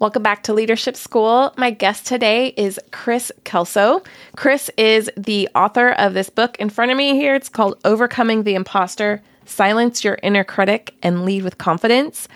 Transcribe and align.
Welcome 0.00 0.22
back 0.22 0.44
to 0.44 0.54
Leadership 0.54 0.96
School. 0.96 1.52
My 1.58 1.70
guest 1.70 2.06
today 2.06 2.54
is 2.56 2.80
Chris 2.90 3.30
Kelso. 3.44 4.02
Chris 4.34 4.70
is 4.78 5.10
the 5.14 5.46
author 5.54 5.90
of 5.90 6.14
this 6.14 6.30
book 6.30 6.56
in 6.58 6.70
front 6.70 6.90
of 6.90 6.96
me 6.96 7.16
here. 7.16 7.34
It's 7.34 7.50
called 7.50 7.78
Overcoming 7.84 8.44
the 8.44 8.54
Imposter 8.54 9.20
Silence 9.44 10.02
Your 10.02 10.16
Inner 10.22 10.42
Critic 10.42 10.94
and 11.02 11.26
Lead 11.26 11.44
with 11.44 11.58
Confidence. 11.58 12.28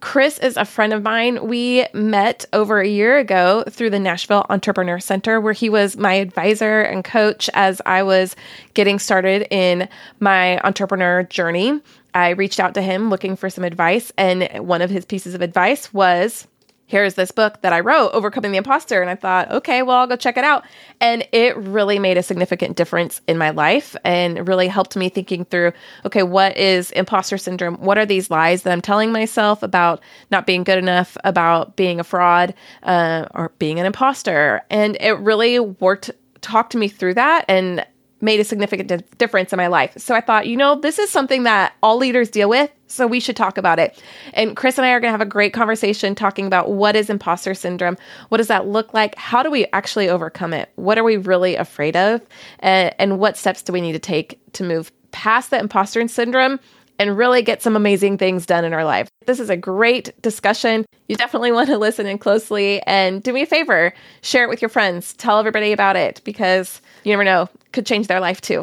Chris 0.00 0.38
is 0.38 0.56
a 0.56 0.64
friend 0.64 0.94
of 0.94 1.02
mine. 1.02 1.46
We 1.46 1.86
met 1.92 2.46
over 2.54 2.80
a 2.80 2.88
year 2.88 3.18
ago 3.18 3.64
through 3.68 3.90
the 3.90 4.00
Nashville 4.00 4.46
Entrepreneur 4.48 4.98
Center, 4.98 5.42
where 5.42 5.52
he 5.52 5.68
was 5.68 5.98
my 5.98 6.14
advisor 6.14 6.80
and 6.80 7.04
coach 7.04 7.50
as 7.52 7.82
I 7.84 8.02
was 8.02 8.34
getting 8.72 8.98
started 8.98 9.46
in 9.50 9.90
my 10.20 10.58
entrepreneur 10.60 11.22
journey. 11.24 11.82
I 12.14 12.30
reached 12.30 12.60
out 12.60 12.72
to 12.74 12.82
him 12.82 13.10
looking 13.10 13.36
for 13.36 13.50
some 13.50 13.64
advice, 13.64 14.10
and 14.16 14.48
one 14.66 14.80
of 14.80 14.88
his 14.88 15.04
pieces 15.04 15.34
of 15.34 15.42
advice 15.42 15.92
was 15.92 16.46
here's 16.86 17.14
this 17.14 17.30
book 17.30 17.60
that 17.62 17.72
I 17.72 17.80
wrote, 17.80 18.10
Overcoming 18.10 18.52
the 18.52 18.58
Imposter. 18.58 19.00
And 19.00 19.10
I 19.10 19.14
thought, 19.14 19.50
okay, 19.50 19.82
well, 19.82 19.98
I'll 19.98 20.06
go 20.06 20.16
check 20.16 20.36
it 20.36 20.44
out. 20.44 20.64
And 21.00 21.26
it 21.32 21.56
really 21.56 21.98
made 21.98 22.18
a 22.18 22.22
significant 22.22 22.76
difference 22.76 23.20
in 23.26 23.38
my 23.38 23.50
life 23.50 23.96
and 24.04 24.46
really 24.46 24.68
helped 24.68 24.96
me 24.96 25.08
thinking 25.08 25.44
through, 25.44 25.72
okay, 26.04 26.22
what 26.22 26.56
is 26.56 26.90
imposter 26.92 27.38
syndrome? 27.38 27.76
What 27.76 27.98
are 27.98 28.06
these 28.06 28.30
lies 28.30 28.62
that 28.62 28.72
I'm 28.72 28.82
telling 28.82 29.12
myself 29.12 29.62
about 29.62 30.00
not 30.30 30.46
being 30.46 30.64
good 30.64 30.78
enough, 30.78 31.16
about 31.24 31.76
being 31.76 32.00
a 32.00 32.04
fraud, 32.04 32.54
uh, 32.82 33.26
or 33.34 33.52
being 33.58 33.80
an 33.80 33.86
imposter? 33.86 34.62
And 34.70 34.96
it 35.00 35.12
really 35.12 35.58
worked, 35.60 36.10
talked 36.42 36.74
me 36.74 36.88
through 36.88 37.14
that. 37.14 37.44
And 37.48 37.86
made 38.24 38.40
a 38.40 38.44
significant 38.44 38.88
di- 38.88 39.04
difference 39.18 39.52
in 39.52 39.56
my 39.58 39.66
life. 39.66 39.92
So 39.98 40.14
I 40.14 40.20
thought, 40.20 40.46
you 40.46 40.56
know, 40.56 40.80
this 40.80 40.98
is 40.98 41.10
something 41.10 41.42
that 41.42 41.74
all 41.82 41.98
leaders 41.98 42.30
deal 42.30 42.48
with. 42.48 42.70
So 42.86 43.06
we 43.06 43.20
should 43.20 43.36
talk 43.36 43.58
about 43.58 43.78
it. 43.78 44.00
And 44.32 44.56
Chris 44.56 44.78
and 44.78 44.86
I 44.86 44.90
are 44.90 45.00
going 45.00 45.08
to 45.08 45.12
have 45.12 45.20
a 45.20 45.26
great 45.26 45.52
conversation 45.52 46.14
talking 46.14 46.46
about 46.46 46.70
what 46.70 46.96
is 46.96 47.10
imposter 47.10 47.54
syndrome? 47.54 47.96
What 48.30 48.38
does 48.38 48.48
that 48.48 48.66
look 48.66 48.94
like? 48.94 49.14
How 49.16 49.42
do 49.42 49.50
we 49.50 49.66
actually 49.72 50.08
overcome 50.08 50.52
it? 50.52 50.70
What 50.76 50.98
are 50.98 51.04
we 51.04 51.16
really 51.16 51.56
afraid 51.56 51.96
of? 51.96 52.22
And, 52.60 52.94
and 52.98 53.18
what 53.18 53.36
steps 53.36 53.62
do 53.62 53.72
we 53.72 53.80
need 53.80 53.92
to 53.92 53.98
take 53.98 54.40
to 54.54 54.64
move 54.64 54.90
past 55.12 55.50
the 55.50 55.58
imposter 55.58 56.06
syndrome 56.08 56.58
and 56.98 57.16
really 57.16 57.42
get 57.42 57.62
some 57.62 57.76
amazing 57.76 58.18
things 58.18 58.46
done 58.46 58.64
in 58.64 58.72
our 58.72 58.84
life. 58.84 59.08
This 59.26 59.40
is 59.40 59.50
a 59.50 59.56
great 59.56 60.10
discussion. 60.22 60.84
You 61.08 61.16
definitely 61.16 61.52
want 61.58 61.68
to 61.68 61.78
listen 61.78 62.06
in 62.06 62.18
closely 62.18 62.80
and 62.82 63.22
do 63.22 63.32
me 63.32 63.42
a 63.42 63.46
favor, 63.46 63.92
share 64.22 64.44
it 64.44 64.48
with 64.48 64.62
your 64.62 64.68
friends, 64.68 65.12
tell 65.14 65.38
everybody 65.38 65.72
about 65.72 65.96
it 65.96 66.20
because 66.24 66.80
you 67.04 67.12
never 67.12 67.24
know, 67.24 67.48
could 67.72 67.86
change 67.86 68.06
their 68.06 68.20
life 68.20 68.40
too. 68.40 68.62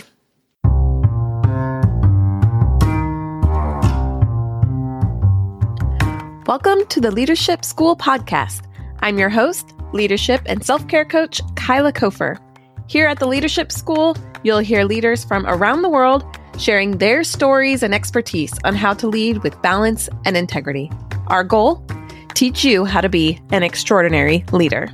Welcome 6.48 6.86
to 6.88 7.00
the 7.00 7.12
Leadership 7.12 7.64
School 7.64 7.96
podcast. 7.96 8.68
I'm 9.00 9.18
your 9.18 9.30
host, 9.30 9.74
leadership 9.94 10.42
and 10.48 10.66
self 10.66 10.88
care 10.88 11.06
coach, 11.06 11.40
Kyla 11.56 11.94
Kofer. 11.94 12.38
Here 12.88 13.08
at 13.08 13.20
the 13.20 13.28
Leadership 13.28 13.72
School, 13.72 14.18
you'll 14.44 14.60
hear 14.60 14.84
leaders 14.84 15.24
from 15.24 15.46
around 15.46 15.82
the 15.82 15.90
world 15.90 16.26
sharing 16.58 16.98
their 16.98 17.24
stories 17.24 17.84
and 17.84 17.94
expertise 17.94 18.54
on 18.64 18.76
how 18.76 18.94
to 18.94 19.08
lead 19.08 19.44
with 19.44 19.62
balance 19.62 20.10
and 20.26 20.36
integrity. 20.36 20.92
Our 21.28 21.44
goal? 21.44 21.86
Teach 22.34 22.64
you 22.64 22.86
how 22.86 23.02
to 23.02 23.10
be 23.10 23.40
an 23.52 23.64
extraordinary 23.64 24.44
leader. 24.52 24.90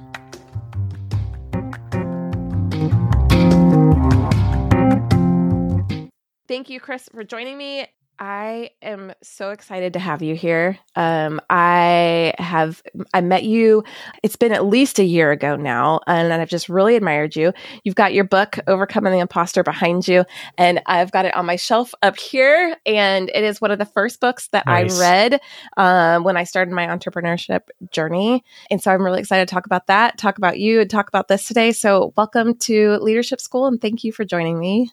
Thank 6.47 6.69
you, 6.69 6.79
Chris, 6.79 7.09
for 7.11 7.23
joining 7.23 7.57
me. 7.57 7.87
I 8.19 8.71
am 8.81 9.13
so 9.21 9.51
excited 9.51 9.93
to 9.93 9.99
have 9.99 10.23
you 10.23 10.33
here. 10.33 10.79
Um, 10.95 11.39
I 11.49 12.33
have 12.39 12.81
I 13.13 13.21
met 13.21 13.43
you. 13.43 13.83
It's 14.23 14.35
been 14.35 14.51
at 14.51 14.65
least 14.65 14.97
a 14.97 15.03
year 15.03 15.31
ago 15.31 15.55
now, 15.55 15.99
and 16.07 16.33
I've 16.33 16.49
just 16.49 16.67
really 16.67 16.95
admired 16.95 17.35
you. 17.35 17.53
You've 17.83 17.95
got 17.95 18.13
your 18.13 18.23
book 18.23 18.57
"Overcoming 18.65 19.13
the 19.13 19.19
Imposter" 19.19 19.61
behind 19.61 20.07
you, 20.07 20.25
and 20.57 20.81
I've 20.87 21.11
got 21.11 21.25
it 21.25 21.35
on 21.35 21.45
my 21.45 21.57
shelf 21.57 21.93
up 22.01 22.17
here. 22.17 22.75
And 22.87 23.29
it 23.35 23.43
is 23.43 23.61
one 23.61 23.69
of 23.69 23.77
the 23.77 23.85
first 23.85 24.19
books 24.19 24.47
that 24.47 24.65
nice. 24.65 24.97
I 24.97 24.99
read 24.99 25.41
um, 25.77 26.23
when 26.23 26.37
I 26.37 26.43
started 26.43 26.73
my 26.73 26.87
entrepreneurship 26.87 27.67
journey. 27.91 28.43
And 28.71 28.81
so 28.81 28.91
I'm 28.91 29.03
really 29.03 29.19
excited 29.19 29.47
to 29.47 29.53
talk 29.53 29.67
about 29.67 29.87
that, 29.87 30.17
talk 30.17 30.39
about 30.39 30.59
you, 30.59 30.81
and 30.81 30.89
talk 30.89 31.07
about 31.07 31.27
this 31.27 31.47
today. 31.47 31.71
So 31.71 32.13
welcome 32.17 32.55
to 32.59 32.97
Leadership 32.97 33.41
School, 33.41 33.67
and 33.67 33.79
thank 33.79 34.03
you 34.03 34.11
for 34.11 34.25
joining 34.25 34.57
me. 34.57 34.91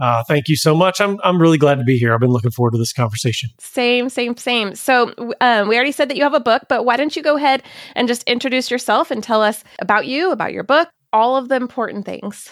Uh, 0.00 0.24
thank 0.24 0.48
you 0.48 0.56
so 0.56 0.74
much. 0.74 1.00
I'm 1.00 1.18
I'm 1.22 1.40
really 1.40 1.58
glad 1.58 1.76
to 1.76 1.84
be 1.84 1.96
here. 1.96 2.12
I've 2.12 2.20
been 2.20 2.30
looking 2.30 2.50
forward 2.50 2.72
to 2.72 2.78
this 2.78 2.92
conversation. 2.92 3.50
Same, 3.60 4.08
same, 4.08 4.36
same. 4.36 4.74
So 4.74 5.14
um, 5.40 5.68
we 5.68 5.76
already 5.76 5.92
said 5.92 6.08
that 6.08 6.16
you 6.16 6.24
have 6.24 6.34
a 6.34 6.40
book, 6.40 6.64
but 6.68 6.84
why 6.84 6.96
don't 6.96 7.14
you 7.14 7.22
go 7.22 7.36
ahead 7.36 7.62
and 7.94 8.08
just 8.08 8.24
introduce 8.24 8.70
yourself 8.70 9.10
and 9.10 9.22
tell 9.22 9.40
us 9.40 9.62
about 9.78 10.06
you, 10.06 10.32
about 10.32 10.52
your 10.52 10.64
book, 10.64 10.88
all 11.12 11.36
of 11.36 11.48
the 11.48 11.56
important 11.56 12.06
things. 12.06 12.50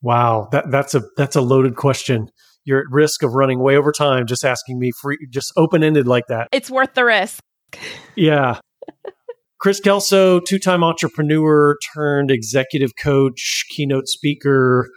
Wow, 0.00 0.48
that 0.52 0.70
that's 0.70 0.94
a 0.94 1.02
that's 1.16 1.36
a 1.36 1.42
loaded 1.42 1.76
question. 1.76 2.30
You're 2.64 2.80
at 2.80 2.86
risk 2.90 3.22
of 3.22 3.34
running 3.34 3.60
way 3.60 3.76
over 3.76 3.92
time 3.92 4.26
just 4.26 4.44
asking 4.44 4.78
me 4.78 4.92
free, 5.00 5.18
just 5.30 5.52
open 5.56 5.82
ended 5.82 6.06
like 6.06 6.24
that. 6.28 6.48
It's 6.52 6.70
worth 6.70 6.94
the 6.94 7.04
risk. 7.04 7.40
Yeah. 8.14 8.60
Chris 9.60 9.80
Kelso, 9.80 10.38
two 10.38 10.58
time 10.58 10.84
entrepreneur 10.84 11.76
turned 11.92 12.30
executive 12.30 12.92
coach, 12.96 13.64
keynote 13.70 14.06
speaker, 14.06 14.88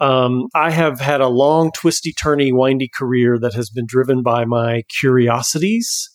um, 0.00 0.46
I 0.54 0.70
have 0.70 1.00
had 1.00 1.20
a 1.20 1.28
long, 1.28 1.70
twisty, 1.72 2.12
turny, 2.12 2.52
windy 2.52 2.88
career 2.92 3.38
that 3.40 3.54
has 3.54 3.70
been 3.70 3.86
driven 3.86 4.22
by 4.22 4.44
my 4.44 4.82
curiosities 5.00 6.10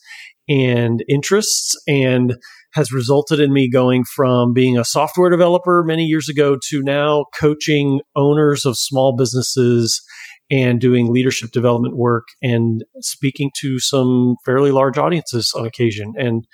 and 0.47 1.03
interests 1.07 1.75
and 1.87 2.35
has 2.73 2.91
resulted 2.91 3.39
in 3.39 3.53
me 3.53 3.69
going 3.69 4.03
from 4.03 4.53
being 4.53 4.77
a 4.77 4.85
software 4.85 5.29
developer 5.29 5.83
many 5.85 6.05
years 6.05 6.27
ago 6.27 6.57
to 6.69 6.81
now 6.81 7.25
coaching 7.39 8.01
owners 8.15 8.65
of 8.65 8.77
small 8.77 9.15
businesses 9.15 10.01
and 10.49 10.81
doing 10.81 11.11
leadership 11.11 11.51
development 11.51 11.95
work 11.95 12.27
and 12.41 12.83
speaking 12.99 13.51
to 13.59 13.79
some 13.79 14.35
fairly 14.43 14.71
large 14.71 14.97
audiences 14.97 15.53
on 15.55 15.65
occasion. 15.65 16.13
And 16.17 16.45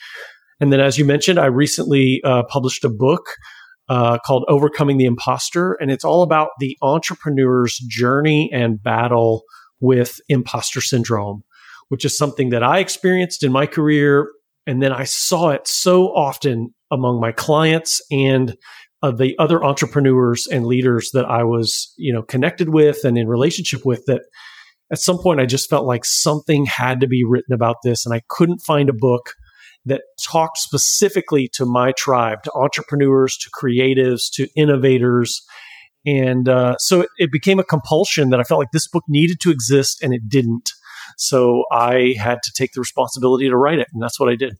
and 0.61 0.73
then, 0.73 0.81
as 0.81 0.97
you 0.97 1.05
mentioned, 1.05 1.39
I 1.39 1.45
recently 1.45 2.21
uh, 2.25 2.43
published 2.43 2.83
a 2.83 2.89
book 2.89 3.29
uh, 3.89 4.19
called 4.19 4.45
Overcoming 4.47 4.97
the 4.97 5.05
Imposter. 5.05 5.73
And 5.73 5.89
it's 5.91 6.05
all 6.05 6.21
about 6.21 6.49
the 6.59 6.77
entrepreneur's 6.81 7.77
journey 7.87 8.49
and 8.53 8.81
battle 8.81 9.43
with 9.79 10.19
imposter 10.29 10.81
syndrome, 10.81 11.43
which 11.89 12.05
is 12.05 12.17
something 12.17 12.49
that 12.49 12.63
I 12.63 12.79
experienced 12.79 13.43
in 13.43 13.51
my 13.51 13.65
career. 13.65 14.31
And 14.67 14.81
then 14.81 14.93
I 14.93 15.05
saw 15.05 15.49
it 15.49 15.67
so 15.67 16.07
often 16.07 16.73
among 16.91 17.19
my 17.19 17.31
clients 17.31 18.01
and 18.11 18.55
uh, 19.01 19.11
the 19.11 19.35
other 19.39 19.63
entrepreneurs 19.63 20.45
and 20.45 20.65
leaders 20.65 21.11
that 21.13 21.25
I 21.25 21.43
was, 21.43 21.93
you 21.97 22.13
know, 22.13 22.21
connected 22.21 22.69
with 22.69 23.05
and 23.05 23.17
in 23.17 23.27
relationship 23.27 23.85
with 23.85 24.03
that 24.07 24.21
at 24.91 24.99
some 24.99 25.17
point 25.17 25.39
I 25.39 25.45
just 25.45 25.69
felt 25.69 25.85
like 25.85 26.03
something 26.03 26.65
had 26.65 26.99
to 26.99 27.07
be 27.07 27.23
written 27.23 27.53
about 27.53 27.77
this 27.83 28.05
and 28.05 28.13
I 28.13 28.21
couldn't 28.27 28.59
find 28.59 28.89
a 28.89 28.93
book 28.93 29.33
that 29.85 30.01
talked 30.21 30.57
specifically 30.57 31.49
to 31.53 31.65
my 31.65 31.93
tribe, 31.97 32.43
to 32.43 32.51
entrepreneurs, 32.53 33.37
to 33.37 33.49
creatives, 33.51 34.29
to 34.33 34.47
innovators. 34.55 35.41
And 36.05 36.47
uh, 36.47 36.77
so 36.77 37.01
it, 37.01 37.09
it 37.17 37.31
became 37.31 37.59
a 37.59 37.63
compulsion 37.63 38.29
that 38.29 38.39
I 38.39 38.43
felt 38.43 38.59
like 38.59 38.71
this 38.71 38.87
book 38.87 39.03
needed 39.07 39.39
to 39.41 39.51
exist 39.51 40.01
and 40.01 40.13
it 40.13 40.29
didn't. 40.29 40.71
So 41.17 41.63
I 41.71 42.15
had 42.19 42.39
to 42.43 42.51
take 42.53 42.73
the 42.73 42.79
responsibility 42.79 43.49
to 43.49 43.57
write 43.57 43.79
it. 43.79 43.87
And 43.93 44.01
that's 44.01 44.19
what 44.19 44.29
I 44.29 44.35
did. 44.35 44.57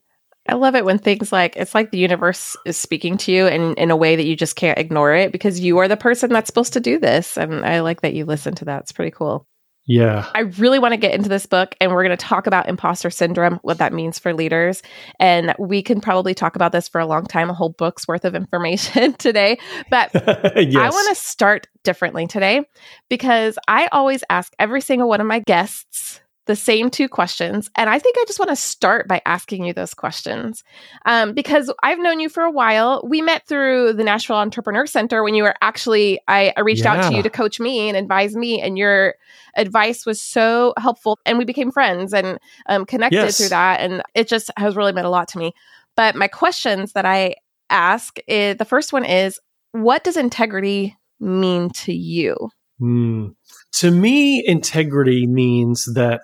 I 0.47 0.55
love 0.55 0.75
it 0.75 0.83
when 0.83 0.97
things 0.97 1.31
like 1.31 1.55
it's 1.57 1.75
like 1.75 1.91
the 1.91 1.99
universe 1.99 2.57
is 2.65 2.75
speaking 2.75 3.17
to 3.17 3.31
you 3.31 3.45
in, 3.45 3.75
in 3.75 3.91
a 3.91 3.95
way 3.95 4.15
that 4.15 4.25
you 4.25 4.35
just 4.35 4.55
can't 4.55 4.79
ignore 4.79 5.13
it 5.13 5.31
because 5.31 5.59
you 5.59 5.77
are 5.77 5.87
the 5.87 5.97
person 5.97 6.31
that's 6.31 6.47
supposed 6.47 6.73
to 6.73 6.79
do 6.79 6.97
this. 6.97 7.37
And 7.37 7.63
I 7.65 7.81
like 7.81 8.01
that 8.01 8.15
you 8.15 8.25
listen 8.25 8.55
to 8.55 8.65
that. 8.65 8.81
It's 8.81 8.91
pretty 8.91 9.11
cool. 9.11 9.45
Yeah. 9.89 10.29
I 10.35 10.41
really 10.41 10.77
want 10.77 10.91
to 10.91 10.97
get 10.97 11.15
into 11.15 11.29
this 11.29 11.47
book 11.47 11.73
and 11.81 11.91
we're 11.91 12.03
going 12.03 12.15
to 12.15 12.25
talk 12.25 12.45
about 12.45 12.69
imposter 12.69 13.09
syndrome, 13.09 13.55
what 13.63 13.79
that 13.79 13.91
means 13.91 14.19
for 14.19 14.35
leaders. 14.35 14.83
And 15.19 15.55
we 15.57 15.81
can 15.81 15.99
probably 15.99 16.35
talk 16.35 16.55
about 16.55 16.71
this 16.71 16.87
for 16.87 17.01
a 17.01 17.07
long 17.07 17.25
time, 17.25 17.49
a 17.49 17.55
whole 17.55 17.69
book's 17.69 18.07
worth 18.07 18.23
of 18.23 18.35
information 18.35 19.13
today. 19.17 19.57
But 19.89 20.11
yes. 20.13 20.75
I 20.75 20.89
want 20.91 21.09
to 21.09 21.15
start 21.15 21.65
differently 21.83 22.27
today 22.27 22.61
because 23.09 23.57
I 23.67 23.87
always 23.91 24.23
ask 24.29 24.53
every 24.59 24.81
single 24.81 25.09
one 25.09 25.21
of 25.21 25.27
my 25.27 25.39
guests 25.39 26.21
the 26.45 26.55
same 26.55 26.89
two 26.89 27.07
questions. 27.07 27.69
And 27.75 27.89
I 27.89 27.99
think 27.99 28.15
I 28.17 28.23
just 28.25 28.39
want 28.39 28.49
to 28.49 28.55
start 28.55 29.07
by 29.07 29.21
asking 29.25 29.65
you 29.65 29.73
those 29.73 29.93
questions 29.93 30.63
um, 31.05 31.33
because 31.33 31.71
I've 31.83 31.99
known 31.99 32.19
you 32.19 32.27
for 32.27 32.41
a 32.41 32.49
while. 32.49 33.03
We 33.07 33.21
met 33.21 33.45
through 33.45 33.93
the 33.93 34.03
Nashville 34.03 34.37
Entrepreneur 34.37 34.87
Center 34.87 35.23
when 35.23 35.35
you 35.35 35.43
were 35.43 35.53
actually, 35.61 36.19
I, 36.27 36.51
I 36.57 36.61
reached 36.61 36.85
yeah. 36.85 36.95
out 36.95 37.09
to 37.09 37.15
you 37.15 37.21
to 37.21 37.29
coach 37.29 37.59
me 37.59 37.87
and 37.87 37.95
advise 37.95 38.35
me, 38.35 38.61
and 38.61 38.77
your 38.77 39.15
advice 39.55 40.07
was 40.07 40.19
so 40.19 40.73
helpful. 40.77 41.19
And 41.25 41.37
we 41.37 41.45
became 41.45 41.71
friends 41.71 42.13
and 42.13 42.39
um, 42.67 42.85
connected 42.85 43.17
yes. 43.17 43.37
through 43.37 43.49
that. 43.49 43.81
And 43.81 44.01
it 44.15 44.27
just 44.27 44.49
has 44.57 44.75
really 44.75 44.93
meant 44.93 45.07
a 45.07 45.11
lot 45.11 45.27
to 45.29 45.37
me. 45.37 45.53
But 45.95 46.15
my 46.15 46.27
questions 46.27 46.93
that 46.93 47.05
I 47.05 47.35
ask 47.69 48.17
is 48.27 48.57
the 48.57 48.65
first 48.65 48.91
one 48.91 49.05
is, 49.05 49.39
what 49.71 50.03
does 50.03 50.17
integrity 50.17 50.97
mean 51.19 51.69
to 51.71 51.93
you? 51.93 52.49
Mm. 52.81 53.35
To 53.73 53.91
me, 53.91 54.43
integrity 54.47 55.27
means 55.27 55.85
that 55.93 56.21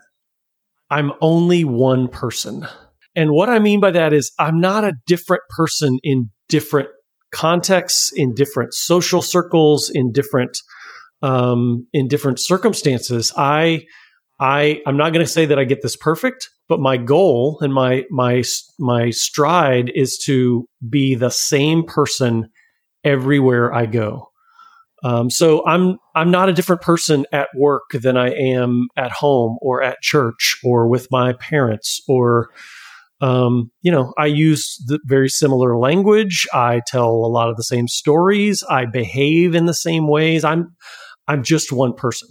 I'm 0.90 1.12
only 1.22 1.64
one 1.64 2.08
person. 2.08 2.68
And 3.16 3.32
what 3.32 3.50
I 3.50 3.60
mean 3.60 3.80
by 3.80 3.92
that 3.92 4.14
is 4.14 4.32
I'm 4.40 4.60
not 4.60 4.84
a 4.84 4.94
different 5.08 5.44
person 5.50 6.00
in 6.04 6.30
different 6.50 6.90
contexts, 7.32 8.12
in 8.16 8.34
different 8.34 8.74
social 8.74 9.22
circles, 9.22 9.90
in 9.94 10.12
different 10.12 10.58
um, 11.22 11.88
in 11.94 12.08
different 12.08 12.40
circumstances. 12.40 13.34
I 13.36 13.86
I 14.40 14.82
I'm 14.86 14.98
not 14.98 15.14
going 15.14 15.26
to 15.26 15.32
say 15.32 15.46
that 15.46 15.60
I 15.60 15.64
get 15.64 15.82
this 15.82 15.96
perfect, 15.96 16.50
but 16.68 16.80
my 16.80 16.98
goal 16.98 17.58
and 17.62 17.74
my 17.74 18.04
my 18.10 18.44
my 18.80 19.10
stride 19.10 19.92
is 19.96 20.18
to 20.26 20.68
be 20.88 21.16
the 21.16 21.30
same 21.30 21.84
person 21.84 22.50
everywhere 23.04 23.74
I 23.74 23.86
go. 23.86 24.30
Um, 25.06 25.30
so 25.30 25.63
I'm 25.68 26.00
I'm 26.16 26.31
not 26.31 26.50
a 26.50 26.54
different 26.54 26.81
person 26.81 27.28
at 27.31 27.50
work 27.56 27.84
than 27.94 28.18
I 28.18 28.31
am 28.31 28.88
at 28.98 29.12
home 29.12 29.60
or 29.62 29.84
at 29.84 30.02
church 30.02 30.57
or 30.63 30.88
with 30.88 31.07
my 31.12 31.34
parents 31.34 32.02
or 32.07 32.50
um, 33.22 33.69
you 33.84 33.92
know 33.92 34.13
I 34.18 34.25
use 34.25 34.84
the 34.88 35.00
very 35.06 35.30
similar 35.30 35.78
language. 35.78 36.48
I 36.56 36.81
tell 36.88 37.10
a 37.10 37.30
lot 37.30 37.50
of 37.50 37.56
the 37.56 37.63
same 37.63 37.88
stories. 37.88 38.63
I 38.68 38.86
behave 38.86 39.54
in 39.54 39.68
the 39.68 39.75
same 39.75 40.07
ways. 40.07 40.44
I'm 40.44 40.75
I'm 41.28 41.44
just 41.44 41.72
one 41.72 41.94
person, 41.94 42.30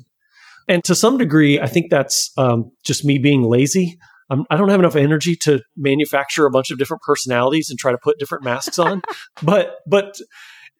and 0.66 0.82
to 0.82 0.96
some 0.96 1.16
degree, 1.16 1.60
I 1.60 1.68
think 1.68 1.90
that's 1.90 2.32
um, 2.36 2.72
just 2.84 3.04
me 3.04 3.18
being 3.18 3.44
lazy. 3.44 3.96
I'm, 4.30 4.46
I 4.50 4.56
do 4.56 4.62
not 4.62 4.70
have 4.70 4.80
enough 4.80 4.96
energy 4.96 5.36
to 5.42 5.60
manufacture 5.76 6.44
a 6.44 6.50
bunch 6.50 6.72
of 6.72 6.78
different 6.78 7.02
personalities 7.02 7.70
and 7.70 7.78
try 7.78 7.92
to 7.92 7.98
put 8.02 8.18
different 8.18 8.42
masks 8.42 8.80
on. 8.80 9.02
but 9.44 9.76
but 9.86 10.16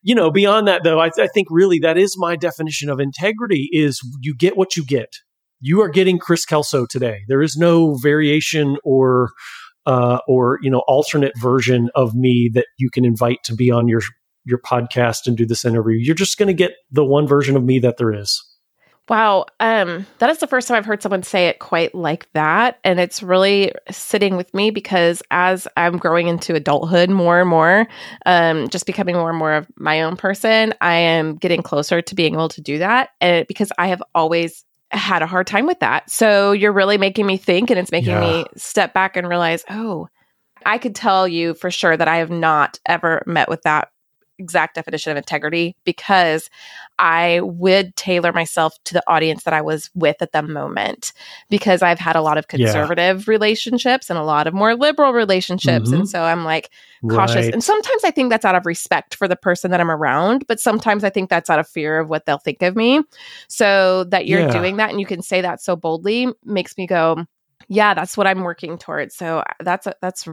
you 0.05 0.15
know, 0.15 0.31
beyond 0.31 0.69
that 0.69 0.85
though, 0.85 1.01
I, 1.01 1.11
I 1.19 1.27
think 1.29 1.49
really 1.51 1.79
that 1.81 1.97
is 1.97 2.15
my 2.17 2.37
definition 2.37 2.91
of 2.91 3.01
integrity: 3.01 3.69
is 3.73 4.01
you 4.21 4.37
get 4.37 4.57
what 4.57 4.77
you 4.77 4.85
get. 4.85 5.17
You 5.61 5.81
are 5.81 5.89
getting 5.89 6.19
Chris 6.19 6.45
Kelso 6.45 6.87
today. 6.87 7.23
There 7.27 7.43
is 7.43 7.57
no 7.57 7.95
variation 7.95 8.77
or 8.85 9.31
uh, 9.87 10.19
or 10.29 10.59
you 10.63 10.71
know 10.71 10.83
alternate 10.87 11.33
version 11.41 11.91
of 11.95 12.15
me 12.15 12.51
that 12.53 12.67
you 12.79 12.91
can 12.91 13.05
invite 13.05 13.39
to 13.45 13.55
be 13.55 13.71
on 13.71 13.89
your 13.89 14.03
your 14.45 14.59
podcast 14.59 15.27
and 15.27 15.39
do 15.39 15.47
this 15.47 15.65
interview. 15.65 15.97
You're 15.99 16.15
just 16.15 16.39
going 16.39 16.49
to 16.49 16.55
get 16.55 16.73
the 16.91 17.05
one 17.05 17.27
version 17.27 17.57
of 17.57 17.65
me 17.65 17.79
that 17.79 17.97
there 17.97 18.13
is. 18.13 18.43
Wow. 19.09 19.47
Um, 19.61 20.07
that 20.19 20.31
is 20.31 20.39
the 20.39 20.47
first 20.47 20.67
time 20.67 20.79
I've 20.79 20.87
heard 20.87 21.03
someone 21.03 21.23
say 21.23 21.49
it 21.49 21.59
quite 21.59 21.95
like 21.95 22.27
that. 22.33 22.79
And 22.85 22.99
it's 22.99 23.23
really 23.23 23.73
sitting 23.91 24.37
with 24.37 24.53
me 24.55 24.71
because 24.71 25.23
as 25.31 25.69
I'm 25.77 25.99
growing 25.99 26.29
into 26.29 26.55
adulthood 26.55 27.11
more 27.11 27.41
and 27.41 27.49
more, 27.49 27.87
um, 28.25 28.69
just 28.69 28.87
becoming 28.87 29.15
more 29.17 29.29
and 29.29 29.39
more 29.39 29.53
of 29.53 29.67
my 29.77 30.03
own 30.03 30.17
person, 30.17 30.73
I 30.81 30.95
am 30.95 31.37
getting 31.37 31.63
closer 31.63 32.01
to 32.01 32.15
being 32.15 32.33
able 32.33 32.49
to 32.51 32.63
do 32.63 32.79
that. 32.79 33.11
And 33.21 33.47
because 33.47 33.71
I 33.77 33.89
have 33.89 34.03
always 34.15 34.65
had 34.91 35.23
a 35.23 35.27
hard 35.27 35.47
time 35.47 35.67
with 35.67 35.81
that. 35.81 36.09
So 36.09 36.53
you're 36.53 36.73
really 36.73 36.99
making 36.99 37.27
me 37.27 37.37
think 37.37 37.69
and 37.69 37.79
it's 37.79 37.93
making 37.93 38.13
yeah. 38.13 38.21
me 38.21 38.45
step 38.57 38.95
back 38.95 39.17
and 39.17 39.29
realize, 39.29 39.65
oh, 39.69 40.09
I 40.65 40.79
could 40.79 40.95
tell 40.95 41.29
you 41.29 41.55
for 41.55 41.71
sure 41.71 41.97
that 41.97 42.09
I 42.09 42.19
have 42.19 42.31
not 42.31 42.79
ever 42.87 43.23
met 43.27 43.51
with 43.51 43.63
that 43.63 43.89
exact 44.39 44.75
definition 44.75 45.11
of 45.11 45.17
integrity 45.17 45.77
because 45.85 46.51
I 46.99 47.41
would 47.41 47.95
tailor 47.97 48.33
myself 48.33 48.77
to 48.85 48.95
the 48.95 49.03
audience 49.07 49.45
that 49.45 49.55
I 49.55 49.61
was 49.61 49.91
with 49.95 50.17
at 50.21 50.33
the 50.33 50.43
moment 50.43 51.13
because 51.51 51.83
I've 51.83 51.99
had 51.99 52.17
a 52.17 52.23
lot 52.23 52.39
of 52.39 52.49
conservative 52.49 53.21
yeah. 53.21 53.31
relationships 53.31 54.11
and 54.11 54.19
a 54.19 54.25
lot 54.25 54.47
of 54.47 54.55
more 54.55 54.75
liberal 54.75 55.13
relationships. 55.13 55.89
Mm-hmm. 55.89 56.01
And 56.01 56.09
so 56.09 56.23
I'm 56.23 56.45
like 56.45 56.71
cautious. 57.09 57.47
Right. 57.47 57.53
And 57.53 57.63
sometimes 57.63 58.05
I 58.05 58.11
think 58.11 58.31
that's 58.31 58.45
out 58.45 58.55
of 58.55 58.67
respect 58.67 59.15
for 59.15 59.29
the 59.29 59.37
person 59.37 59.71
that 59.71 59.81
I'm 59.81 59.91
around, 59.91 60.47
but 60.47 60.61
sometimes 60.61 61.05
I 61.05 61.11
think 61.11 61.31
that's 61.31 61.51
out 61.51 61.59
of 61.59 61.69
fear 61.69 61.99
of 61.99 62.09
what 62.09 62.27
they'll 62.27 62.39
think 62.39 62.63
of 62.63 62.77
me. 62.77 63.03
So 63.49 64.05
that 64.05 64.27
you're 64.27 64.41
yeah. 64.41 64.53
doing 64.53 64.77
that 64.77 64.91
and 64.91 65.01
you 65.01 65.07
can 65.07 65.23
say 65.23 65.41
that 65.41 65.61
so 65.61 65.77
boldly 65.77 66.29
makes 66.45 66.77
me 66.77 66.87
go, 66.87 67.25
yeah, 67.69 67.95
that's 67.95 68.17
what 68.17 68.27
I'm 68.27 68.43
working 68.43 68.79
towards. 68.79 69.15
So 69.15 69.39
uh, 69.39 69.45
that's 69.61 69.87
a, 69.87 69.95
that's 70.01 70.29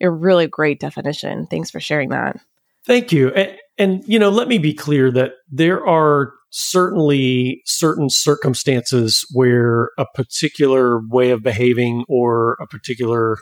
a 0.00 0.10
really 0.10 0.46
great 0.46 0.80
definition. 0.80 1.46
Thanks 1.46 1.70
for 1.70 1.80
sharing 1.80 2.10
that. 2.10 2.40
Thank 2.86 3.12
you. 3.12 3.28
And, 3.30 3.56
and, 3.78 4.04
you 4.06 4.18
know, 4.18 4.30
let 4.30 4.48
me 4.48 4.58
be 4.58 4.74
clear 4.74 5.10
that 5.12 5.32
there 5.50 5.86
are 5.86 6.32
certainly 6.50 7.62
certain 7.64 8.10
circumstances 8.10 9.24
where 9.32 9.90
a 9.98 10.04
particular 10.14 11.00
way 11.08 11.30
of 11.30 11.42
behaving 11.42 12.04
or 12.08 12.56
a 12.60 12.66
particular, 12.66 13.36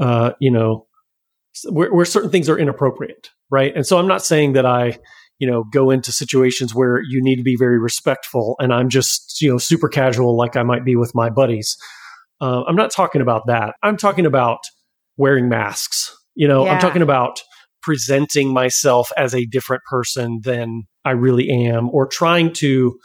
uh, 0.00 0.32
you 0.40 0.50
know, 0.50 0.86
where, 1.70 1.92
where 1.92 2.04
certain 2.04 2.30
things 2.30 2.48
are 2.48 2.58
inappropriate, 2.58 3.30
right? 3.50 3.74
And 3.74 3.86
so 3.86 3.98
I'm 3.98 4.06
not 4.06 4.24
saying 4.24 4.54
that 4.54 4.64
I, 4.64 4.98
you 5.38 5.48
know, 5.48 5.64
go 5.64 5.90
into 5.90 6.10
situations 6.10 6.74
where 6.74 7.00
you 7.00 7.22
need 7.22 7.36
to 7.36 7.42
be 7.42 7.56
very 7.56 7.78
respectful 7.78 8.56
and 8.58 8.72
I'm 8.72 8.88
just, 8.88 9.40
you 9.40 9.50
know, 9.50 9.58
super 9.58 9.88
casual 9.88 10.36
like 10.36 10.56
I 10.56 10.62
might 10.62 10.84
be 10.84 10.96
with 10.96 11.14
my 11.14 11.30
buddies. 11.30 11.76
Uh, 12.40 12.62
I'm 12.66 12.76
not 12.76 12.90
talking 12.90 13.20
about 13.20 13.46
that. 13.46 13.74
I'm 13.82 13.96
talking 13.96 14.26
about 14.26 14.60
wearing 15.16 15.48
masks. 15.48 16.16
You 16.34 16.48
know, 16.48 16.64
yeah. 16.64 16.74
I'm 16.74 16.80
talking 16.80 17.02
about 17.02 17.42
presenting 17.82 18.52
myself 18.52 19.10
as 19.16 19.34
a 19.34 19.46
different 19.46 19.82
person 19.90 20.40
than 20.42 20.82
I 21.04 21.12
really 21.12 21.48
am, 21.50 21.88
or 21.90 22.06
trying 22.06 22.52
to 22.54 22.98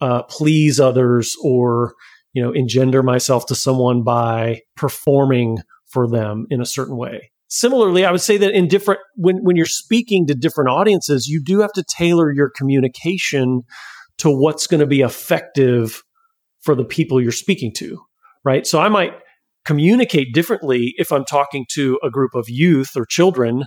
uh, 0.00 0.22
please 0.24 0.80
others, 0.80 1.34
or 1.42 1.94
you 2.32 2.42
know, 2.42 2.52
engender 2.52 3.02
myself 3.02 3.46
to 3.46 3.54
someone 3.54 4.02
by 4.02 4.60
performing 4.76 5.58
for 5.86 6.08
them 6.08 6.46
in 6.50 6.60
a 6.60 6.66
certain 6.66 6.96
way. 6.96 7.30
Similarly, 7.48 8.04
I 8.04 8.10
would 8.10 8.20
say 8.20 8.36
that 8.38 8.52
in 8.52 8.68
different 8.68 9.00
when 9.14 9.38
when 9.42 9.56
you're 9.56 9.66
speaking 9.66 10.26
to 10.26 10.34
different 10.34 10.70
audiences, 10.70 11.28
you 11.28 11.42
do 11.42 11.60
have 11.60 11.72
to 11.74 11.84
tailor 11.96 12.32
your 12.32 12.50
communication 12.50 13.62
to 14.18 14.30
what's 14.30 14.66
going 14.66 14.80
to 14.80 14.86
be 14.86 15.00
effective 15.00 16.02
for 16.60 16.74
the 16.74 16.84
people 16.84 17.22
you're 17.22 17.32
speaking 17.32 17.72
to, 17.76 18.00
right? 18.44 18.66
So 18.66 18.80
I 18.80 18.88
might 18.88 19.12
communicate 19.64 20.34
differently 20.34 20.94
if 20.96 21.12
I'm 21.12 21.24
talking 21.24 21.66
to 21.72 21.98
a 22.02 22.10
group 22.10 22.34
of 22.34 22.46
youth 22.48 22.96
or 22.96 23.04
children 23.04 23.64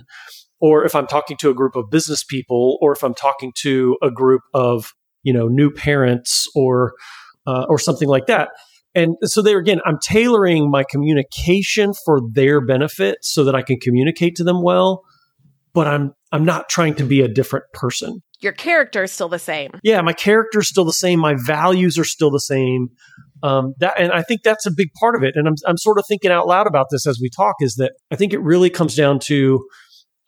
or 0.60 0.84
if 0.84 0.94
I'm 0.94 1.06
talking 1.06 1.36
to 1.38 1.50
a 1.50 1.54
group 1.54 1.76
of 1.76 1.90
business 1.90 2.22
people, 2.22 2.78
or 2.80 2.92
if 2.92 3.02
I'm 3.02 3.14
talking 3.14 3.52
to 3.62 3.96
a 4.02 4.10
group 4.10 4.42
of 4.54 4.92
you 5.22 5.32
know 5.32 5.48
new 5.48 5.70
parents 5.70 6.46
or 6.54 6.92
uh, 7.46 7.66
or 7.68 7.78
something 7.78 8.08
like 8.08 8.26
that. 8.26 8.50
And 8.94 9.14
so 9.22 9.40
there 9.40 9.58
again, 9.58 9.80
I'm 9.84 9.98
tailoring 10.02 10.70
my 10.70 10.84
communication 10.88 11.92
for 12.04 12.20
their 12.32 12.64
benefit 12.64 13.18
so 13.22 13.44
that 13.44 13.54
I 13.54 13.62
can 13.62 13.78
communicate 13.78 14.36
to 14.36 14.44
them 14.44 14.62
well. 14.62 15.02
But 15.72 15.86
I'm 15.86 16.12
I'm 16.32 16.44
not 16.44 16.68
trying 16.68 16.94
to 16.96 17.04
be 17.04 17.20
a 17.20 17.28
different 17.28 17.66
person. 17.72 18.22
Your 18.40 18.52
character 18.52 19.02
is 19.02 19.12
still 19.12 19.28
the 19.28 19.38
same. 19.38 19.72
Yeah, 19.82 20.00
my 20.00 20.12
character 20.12 20.60
is 20.60 20.68
still 20.68 20.84
the 20.84 20.92
same. 20.92 21.20
My 21.20 21.34
values 21.34 21.98
are 21.98 22.04
still 22.04 22.30
the 22.30 22.40
same. 22.40 22.88
Um, 23.42 23.74
that, 23.78 23.98
and 23.98 24.12
I 24.12 24.22
think 24.22 24.42
that's 24.42 24.66
a 24.66 24.70
big 24.70 24.88
part 24.98 25.14
of 25.14 25.22
it. 25.22 25.34
And 25.36 25.46
I'm, 25.46 25.54
I'm 25.66 25.76
sort 25.76 25.98
of 25.98 26.04
thinking 26.06 26.30
out 26.30 26.46
loud 26.46 26.66
about 26.66 26.86
this 26.90 27.06
as 27.06 27.18
we 27.20 27.28
talk. 27.30 27.56
Is 27.60 27.74
that 27.76 27.92
I 28.10 28.16
think 28.16 28.32
it 28.32 28.40
really 28.40 28.70
comes 28.70 28.94
down 28.96 29.18
to 29.24 29.64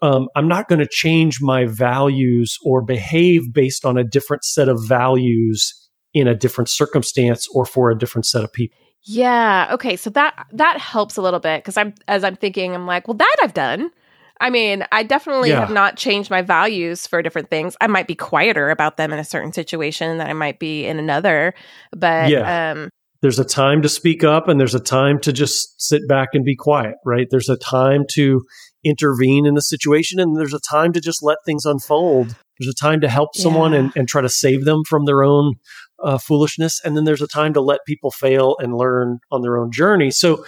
um, 0.02 0.28
I'm 0.34 0.48
not 0.48 0.68
going 0.68 0.80
to 0.80 0.88
change 0.90 1.40
my 1.40 1.64
values 1.64 2.58
or 2.64 2.82
behave 2.82 3.52
based 3.52 3.84
on 3.84 3.96
a 3.96 4.04
different 4.04 4.44
set 4.44 4.68
of 4.68 4.84
values 4.84 5.72
in 6.12 6.26
a 6.26 6.34
different 6.34 6.68
circumstance 6.68 7.48
or 7.54 7.64
for 7.64 7.90
a 7.90 7.96
different 7.96 8.26
set 8.26 8.44
of 8.44 8.52
people. 8.52 8.76
Yeah. 9.04 9.68
Okay. 9.72 9.96
So 9.96 10.10
that 10.10 10.46
that 10.52 10.78
helps 10.78 11.16
a 11.16 11.22
little 11.22 11.40
bit 11.40 11.62
because 11.62 11.76
I'm 11.76 11.94
as 12.06 12.24
I'm 12.24 12.36
thinking, 12.36 12.74
I'm 12.74 12.86
like, 12.86 13.08
well, 13.08 13.16
that 13.16 13.36
I've 13.42 13.54
done. 13.54 13.90
I 14.40 14.50
mean, 14.50 14.84
I 14.90 15.04
definitely 15.04 15.50
yeah. 15.50 15.60
have 15.60 15.70
not 15.70 15.96
changed 15.96 16.28
my 16.28 16.42
values 16.42 17.06
for 17.06 17.22
different 17.22 17.48
things. 17.48 17.76
I 17.80 17.86
might 17.86 18.08
be 18.08 18.16
quieter 18.16 18.70
about 18.70 18.96
them 18.96 19.12
in 19.12 19.20
a 19.20 19.24
certain 19.24 19.52
situation 19.52 20.18
than 20.18 20.26
I 20.26 20.32
might 20.32 20.58
be 20.58 20.84
in 20.84 20.98
another, 20.98 21.54
but 21.92 22.28
yeah. 22.28 22.72
um, 22.72 22.90
there's 23.20 23.38
a 23.38 23.44
time 23.44 23.82
to 23.82 23.88
speak 23.88 24.24
up 24.24 24.48
and 24.48 24.58
there's 24.58 24.74
a 24.74 24.80
time 24.80 25.20
to 25.20 25.32
just 25.32 25.80
sit 25.80 26.08
back 26.08 26.30
and 26.32 26.44
be 26.44 26.56
quiet, 26.56 26.96
right? 27.04 27.28
There's 27.30 27.48
a 27.48 27.56
time 27.56 28.04
to 28.14 28.42
intervene 28.84 29.46
in 29.46 29.54
the 29.54 29.62
situation 29.62 30.18
and 30.18 30.36
there's 30.36 30.54
a 30.54 30.60
time 30.60 30.92
to 30.92 31.00
just 31.00 31.22
let 31.22 31.38
things 31.44 31.64
unfold. 31.64 32.34
There's 32.58 32.72
a 32.72 32.74
time 32.74 33.00
to 33.00 33.08
help 33.08 33.34
someone 33.34 33.72
yeah. 33.72 33.80
and, 33.80 33.92
and, 33.96 34.08
try 34.08 34.20
to 34.20 34.28
save 34.28 34.64
them 34.64 34.82
from 34.84 35.04
their 35.04 35.22
own 35.22 35.54
uh, 36.02 36.18
foolishness. 36.18 36.80
And 36.84 36.96
then 36.96 37.04
there's 37.04 37.22
a 37.22 37.26
time 37.26 37.54
to 37.54 37.60
let 37.60 37.80
people 37.86 38.10
fail 38.10 38.56
and 38.60 38.76
learn 38.76 39.18
on 39.30 39.42
their 39.42 39.58
own 39.58 39.72
journey. 39.72 40.10
So, 40.10 40.44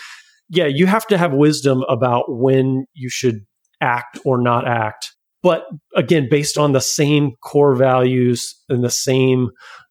yeah, 0.49 0.67
you 0.67 0.87
have 0.87 1.07
to 1.09 1.19
have 1.19 1.33
wisdom 1.33 1.83
about 1.89 2.25
when 2.29 2.87
you 2.93 3.09
should 3.09 3.41
act 3.81 4.19
or 4.25 4.41
not 4.41 4.69
act. 4.69 5.15
But 5.43 5.67
again, 5.95 6.29
based 6.31 6.57
on 6.57 6.73
the 6.73 6.81
same 6.81 7.33
core 7.43 7.75
values 7.75 8.55
and 8.69 8.85
the 8.85 8.91
same, 8.91 9.51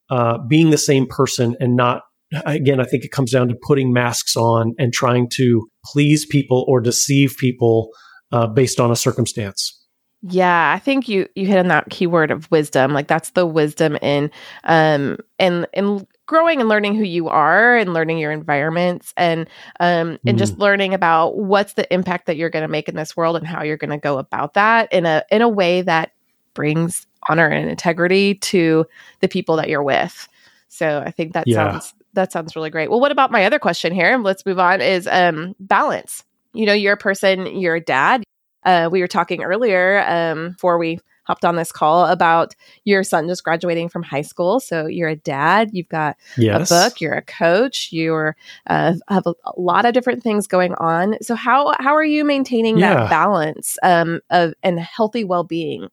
uh, 0.09 0.37
being 0.37 0.69
the 0.69 0.77
same 0.77 1.07
person 1.07 1.55
and 1.59 1.75
not 1.75 2.03
again, 2.45 2.79
I 2.79 2.85
think 2.85 3.03
it 3.03 3.11
comes 3.11 3.31
down 3.31 3.47
to 3.49 3.55
putting 3.61 3.93
masks 3.93 4.35
on 4.35 4.73
and 4.79 4.93
trying 4.93 5.29
to 5.33 5.67
please 5.85 6.25
people 6.25 6.65
or 6.67 6.81
deceive 6.81 7.35
people 7.37 7.89
uh, 8.33 8.47
based 8.47 8.79
on 8.79 8.91
a 8.91 8.95
circumstance. 8.95 9.79
Yeah, 10.25 10.73
I 10.73 10.79
think 10.79 11.07
you 11.07 11.27
you 11.35 11.45
hit 11.45 11.59
on 11.59 11.67
that 11.67 11.89
keyword 11.89 12.31
of 12.31 12.49
wisdom. 12.49 12.93
Like 12.93 13.07
that's 13.07 13.31
the 13.31 13.45
wisdom 13.45 13.97
in 14.01 14.31
um 14.63 15.17
in 15.37 15.67
in 15.73 16.07
growing 16.25 16.61
and 16.61 16.69
learning 16.69 16.95
who 16.95 17.03
you 17.03 17.27
are 17.27 17.75
and 17.75 17.93
learning 17.93 18.17
your 18.17 18.31
environments 18.31 19.13
and 19.17 19.49
um 19.81 20.17
and 20.25 20.37
mm. 20.37 20.39
just 20.39 20.57
learning 20.57 20.93
about 20.93 21.37
what's 21.37 21.73
the 21.73 21.93
impact 21.93 22.25
that 22.25 22.37
you're 22.37 22.49
going 22.49 22.63
to 22.63 22.69
make 22.69 22.87
in 22.87 22.95
this 22.95 23.17
world 23.17 23.35
and 23.35 23.45
how 23.45 23.63
you're 23.63 23.77
going 23.77 23.89
to 23.89 23.97
go 23.97 24.17
about 24.17 24.53
that 24.53 24.91
in 24.93 25.05
a 25.05 25.23
in 25.29 25.41
a 25.41 25.49
way 25.49 25.81
that 25.81 26.13
brings 26.53 27.05
honor 27.27 27.47
and 27.47 27.69
integrity 27.69 28.35
to 28.35 28.85
the 29.19 29.27
people 29.27 29.57
that 29.57 29.67
you're 29.67 29.83
with. 29.83 30.29
So 30.69 31.03
I 31.05 31.11
think 31.11 31.33
that 31.33 31.47
yeah. 31.47 31.71
sounds 31.71 31.93
that 32.13 32.31
sounds 32.31 32.55
really 32.55 32.69
great. 32.69 32.89
Well, 32.89 33.01
what 33.01 33.11
about 33.11 33.29
my 33.29 33.45
other 33.45 33.59
question 33.59 33.93
here? 33.93 34.17
Let's 34.17 34.45
move 34.45 34.57
on 34.57 34.79
is 34.79 35.05
um 35.11 35.53
balance 35.59 36.23
you 36.53 36.65
know, 36.65 36.73
you're 36.73 36.93
a 36.93 36.97
person, 36.97 37.59
you're 37.59 37.75
a 37.75 37.81
dad. 37.81 38.23
Uh, 38.63 38.89
we 38.91 39.01
were 39.01 39.07
talking 39.07 39.43
earlier 39.43 40.03
um, 40.07 40.51
before 40.51 40.77
we 40.77 40.99
hopped 41.25 41.45
on 41.45 41.55
this 41.55 41.71
call 41.71 42.05
about 42.05 42.53
your 42.83 43.03
son 43.03 43.27
just 43.27 43.43
graduating 43.43 43.89
from 43.89 44.03
high 44.03 44.21
school. 44.21 44.59
So 44.59 44.87
you're 44.87 45.09
a 45.09 45.15
dad, 45.15 45.69
you've 45.73 45.89
got 45.89 46.17
yes. 46.37 46.69
a 46.69 46.73
book, 46.73 47.01
you're 47.01 47.13
a 47.13 47.21
coach, 47.21 47.89
you're 47.91 48.35
uh, 48.67 48.93
have 49.09 49.25
a, 49.25 49.33
a, 49.45 49.59
lot 49.59 49.85
of 49.85 49.93
different 49.93 50.23
things 50.23 50.47
going 50.47 50.73
on. 50.75 51.15
So 51.21 51.35
how 51.35 51.73
how 51.79 51.95
are 51.95 52.03
you 52.03 52.23
maintaining 52.23 52.77
yeah. 52.77 52.93
that 52.93 53.09
balance 53.09 53.77
um, 53.83 54.21
of 54.29 54.53
and 54.63 54.79
healthy 54.79 55.23
well 55.23 55.43
being 55.43 55.87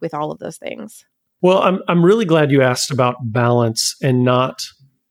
with 0.00 0.14
all 0.14 0.30
of 0.30 0.38
those 0.38 0.56
things? 0.56 1.04
Well, 1.42 1.62
I'm 1.62 1.80
I'm 1.88 2.04
really 2.04 2.24
glad 2.24 2.50
you 2.50 2.62
asked 2.62 2.90
about 2.90 3.16
balance 3.20 3.96
and 4.02 4.24
not 4.24 4.66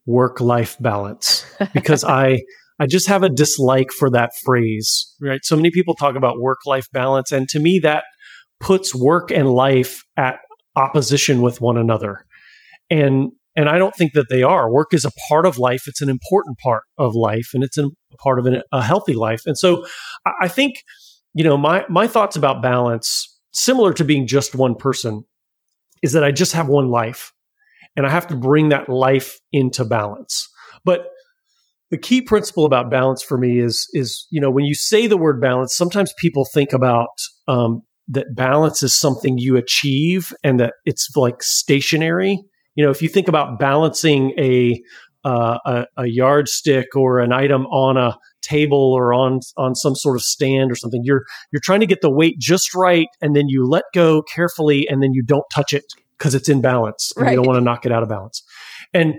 work 0.06 0.40
life 0.40 0.78
balance 0.80 1.46
because 1.74 2.04
I 2.04 2.44
I 2.80 2.88
just 2.88 3.08
have 3.08 3.24
a 3.24 3.30
dislike 3.30 3.92
for 3.92 4.10
that 4.12 4.32
phrase, 4.44 5.14
right? 5.22 5.40
So 5.44 5.56
many 5.56 5.72
people 5.72 5.96
talk 5.96 6.16
about 6.16 6.40
work 6.40 6.60
life 6.66 6.88
balance 6.92 7.32
and 7.32 7.48
to 7.50 7.60
me 7.60 7.80
that 7.84 8.04
puts 8.60 8.94
work 8.94 9.32
and 9.32 9.50
life 9.50 10.04
at 10.18 10.40
opposition 10.76 11.42
with 11.42 11.62
one 11.62 11.78
another. 11.78 12.26
And 12.90 13.32
and 13.56 13.70
I 13.70 13.78
don't 13.78 13.96
think 13.96 14.14
that 14.14 14.28
they 14.30 14.44
are. 14.44 14.70
Work 14.70 14.94
is 14.94 15.06
a 15.06 15.12
part 15.30 15.46
of 15.46 15.58
life. 15.58 15.84
It's 15.88 16.02
an 16.02 16.10
important 16.10 16.58
part 16.58 16.84
of 16.98 17.16
life, 17.16 17.52
and 17.54 17.64
it's 17.64 17.78
a 17.78 17.90
part 18.22 18.38
of 18.38 18.46
an, 18.46 18.62
a 18.74 18.84
healthy 18.84 19.14
life. 19.14 19.44
And 19.46 19.58
so, 19.58 19.86
I 20.42 20.50
think, 20.50 20.84
you 21.34 21.44
know, 21.44 21.58
my 21.58 21.86
my 21.90 22.08
thoughts 22.08 22.36
about 22.36 22.62
balance, 22.62 23.34
similar 23.54 23.94
to 23.94 24.04
being 24.04 24.28
just 24.28 24.56
one 24.56 24.76
person, 24.76 25.24
is 26.04 26.12
that 26.12 26.24
I 26.24 26.32
just 26.32 26.52
have 26.52 26.68
one 26.68 26.90
life, 26.90 27.32
and 27.96 28.06
I 28.06 28.10
have 28.10 28.28
to 28.28 28.36
bring 28.36 28.70
that 28.70 28.90
life 28.90 29.40
into 29.54 29.86
balance. 29.86 30.50
But 30.84 31.08
the 31.92 31.98
key 31.98 32.22
principle 32.22 32.66
about 32.66 32.90
balance 32.90 33.22
for 33.22 33.38
me 33.38 33.60
is 33.60 33.88
is 33.94 34.28
you 34.32 34.42
know 34.42 34.50
when 34.50 34.66
you 34.66 34.76
say 34.76 35.08
the 35.08 35.18
word 35.18 35.40
balance, 35.40 35.76
sometimes 35.76 36.14
people 36.20 36.46
think 36.46 36.74
about 36.74 37.10
um, 37.48 37.82
that 38.08 38.36
balance 38.36 38.84
is 38.84 38.96
something 38.96 39.38
you 39.38 39.56
achieve 39.58 40.34
and 40.44 40.60
that 40.60 40.74
it's 40.86 41.10
like 41.16 41.42
stationary. 41.42 42.44
You 42.76 42.84
know, 42.84 42.92
if 42.92 43.02
you 43.02 43.10
think 43.10 43.28
about 43.28 43.60
balancing 43.60 44.34
a 44.38 44.82
uh, 45.24 45.58
a, 45.66 45.86
a, 45.98 46.06
yardstick 46.06 46.96
or 46.96 47.20
an 47.20 47.34
item 47.34 47.66
on 47.68 47.98
a 47.98 48.16
table 48.44 48.94
or 48.94 49.12
on 49.12 49.40
on 49.58 49.74
some 49.74 49.96
sort 49.96 50.16
of 50.16 50.22
stand 50.22 50.72
or 50.72 50.76
something, 50.76 51.02
you're 51.04 51.24
you're 51.52 51.62
trying 51.64 51.80
to 51.80 51.88
get 51.88 52.02
the 52.02 52.12
weight 52.12 52.38
just 52.40 52.76
right, 52.76 53.08
and 53.22 53.36
then 53.36 53.48
you 53.48 53.66
let 53.66 53.86
go 53.94 54.22
carefully, 54.22 54.88
and 54.88 55.02
then 55.02 55.14
you 55.14 55.24
don't 55.24 55.46
touch 55.54 55.74
it 55.74 55.86
because 56.18 56.36
it's 56.36 56.48
in 56.50 56.62
balance. 56.62 57.12
And 57.16 57.26
right. 57.26 57.32
You 57.32 57.38
don't 57.38 57.48
want 57.48 57.58
to 57.58 57.64
knock 57.64 57.86
it 57.86 57.92
out 57.92 58.04
of 58.04 58.10
balance, 58.10 58.44
and 58.94 59.16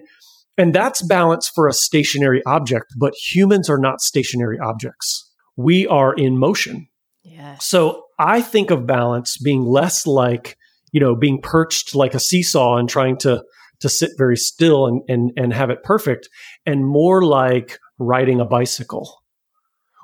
and 0.58 0.74
that's 0.74 1.02
balance 1.02 1.48
for 1.48 1.68
a 1.68 1.72
stationary 1.72 2.42
object. 2.46 2.86
But 2.98 3.14
humans 3.14 3.68
are 3.68 3.78
not 3.78 4.00
stationary 4.00 4.58
objects. 4.58 5.30
We 5.56 5.86
are 5.86 6.12
in 6.14 6.38
motion. 6.38 6.88
Yeah. 7.22 7.58
So 7.58 8.04
I 8.18 8.40
think 8.40 8.70
of 8.70 8.86
balance 8.86 9.36
being 9.38 9.64
less 9.64 10.06
like, 10.06 10.56
you 10.92 11.00
know, 11.00 11.14
being 11.14 11.40
perched 11.42 11.94
like 11.94 12.14
a 12.14 12.20
seesaw 12.20 12.76
and 12.76 12.88
trying 12.88 13.18
to 13.18 13.44
to 13.80 13.88
sit 13.88 14.12
very 14.16 14.36
still 14.36 14.86
and 14.86 15.02
and, 15.08 15.32
and 15.36 15.52
have 15.52 15.70
it 15.70 15.82
perfect, 15.82 16.28
and 16.64 16.86
more 16.86 17.22
like 17.22 17.78
riding 17.98 18.40
a 18.40 18.46
bicycle. 18.46 19.22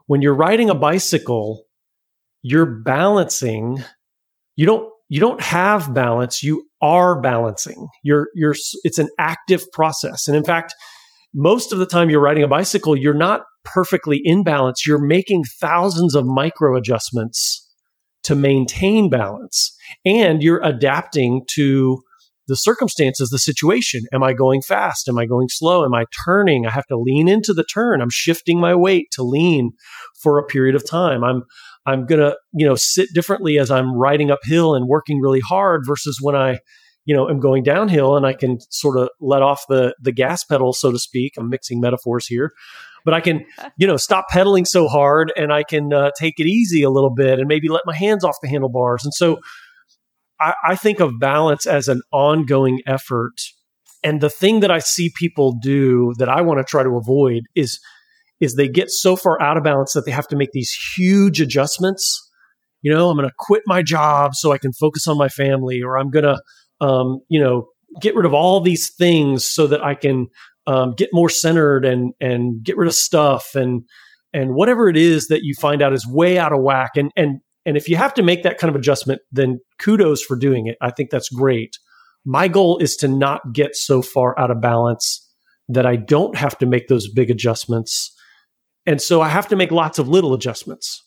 When 0.07 0.21
you're 0.21 0.35
riding 0.35 0.69
a 0.69 0.75
bicycle, 0.75 1.65
you're 2.43 2.67
balancing. 2.67 3.83
You 4.57 4.67
don't 4.67 4.93
you 5.09 5.21
don't 5.21 5.41
have 5.41 5.95
balance. 5.95 6.43
You 6.43 6.67
are 6.83 7.21
balancing. 7.21 7.89
You're 8.03 8.29
you're. 8.35 8.55
It's 8.85 8.99
an 8.99 9.09
active 9.19 9.65
process, 9.73 10.29
and 10.29 10.37
in 10.37 10.45
fact, 10.45 10.75
most 11.35 11.73
of 11.73 11.79
the 11.79 11.87
time 11.87 12.11
you're 12.11 12.21
riding 12.21 12.43
a 12.43 12.49
bicycle, 12.49 12.97
you're 12.97 13.15
not 13.15 13.43
perfectly 13.65 14.21
in 14.23 14.43
balance. 14.43 14.87
You're 14.87 14.99
making 14.99 15.45
thousands 15.61 16.15
of 16.15 16.27
micro 16.27 16.77
adjustments 16.77 17.69
to 18.25 18.35
maintain 18.35 19.11
balance 19.11 19.77
and 20.05 20.43
you're 20.43 20.63
adapting 20.63 21.43
to 21.49 22.03
the 22.49 22.57
circumstances, 22.57 23.31
the 23.31 23.39
situation. 23.39 24.03
Am 24.13 24.23
I 24.23 24.33
going 24.33 24.63
fast? 24.63 25.09
Am 25.09 25.17
I 25.17 25.27
going 25.27 25.49
slow? 25.49 25.85
Am 25.85 25.95
I 25.95 26.05
turning? 26.25 26.67
I 26.67 26.71
have 26.71 26.87
to 26.87 26.99
lean 26.99 27.29
into 27.29 27.55
the 27.55 27.65
turn. 27.65 28.01
I'm 28.01 28.11
shifting 28.11 28.61
my 28.61 28.75
weight 28.75 29.09
to 29.13 29.23
lean 29.23 29.73
for 30.21 30.39
a 30.39 30.47
period 30.47 30.75
of 30.75 30.89
time. 30.89 31.25
I'm 31.25 31.45
I'm 31.87 32.07
going 32.07 32.21
to, 32.21 32.37
you 32.53 32.67
know, 32.67 32.77
sit 32.77 33.09
differently 33.15 33.59
as 33.59 33.71
I'm 33.71 33.95
riding 33.95 34.31
uphill 34.31 34.75
and 34.75 34.87
working 34.87 35.21
really 35.21 35.41
hard 35.41 35.83
versus 35.87 36.19
when 36.21 36.37
I, 36.37 36.59
you 37.05 37.15
know, 37.17 37.29
am 37.29 37.41
going 37.41 37.63
downhill 37.63 38.17
and 38.17 38.25
I 38.25 38.33
can 38.33 38.59
sort 38.71 38.97
of 38.97 39.09
let 39.21 39.43
off 39.43 39.65
the 39.69 39.95
the 40.01 40.13
gas 40.13 40.45
pedal 40.45 40.73
so 40.73 40.93
to 40.93 40.99
speak. 40.99 41.35
I'm 41.37 41.49
mixing 41.49 41.81
metaphors 41.81 42.27
here 42.27 42.53
but 43.05 43.15
I 43.15 43.21
can, 43.21 43.45
you 43.77 43.87
know, 43.87 43.97
stop 43.97 44.29
pedaling 44.29 44.65
so 44.65 44.89
hard 44.89 45.33
and 45.37 45.53
I 45.53 45.63
can 45.63 45.93
uh, 45.93 46.11
take 46.19 46.39
it 46.39 46.47
easy 46.47 46.83
a 46.83 46.91
little 46.91 47.11
bit 47.15 47.39
and 47.39 47.49
maybe 47.49 47.69
let 47.69 47.83
my 47.87 47.97
hands 47.97 48.25
off 48.25 48.37
the 48.43 48.49
handlebars. 48.49 49.05
And 49.05 49.15
so 49.15 49.41
I, 50.41 50.55
I 50.65 50.77
think 50.77 51.01
of 51.01 51.19
balance 51.19 51.67
as 51.67 51.89
an 51.89 52.03
ongoing 52.13 52.81
effort. 52.87 53.35
And 54.05 54.21
the 54.21 54.31
thing 54.31 54.61
that 54.61 54.71
I 54.71 54.81
see 54.81 55.13
people 55.17 55.57
do 55.63 56.13
that 56.19 56.29
I 56.29 56.41
want 56.41 56.59
to 56.59 56.65
try 56.65 56.83
to 56.83 56.97
avoid 56.97 57.45
is 57.55 57.79
is 58.43 58.55
they 58.55 58.69
get 58.69 58.91
so 58.91 59.17
far 59.17 59.41
out 59.41 59.57
of 59.57 59.63
balance 59.63 59.93
that 59.93 60.05
they 60.05 60.11
have 60.11 60.27
to 60.29 60.37
make 60.37 60.51
these 60.53 60.77
huge 60.97 61.41
adjustments. 61.41 62.29
You 62.83 62.93
know, 62.93 63.09
I'm 63.09 63.17
going 63.17 63.29
to 63.29 63.35
quit 63.39 63.63
my 63.67 63.83
job 63.83 64.35
so 64.35 64.53
I 64.53 64.59
can 64.59 64.73
focus 64.73 65.07
on 65.07 65.17
my 65.17 65.29
family, 65.29 65.81
or 65.81 65.97
I'm 65.97 66.11
going 66.11 66.25
to, 66.25 66.41
um, 66.85 67.21
you 67.29 67.41
know, 67.41 67.69
get 68.01 68.17
rid 68.17 68.27
of 68.27 68.35
all 68.35 68.61
these 68.61 68.93
things 68.95 69.49
so 69.49 69.67
that 69.69 69.85
I 69.85 69.95
can 69.95 70.27
um, 70.67 70.95
get 70.97 71.11
more 71.13 71.29
centered 71.29 71.85
and 71.85 72.13
and 72.21 72.63
get 72.65 72.77
rid 72.77 72.89
of 72.89 72.95
stuff 72.95 73.55
and 73.55 73.83
and 74.35 74.55
whatever 74.55 74.89
it 74.89 74.97
is 74.97 75.29
that 75.29 75.43
you 75.43 75.55
find 75.61 75.81
out 75.81 75.93
is 75.93 76.07
way 76.07 76.39
out 76.39 76.53
of 76.53 76.63
whack. 76.63 76.93
And 76.97 77.13
and 77.17 77.41
and 77.65 77.77
if 77.77 77.89
you 77.89 77.97
have 77.97 78.15
to 78.15 78.23
make 78.23 78.43
that 78.43 78.59
kind 78.59 78.69
of 78.69 78.77
adjustment 78.77 79.21
then 79.31 79.61
kudos 79.79 80.23
for 80.23 80.37
doing 80.37 80.67
it. 80.67 80.77
I 80.81 80.91
think 80.91 81.11
that's 81.11 81.29
great. 81.29 81.77
My 82.25 82.49
goal 82.49 82.79
is 82.79 82.97
to 82.97 83.09
not 83.09 83.53
get 83.53 83.77
so 83.77 84.03
far 84.03 84.39
out 84.39 84.51
of 84.51 84.61
balance 84.61 85.29
that 85.69 85.87
i 85.87 85.97
don't 85.97 86.37
have 86.37 86.57
to 86.59 86.67
make 86.67 86.89
those 86.89 87.09
big 87.09 87.31
adjustments 87.31 88.12
and 88.87 89.01
so 89.01 89.21
i 89.21 89.29
have 89.29 89.49
to 89.49 89.57
make 89.57 89.71
lots 89.71 89.99
of 89.99 90.09
little 90.09 90.35
adjustments 90.35 91.03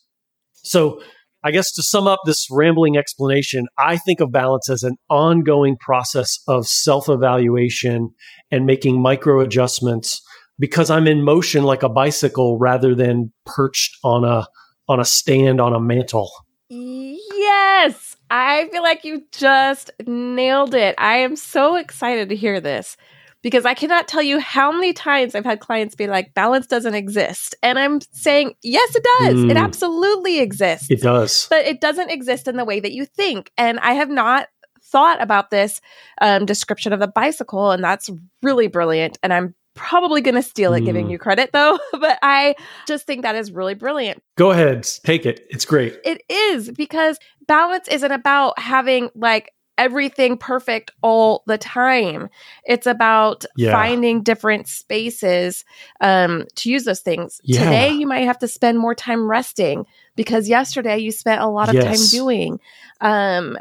so 0.53 0.99
I 1.45 1.51
guess 1.51 1.71
to 1.73 1.83
sum 1.83 2.07
up 2.07 2.21
this 2.25 2.47
rambling 2.49 2.97
explanation, 2.97 3.67
I 3.77 3.97
think 3.97 4.19
of 4.19 4.31
balance 4.31 4.67
as 4.67 4.81
an 4.81 4.97
ongoing 5.11 5.77
process 5.77 6.39
of 6.47 6.67
self 6.67 7.07
evaluation 7.07 8.09
and 8.49 8.65
making 8.65 8.99
micro 8.99 9.41
adjustments 9.41 10.23
because 10.57 10.89
I'm 10.89 11.05
in 11.05 11.21
motion 11.21 11.63
like 11.63 11.83
a 11.83 11.89
bicycle 11.89 12.57
rather 12.57 12.95
than 12.95 13.31
perched 13.45 13.95
on 14.03 14.23
a 14.23 14.47
on 14.89 14.99
a 14.99 15.05
stand 15.05 15.61
on 15.61 15.73
a 15.73 15.79
mantle. 15.79 16.31
Yes, 16.69 18.15
I 18.31 18.67
feel 18.71 18.81
like 18.81 19.05
you 19.05 19.21
just 19.31 19.91
nailed 20.07 20.73
it. 20.73 20.95
I 20.97 21.17
am 21.17 21.35
so 21.35 21.75
excited 21.75 22.29
to 22.29 22.35
hear 22.35 22.59
this 22.59 22.97
because 23.45 23.63
I 23.63 23.75
cannot 23.75 24.07
tell 24.07 24.23
you 24.23 24.39
how 24.39 24.71
many 24.71 24.91
times 24.91 25.35
I've 25.35 25.45
had 25.45 25.59
clients 25.59 25.93
be 25.93 26.07
like, 26.07 26.33
balance 26.33 26.65
doesn't 26.65 26.95
exist. 26.95 27.53
And 27.61 27.77
I'm 27.77 28.01
saying, 28.11 28.55
yes, 28.63 28.95
it 28.95 29.05
does. 29.19 29.35
Mm. 29.35 29.51
It 29.51 29.57
absolutely 29.57 30.39
exists. 30.39 30.89
It 30.89 31.01
does. 31.01 31.45
But 31.47 31.63
it 31.67 31.79
doesn't 31.79 32.09
exist 32.09 32.47
in 32.47 32.57
the 32.57 32.65
way 32.65 32.79
that 32.79 32.91
you 32.91 33.05
think. 33.05 33.51
And 33.55 33.79
I 33.81 33.93
have 33.93 34.09
not 34.09 34.47
thought 34.81 35.21
about 35.21 35.51
this 35.51 35.79
um, 36.21 36.47
description 36.47 36.91
of 36.91 36.99
the 36.99 37.07
bicycle. 37.07 37.69
And 37.69 37.83
that's 37.83 38.09
really 38.41 38.65
brilliant. 38.65 39.19
And 39.21 39.31
I'm 39.31 39.53
probably 39.75 40.21
going 40.21 40.33
to 40.33 40.41
steal 40.41 40.73
it, 40.73 40.81
mm. 40.81 40.85
giving 40.85 41.09
you 41.11 41.19
credit 41.19 41.51
though. 41.53 41.77
but 41.99 42.17
I 42.23 42.55
just 42.87 43.05
think 43.05 43.21
that 43.21 43.35
is 43.35 43.51
really 43.51 43.75
brilliant. 43.75 44.23
Go 44.37 44.49
ahead, 44.49 44.87
take 45.03 45.27
it. 45.27 45.45
It's 45.51 45.65
great. 45.65 45.99
It 46.03 46.23
is 46.27 46.71
because 46.71 47.19
balance 47.45 47.87
isn't 47.89 48.11
about 48.11 48.57
having 48.57 49.11
like 49.13 49.51
everything 49.77 50.37
perfect 50.37 50.91
all 51.01 51.43
the 51.47 51.57
time. 51.57 52.29
It's 52.65 52.87
about 52.87 53.45
yeah. 53.57 53.71
finding 53.71 54.23
different 54.23 54.67
spaces 54.67 55.65
um, 56.01 56.45
to 56.55 56.69
use 56.69 56.85
those 56.85 57.01
things. 57.01 57.41
Yeah. 57.43 57.63
Today, 57.63 57.91
you 57.91 58.07
might 58.07 58.25
have 58.25 58.39
to 58.39 58.47
spend 58.47 58.79
more 58.79 58.95
time 58.95 59.29
resting 59.29 59.85
because 60.15 60.47
yesterday 60.47 60.97
you 60.97 61.11
spent 61.11 61.41
a 61.41 61.47
lot 61.47 61.69
of 61.69 61.75
yes. 61.75 61.83
time 61.83 62.19
doing. 62.19 62.59
Um, 63.01 63.57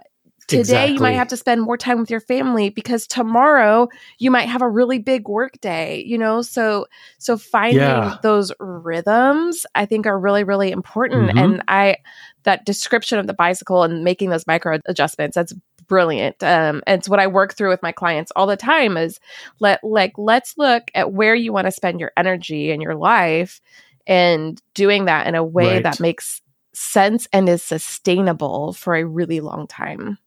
today, 0.46 0.60
exactly. 0.60 0.94
you 0.94 1.00
might 1.00 1.12
have 1.12 1.28
to 1.28 1.36
spend 1.36 1.62
more 1.62 1.76
time 1.76 1.98
with 1.98 2.10
your 2.10 2.20
family 2.20 2.70
because 2.70 3.06
tomorrow 3.06 3.88
you 4.18 4.30
might 4.30 4.48
have 4.48 4.62
a 4.62 4.68
really 4.68 4.98
big 4.98 5.28
work 5.28 5.60
day. 5.60 6.02
You 6.06 6.18
know, 6.18 6.42
so 6.42 6.86
so 7.18 7.36
finding 7.36 7.80
yeah. 7.80 8.18
those 8.22 8.52
rhythms, 8.60 9.66
I 9.74 9.86
think, 9.86 10.06
are 10.06 10.18
really 10.18 10.44
really 10.44 10.70
important. 10.70 11.30
Mm-hmm. 11.30 11.38
And 11.38 11.62
I 11.68 11.96
that 12.44 12.64
description 12.64 13.18
of 13.18 13.26
the 13.26 13.34
bicycle 13.34 13.82
and 13.82 14.04
making 14.04 14.30
those 14.30 14.46
micro 14.46 14.78
adjustments 14.86 15.34
that's 15.34 15.54
brilliant. 15.86 16.42
Um, 16.42 16.82
and 16.86 16.98
it's 16.98 17.08
what 17.08 17.20
I 17.20 17.26
work 17.26 17.54
through 17.54 17.70
with 17.70 17.82
my 17.82 17.92
clients 17.92 18.32
all 18.34 18.46
the 18.46 18.56
time 18.56 18.96
is 18.96 19.20
let 19.60 19.82
like 19.84 20.12
let's 20.16 20.56
look 20.56 20.84
at 20.94 21.12
where 21.12 21.34
you 21.34 21.52
want 21.52 21.66
to 21.66 21.72
spend 21.72 22.00
your 22.00 22.12
energy 22.16 22.70
in 22.70 22.80
your 22.80 22.94
life 22.94 23.60
and 24.06 24.60
doing 24.74 25.06
that 25.06 25.26
in 25.26 25.34
a 25.34 25.44
way 25.44 25.74
right. 25.74 25.82
that 25.82 26.00
makes 26.00 26.42
sense 26.72 27.28
and 27.32 27.48
is 27.48 27.62
sustainable 27.62 28.72
for 28.72 28.94
a 28.96 29.04
really 29.04 29.40
long 29.40 29.66
time. 29.66 30.18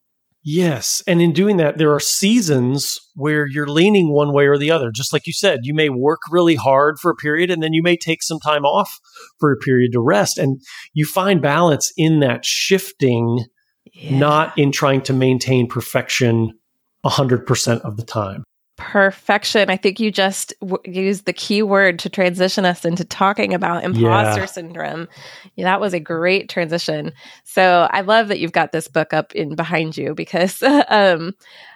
Yes. 0.50 1.04
And 1.06 1.22
in 1.22 1.34
doing 1.34 1.58
that, 1.58 1.78
there 1.78 1.94
are 1.94 2.00
seasons 2.00 2.98
where 3.16 3.46
you're 3.46 3.68
leaning 3.68 4.14
one 4.14 4.32
way 4.32 4.48
or 4.48 4.58
the 4.58 4.72
other. 4.72 4.92
Just 4.92 5.12
like 5.12 5.28
you 5.28 5.34
said, 5.34 5.60
you 5.64 5.74
may 5.74 5.90
work 5.90 6.22
really 6.32 6.56
hard 6.56 7.00
for 7.02 7.12
a 7.12 7.16
period 7.16 7.52
and 7.52 7.62
then 7.62 7.74
you 7.74 7.84
may 7.84 7.98
take 7.98 8.24
some 8.24 8.40
time 8.40 8.64
off 8.64 8.98
for 9.42 9.52
a 9.52 9.58
period 9.58 9.92
to 9.92 10.00
rest. 10.00 10.38
And 10.38 10.62
you 10.94 11.06
find 11.06 11.42
balance 11.42 11.92
in 11.98 12.22
that 12.22 12.46
shifting, 12.46 13.44
yeah. 13.92 14.18
not 14.18 14.58
in 14.58 14.72
trying 14.72 15.02
to 15.02 15.12
maintain 15.12 15.68
perfection 15.68 16.58
100% 17.04 17.82
of 17.82 17.98
the 17.98 18.04
time 18.04 18.46
perfection. 18.78 19.70
I 19.70 19.76
think 19.76 20.00
you 20.00 20.12
just 20.12 20.54
w- 20.62 20.80
used 20.86 21.26
the 21.26 21.34
key 21.34 21.62
word 21.62 22.00
to 22.00 22.10
transition 22.10 22.64
us 22.64 22.86
into 22.86 23.04
talking 23.04 23.54
about 23.54 23.84
imposter 23.84 24.42
yeah. 24.42 24.46
syndrome. 24.46 25.08
Yeah, 25.56 25.66
that 25.66 25.82
was 25.82 25.94
a 25.94 26.00
great 26.00 26.48
transition. 26.48 27.12
So 27.44 27.88
I 27.92 28.02
love 28.02 28.30
that 28.30 28.40
you've 28.40 28.52
got 28.54 28.72
this 28.72 28.88
book 28.88 29.14
up 29.14 29.34
in 29.34 29.56
behind 29.56 29.98
you 29.98 30.14
because 30.14 30.64
um, 30.88 31.34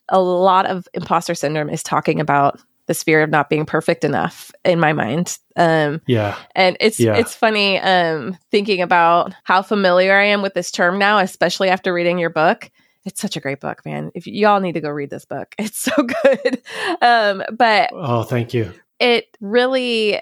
a 0.10 0.22
lot 0.22 0.66
of 0.68 0.88
imposter 0.94 1.36
syndrome 1.36 1.70
is 1.70 1.84
talking 1.84 2.20
about 2.20 2.60
this 2.88 3.04
fear 3.04 3.24
of 3.24 3.30
not 3.30 3.50
being 3.50 3.66
perfect 3.66 4.04
enough 4.04 4.52
in 4.66 4.80
my 4.80 4.94
mind. 4.94 5.38
Um, 5.56 6.02
yeah, 6.08 6.38
and 6.56 6.78
it's 6.80 7.00
yeah. 7.00 7.16
it's 7.16 7.34
funny 7.34 7.80
um, 7.80 8.38
thinking 8.52 8.82
about 8.82 9.34
how 9.44 9.62
familiar 9.62 10.16
I 10.16 10.26
am 10.26 10.42
with 10.42 10.54
this 10.54 10.72
term 10.72 11.00
now, 11.00 11.20
especially 11.20 11.70
after 11.70 11.94
reading 11.94 12.20
your 12.20 12.30
book 12.30 12.70
it's 13.06 13.22
such 13.22 13.36
a 13.36 13.40
great 13.40 13.60
book, 13.60 13.86
man. 13.86 14.12
If 14.14 14.28
y'all 14.28 14.60
need 14.60 14.74
to 14.74 14.82
go 14.82 14.90
read 14.90 15.10
this 15.10 15.26
book, 15.26 15.56
it's 15.60 15.80
so 15.80 15.92
good. 15.96 16.62
Um, 17.02 17.44
but 17.52 17.90
oh, 17.94 18.24
thank 18.24 18.54
you. 18.54 18.72
It 19.00 19.26
really. 19.40 20.20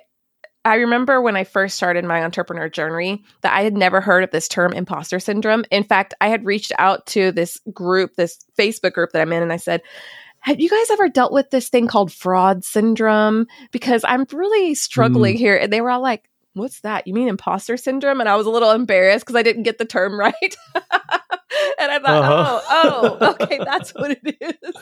I 0.66 0.76
remember 0.76 1.22
when 1.22 1.38
I 1.38 1.46
first 1.46 1.78
started 1.78 2.04
my 2.04 2.22
entrepreneur 2.22 2.68
journey 2.68 3.24
that 3.42 3.54
I 3.54 3.62
had 3.62 3.78
never 3.78 4.02
heard 4.02 4.26
of 4.26 4.32
this 4.32 4.50
term 4.50 4.74
imposter 4.74 5.18
syndrome. 5.20 5.64
In 5.72 5.86
fact, 5.86 6.14
I 6.20 6.28
had 6.28 6.46
reached 6.46 6.74
out 6.78 7.06
to 7.08 7.32
this 7.32 7.60
group, 7.74 8.16
this 8.16 8.38
Facebook 8.58 8.92
group 8.92 9.12
that 9.14 9.22
I'm 9.22 9.32
in, 9.32 9.42
and 9.42 9.54
I 9.54 9.58
said, 9.58 9.82
have 10.42 10.60
you 10.60 10.70
guys 10.70 10.92
ever 10.92 11.10
dealt 11.10 11.32
with 11.32 11.50
this 11.50 11.70
thing 11.70 11.88
called 11.88 12.12
fraud 12.12 12.64
syndrome? 12.64 13.48
Because 13.72 14.04
I'm 14.06 14.26
really 14.32 14.76
struggling 14.76 15.36
mm. 15.36 15.40
here. 15.40 15.58
And 15.58 15.72
they 15.72 15.82
were 15.82 15.90
all 15.90 16.02
like, 16.02 16.30
What's 16.54 16.82
that? 16.82 17.06
You 17.06 17.14
mean 17.14 17.28
imposter 17.28 17.78
syndrome? 17.78 18.20
And 18.20 18.28
I 18.28 18.36
was 18.36 18.48
a 18.48 18.50
little 18.50 18.72
embarrassed 18.72 19.24
because 19.24 19.36
I 19.36 19.44
didn't 19.44 19.64
get 19.64 19.78
the 19.78 19.86
term 19.86 20.20
right. 20.20 20.56
and 21.79 21.91
I 21.91 22.00
thought, 22.00 22.24
uh-huh. 22.24 22.62
oh, 22.70 23.18
oh, 23.22 23.36
okay, 23.41 23.60
that's 23.63 23.91
what 23.91 24.12
it 24.12 24.38
is. 24.39 24.74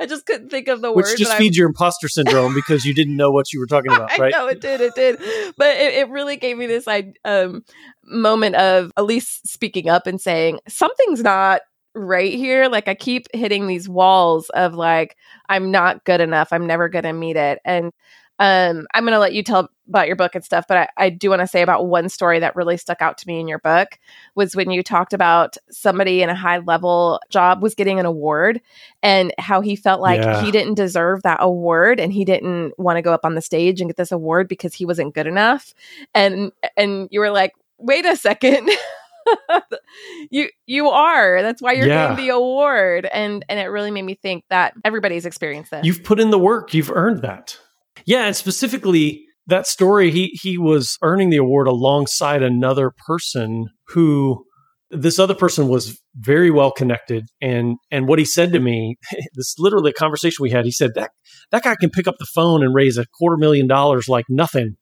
I 0.00 0.06
just 0.06 0.26
couldn't 0.26 0.50
think 0.50 0.68
of 0.68 0.80
the 0.80 0.92
Which 0.92 1.04
word. 1.04 1.10
Which 1.12 1.18
just 1.18 1.36
feeds 1.36 1.56
your 1.56 1.68
imposter 1.68 2.08
syndrome 2.08 2.54
because 2.54 2.84
you 2.84 2.94
didn't 2.94 3.16
know 3.16 3.30
what 3.30 3.52
you 3.52 3.60
were 3.60 3.66
talking 3.66 3.92
about, 3.94 4.16
right? 4.18 4.32
know 4.32 4.48
it 4.48 4.60
did, 4.60 4.80
it 4.80 4.94
did. 4.94 5.18
But 5.56 5.76
it, 5.76 5.94
it 5.94 6.08
really 6.10 6.36
gave 6.36 6.58
me 6.58 6.66
this 6.66 6.86
um, 7.24 7.64
moment 8.04 8.56
of 8.56 8.92
at 8.96 9.04
least 9.04 9.46
speaking 9.48 9.88
up 9.88 10.06
and 10.06 10.20
saying 10.20 10.60
something's 10.68 11.22
not 11.22 11.62
right 11.94 12.34
here. 12.34 12.68
Like 12.68 12.88
I 12.88 12.94
keep 12.94 13.26
hitting 13.32 13.66
these 13.66 13.88
walls 13.88 14.50
of 14.50 14.74
like 14.74 15.16
I'm 15.48 15.70
not 15.70 16.04
good 16.04 16.20
enough. 16.20 16.48
I'm 16.52 16.66
never 16.66 16.88
going 16.88 17.04
to 17.04 17.12
meet 17.12 17.36
it, 17.36 17.60
and 17.64 17.92
um, 18.38 18.86
I'm 18.92 19.04
going 19.04 19.12
to 19.12 19.18
let 19.18 19.32
you 19.32 19.42
tell 19.42 19.70
about 19.88 20.06
your 20.06 20.16
book 20.16 20.34
and 20.34 20.44
stuff, 20.44 20.66
but 20.68 20.76
I, 20.76 20.88
I 20.96 21.10
do 21.10 21.30
want 21.30 21.40
to 21.40 21.46
say 21.46 21.62
about 21.62 21.86
one 21.86 22.08
story 22.08 22.40
that 22.40 22.56
really 22.56 22.76
stuck 22.76 23.00
out 23.00 23.18
to 23.18 23.26
me 23.26 23.40
in 23.40 23.48
your 23.48 23.60
book 23.60 23.98
was 24.34 24.56
when 24.56 24.70
you 24.70 24.82
talked 24.82 25.12
about 25.12 25.56
somebody 25.70 26.22
in 26.22 26.28
a 26.28 26.34
high 26.34 26.58
level 26.58 27.20
job 27.30 27.62
was 27.62 27.74
getting 27.74 27.98
an 28.00 28.06
award 28.06 28.60
and 29.02 29.32
how 29.38 29.60
he 29.60 29.76
felt 29.76 30.00
like 30.00 30.20
yeah. 30.20 30.42
he 30.42 30.50
didn't 30.50 30.74
deserve 30.74 31.22
that 31.22 31.38
award 31.40 32.00
and 32.00 32.12
he 32.12 32.24
didn't 32.24 32.78
want 32.78 32.96
to 32.96 33.02
go 33.02 33.12
up 33.12 33.24
on 33.24 33.34
the 33.34 33.42
stage 33.42 33.80
and 33.80 33.88
get 33.88 33.96
this 33.96 34.12
award 34.12 34.48
because 34.48 34.74
he 34.74 34.84
wasn't 34.84 35.14
good 35.14 35.26
enough. 35.26 35.72
And 36.14 36.52
and 36.76 37.08
you 37.10 37.20
were 37.20 37.30
like, 37.30 37.54
wait 37.78 38.04
a 38.04 38.16
second. 38.16 38.68
you 40.30 40.48
you 40.66 40.88
are 40.88 41.42
that's 41.42 41.60
why 41.60 41.72
you're 41.72 41.88
yeah. 41.88 42.10
getting 42.10 42.24
the 42.24 42.32
award 42.32 43.06
and 43.06 43.44
and 43.48 43.58
it 43.58 43.64
really 43.64 43.90
made 43.90 44.02
me 44.02 44.14
think 44.14 44.44
that 44.50 44.72
everybody's 44.84 45.26
experienced 45.26 45.72
this 45.72 45.84
you've 45.84 46.04
put 46.04 46.20
in 46.20 46.30
the 46.30 46.38
work 46.38 46.72
you've 46.72 46.92
earned 46.92 47.22
that 47.22 47.58
yeah, 48.06 48.26
and 48.26 48.36
specifically 48.36 49.26
that 49.46 49.66
story, 49.66 50.10
he 50.10 50.38
he 50.40 50.58
was 50.58 50.96
earning 51.02 51.30
the 51.30 51.36
award 51.36 51.68
alongside 51.68 52.42
another 52.42 52.92
person 53.06 53.66
who 53.88 54.44
this 54.90 55.18
other 55.18 55.34
person 55.34 55.68
was 55.68 56.00
very 56.14 56.50
well 56.50 56.70
connected 56.70 57.26
and 57.40 57.76
and 57.90 58.06
what 58.06 58.20
he 58.20 58.24
said 58.24 58.52
to 58.52 58.60
me 58.60 58.96
this 59.34 59.54
literally 59.58 59.90
a 59.90 59.94
conversation 59.94 60.36
we 60.40 60.50
had 60.50 60.64
he 60.64 60.70
said 60.70 60.92
that 60.94 61.10
that 61.50 61.64
guy 61.64 61.74
can 61.80 61.90
pick 61.90 62.06
up 62.06 62.16
the 62.18 62.26
phone 62.26 62.62
and 62.62 62.74
raise 62.74 62.96
a 62.96 63.06
quarter 63.18 63.36
million 63.36 63.66
dollars 63.66 64.08
like 64.08 64.24
nothing. 64.28 64.76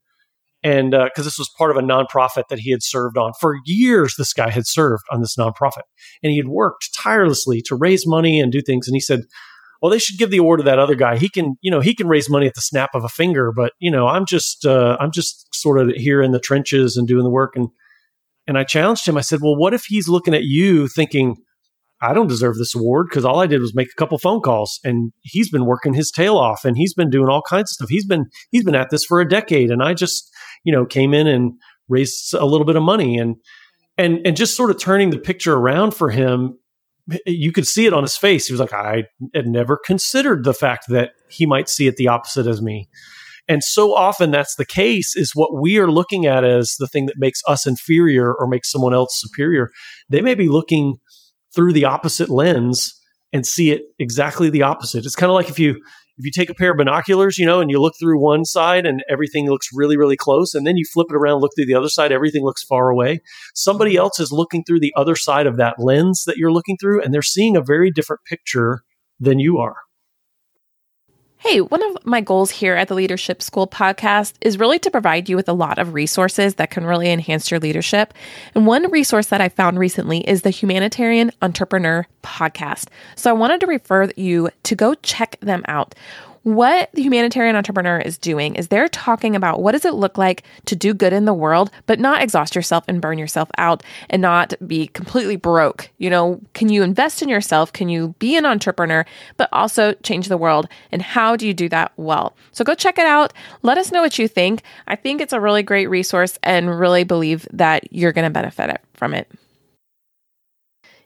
And 0.62 0.92
because 0.92 1.25
uh, 1.25 1.25
this 1.25 1.38
was 1.38 1.51
part 1.59 1.70
of 1.70 1.77
a 1.77 1.83
nonprofit 1.83 2.44
that 2.48 2.59
he 2.59 2.70
had 2.70 2.83
served 2.83 3.18
on. 3.18 3.33
For 3.38 3.57
years 3.66 4.14
this 4.16 4.33
guy 4.33 4.48
had 4.48 4.66
served 4.66 5.03
on 5.12 5.20
this 5.20 5.37
nonprofit 5.37 5.83
and 6.22 6.31
he 6.31 6.38
had 6.38 6.48
worked 6.48 6.88
tirelessly 6.98 7.61
to 7.66 7.77
raise 7.77 8.07
money 8.07 8.40
and 8.40 8.51
do 8.51 8.62
things 8.62 8.88
and 8.88 8.94
he 8.94 9.01
said 9.01 9.20
well, 9.80 9.90
they 9.90 9.98
should 9.98 10.18
give 10.18 10.30
the 10.30 10.38
award 10.38 10.60
to 10.60 10.64
that 10.64 10.78
other 10.78 10.94
guy. 10.94 11.16
He 11.16 11.28
can, 11.28 11.56
you 11.60 11.70
know, 11.70 11.80
he 11.80 11.94
can 11.94 12.08
raise 12.08 12.30
money 12.30 12.46
at 12.46 12.54
the 12.54 12.60
snap 12.60 12.90
of 12.94 13.04
a 13.04 13.08
finger, 13.08 13.52
but 13.52 13.72
you 13.78 13.90
know, 13.90 14.06
I'm 14.06 14.26
just, 14.26 14.64
uh, 14.64 14.96
I'm 15.00 15.10
just 15.10 15.54
sort 15.54 15.78
of 15.78 15.94
here 15.94 16.22
in 16.22 16.32
the 16.32 16.40
trenches 16.40 16.96
and 16.96 17.06
doing 17.06 17.24
the 17.24 17.30
work. 17.30 17.54
And, 17.56 17.68
and 18.46 18.58
I 18.58 18.64
challenged 18.64 19.06
him. 19.06 19.16
I 19.16 19.22
said, 19.22 19.40
well, 19.42 19.56
what 19.56 19.74
if 19.74 19.84
he's 19.84 20.08
looking 20.08 20.34
at 20.34 20.44
you 20.44 20.88
thinking, 20.88 21.37
I 22.02 22.12
don't 22.12 22.26
deserve 22.26 22.56
this 22.56 22.74
award 22.74 23.06
because 23.08 23.24
all 23.24 23.40
I 23.40 23.46
did 23.46 23.60
was 23.60 23.74
make 23.74 23.88
a 23.88 23.98
couple 23.98 24.18
phone 24.18 24.40
calls 24.40 24.78
and 24.84 25.12
he's 25.22 25.50
been 25.50 25.64
working 25.64 25.94
his 25.94 26.10
tail 26.10 26.37
off 26.37 26.64
and 26.64 26.76
he's 26.76 26.92
been 26.92 27.08
doing 27.08 27.28
all 27.28 27.42
kinds 27.42 27.70
of 27.70 27.74
stuff. 27.74 27.88
He's 27.88 28.06
been, 28.06 28.26
he's 28.50 28.64
been 28.64 28.74
at 28.74 28.90
this 28.90 29.04
for 29.04 29.20
a 29.20 29.28
decade. 29.28 29.70
And 29.70 29.82
I 29.82 29.94
just, 29.94 30.30
you 30.64 30.72
know, 30.72 30.84
came 30.84 31.14
in 31.14 31.26
and 31.26 31.52
raised 31.88 32.34
a 32.34 32.44
little 32.44 32.66
bit 32.66 32.76
of 32.76 32.82
money 32.82 33.16
and, 33.18 33.37
and, 33.96 34.20
and 34.26 34.37
just 34.37 34.56
sort 34.56 34.70
of 34.70 34.78
turning 34.78 35.10
the 35.10 35.18
picture 35.18 35.54
around 35.54 35.92
for 35.94 36.10
him 36.10 36.58
you 37.27 37.53
could 37.53 37.67
see 37.67 37.87
it 37.87 37.93
on 37.93 38.03
his 38.03 38.17
face. 38.17 38.47
He 38.47 38.53
was 38.53 38.61
like, 38.61 38.73
I 38.73 39.05
had 39.35 39.47
never 39.47 39.77
considered 39.77 40.45
the 40.45 40.55
fact 40.55 40.87
that 40.88 41.11
he 41.29 41.47
might 41.47 41.69
see 41.69 41.87
it 41.87 41.97
the 41.97 42.09
opposite 42.09 42.47
as 42.47 42.62
me. 42.62 42.88
And 43.47 43.62
so 43.62 43.95
often 43.95 44.31
that's 44.31 44.55
the 44.57 44.64
case 44.64 45.14
is 45.14 45.33
what 45.35 45.61
we 45.61 45.79
are 45.79 45.90
looking 45.90 46.25
at 46.25 46.45
as 46.45 46.77
the 46.79 46.87
thing 46.87 47.07
that 47.07 47.19
makes 47.19 47.43
us 47.47 47.67
inferior 47.67 48.33
or 48.33 48.47
makes 48.47 48.71
someone 48.71 48.95
else 48.95 49.21
superior. 49.21 49.69
They 50.09 50.23
may 50.23 50.35
be 50.35 50.49
looking 50.49 50.97
through 51.55 51.75
the 51.75 51.85
opposite 51.85 52.31
lens 52.31 52.99
and 53.33 53.47
see 53.47 53.71
it 53.71 53.83
exactly 53.99 54.49
the 54.49 54.62
opposite. 54.62 55.05
It's 55.05 55.17
kind 55.17 55.31
of 55.31 55.35
like 55.35 55.51
if 55.51 55.59
you 55.59 55.83
if 56.16 56.24
you 56.24 56.31
take 56.31 56.50
a 56.50 56.55
pair 56.55 56.70
of 56.70 56.77
binoculars, 56.77 57.38
you 57.38 57.46
know, 57.46 57.61
and 57.61 57.70
you 57.70 57.81
look 57.81 57.94
through 57.98 58.20
one 58.20 58.44
side 58.44 58.87
and 58.87 59.03
everything 59.09 59.48
looks 59.48 59.68
really, 59.72 59.96
really 59.96 60.16
close, 60.16 60.55
and 60.55 60.66
then 60.66 60.77
you 60.77 60.85
flip 60.92 61.09
it 61.11 61.16
around, 61.16 61.40
look 61.40 61.53
through 61.57 61.66
the 61.66 61.74
other 61.74 61.88
side, 61.88 62.12
everything 62.12 62.44
looks 62.44 62.62
far 62.62 62.88
away. 62.88 63.20
Somebody 63.55 63.92
mm-hmm. 63.92 64.00
else 64.00 64.20
is 64.20 64.31
looking 64.31 64.64
through 64.64 64.81
the 64.81 64.92
other 64.96 65.16
side 65.16 65.46
of 65.46 65.57
that 65.57 65.77
lens 65.79 66.24
that 66.27 66.37
you're 66.37 66.53
looking 66.53 66.77
through, 66.81 67.03
and 67.03 67.12
they're 67.12 67.22
seeing 67.22 67.57
a 67.57 67.62
very 67.62 67.90
different 67.90 68.22
picture 68.24 68.81
than 69.18 69.38
you 69.38 69.59
are. 69.59 69.77
Hey, 71.46 71.61
one 71.61 71.83
of 71.83 72.07
my 72.07 72.22
goals 72.22 72.50
here 72.50 72.74
at 72.74 72.88
the 72.88 72.94
Leadership 72.94 73.42
School 73.42 73.66
podcast 73.66 74.33
is 74.40 74.59
really 74.59 74.78
to 74.78 74.90
provide 74.90 75.28
you 75.28 75.37
with 75.37 75.46
a 75.46 75.52
lot 75.52 75.78
of 75.78 75.92
resources 75.92 76.54
that 76.54 76.70
can 76.70 76.87
really 76.87 77.11
enhance 77.11 77.50
your 77.50 77.61
leadership. 77.61 78.14
And 78.54 78.66
one 78.66 78.90
resource 78.90 79.26
that 79.26 79.42
I 79.42 79.50
found 79.50 79.78
recently 79.78 80.26
is 80.26 80.40
the 80.40 80.48
Humanitarian 80.48 81.33
Entrepreneur 81.42 82.07
podcast. 82.22 82.88
So 83.14 83.28
I 83.28 83.35
wanted 83.35 83.61
to 83.61 83.66
refer 83.66 84.09
you 84.16 84.48
to 84.62 84.74
go 84.74 84.94
check 84.94 85.38
them 85.40 85.62
out. 85.68 85.94
What 86.44 86.90
the 86.92 87.00
humanitarian 87.00 87.57
entrepreneur 87.57 87.98
is 87.98 88.18
doing 88.18 88.54
is 88.54 88.68
they're 88.68 88.87
talking 88.88 89.35
about 89.35 89.62
what 89.62 89.72
does 89.72 89.87
it 89.87 89.94
look 89.94 90.18
like 90.18 90.42
to 90.66 90.76
do 90.76 90.92
good 90.92 91.14
in 91.14 91.24
the 91.24 91.33
world, 91.33 91.70
but 91.87 91.98
not 91.98 92.20
exhaust 92.20 92.54
yourself 92.54 92.85
and 92.87 93.00
burn 93.00 93.16
yourself 93.16 93.48
out 93.57 93.83
and 94.11 94.20
not 94.20 94.52
be 94.66 94.88
completely 94.88 95.37
broke. 95.37 95.88
You 95.96 96.11
know, 96.11 96.42
can 96.52 96.68
you 96.68 96.83
invest 96.83 97.22
in 97.22 97.30
yourself? 97.30 97.72
Can 97.72 97.88
you 97.88 98.14
be 98.18 98.37
an 98.37 98.44
entrepreneur, 98.44 99.07
but 99.38 99.48
also 99.54 99.94
change 100.02 100.28
the 100.28 100.37
world? 100.37 100.68
And 100.92 101.00
how 101.00 101.35
do 101.35 101.46
you 101.46 101.54
do 101.54 101.66
that 101.70 101.92
well? 101.96 102.37
So 102.52 102.62
go 102.62 102.74
check 102.74 102.98
it 102.98 103.07
out. 103.07 103.33
Let 103.62 103.78
us 103.78 103.90
know 103.90 104.02
what 104.02 104.18
you 104.18 104.28
think. 104.28 104.62
I 104.87 104.96
think 104.96 105.22
it's 105.22 105.33
a 105.33 105.40
really 105.40 105.62
great 105.62 105.87
resource 105.87 106.38
and 106.42 106.78
really 106.78 107.04
believe 107.04 107.48
that 107.54 107.90
you're 107.90 108.12
going 108.12 108.26
to 108.26 108.30
benefit 108.30 108.83
from 108.92 109.14
it. 109.14 109.33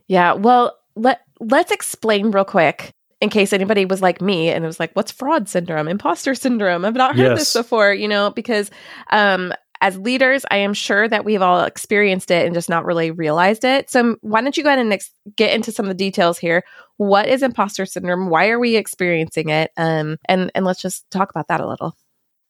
Yeah, 0.09 0.33
well, 0.33 0.77
let 0.97 1.21
let's 1.39 1.71
explain 1.71 2.33
real 2.33 2.45
quick 2.45 2.93
in 3.21 3.31
case 3.31 3.53
anybody 3.53 3.85
was 3.85 4.01
like 4.01 4.21
me 4.21 4.49
and 4.49 4.65
it 4.65 4.67
was 4.67 4.79
like, 4.79 4.93
what's 4.93 5.11
fraud 5.13 5.49
syndrome, 5.49 5.89
imposter 5.89 6.35
syndrome? 6.35 6.85
I've 6.85 6.95
not 6.95 7.17
heard 7.17 7.31
yes. 7.31 7.39
this 7.39 7.53
before, 7.55 7.93
you 7.93 8.07
know, 8.07 8.31
because 8.31 8.71
um, 9.11 9.53
as 9.81 9.99
leaders, 9.99 10.45
I 10.51 10.59
am 10.59 10.75
sure 10.75 11.09
that 11.09 11.25
we've 11.25 11.43
all 11.43 11.63
experienced 11.63 12.31
it 12.31 12.47
and 12.47 12.55
just 12.55 12.69
not 12.69 12.85
really 12.85 13.11
realized 13.11 13.65
it. 13.65 13.91
So, 13.91 14.17
why 14.21 14.41
don't 14.41 14.57
you 14.57 14.63
go 14.63 14.71
ahead 14.71 14.79
and 14.79 14.93
ex- 14.93 15.13
get 15.37 15.55
into 15.55 15.73
some 15.73 15.87
of 15.87 15.91
the 15.91 15.95
details 15.95 16.39
here? 16.39 16.65
What 16.97 17.29
is 17.29 17.43
imposter 17.43 17.87
syndrome? 17.87 18.29
Why 18.29 18.49
are 18.51 18.59
we 18.59 18.77
experiencing 18.77 19.51
it? 19.51 19.71
Um, 19.77 20.19
and 20.27 20.51
and 20.55 20.65
let's 20.65 20.83
just 20.83 21.09
talk 21.11 21.31
about 21.31 21.49
that 21.49 21.61
a 21.61 21.69
little. 21.69 21.97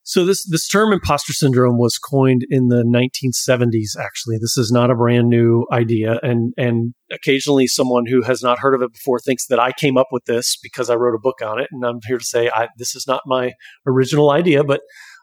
So 0.08 0.24
this 0.24 0.42
this 0.46 0.66
term 0.66 0.94
imposter 0.94 1.34
syndrome 1.34 1.76
was 1.76 1.98
coined 1.98 2.46
in 2.48 2.68
the 2.68 2.82
1970s. 2.82 3.90
Actually, 4.00 4.38
this 4.38 4.56
is 4.56 4.72
not 4.72 4.90
a 4.90 4.94
brand 4.94 5.28
new 5.28 5.66
idea, 5.70 6.18
and 6.22 6.54
and 6.56 6.94
occasionally 7.12 7.66
someone 7.66 8.06
who 8.06 8.22
has 8.22 8.42
not 8.42 8.58
heard 8.58 8.74
of 8.74 8.80
it 8.80 8.90
before 8.90 9.18
thinks 9.18 9.48
that 9.48 9.60
I 9.60 9.70
came 9.70 9.98
up 9.98 10.06
with 10.10 10.24
this 10.24 10.56
because 10.62 10.88
I 10.88 10.94
wrote 10.94 11.14
a 11.14 11.20
book 11.20 11.42
on 11.44 11.60
it, 11.60 11.68
and 11.70 11.84
I'm 11.84 12.00
here 12.06 12.16
to 12.16 12.24
say 12.24 12.48
I, 12.48 12.68
this 12.78 12.94
is 12.94 13.06
not 13.06 13.20
my 13.26 13.52
original 13.86 14.30
idea. 14.30 14.64
But, 14.64 14.80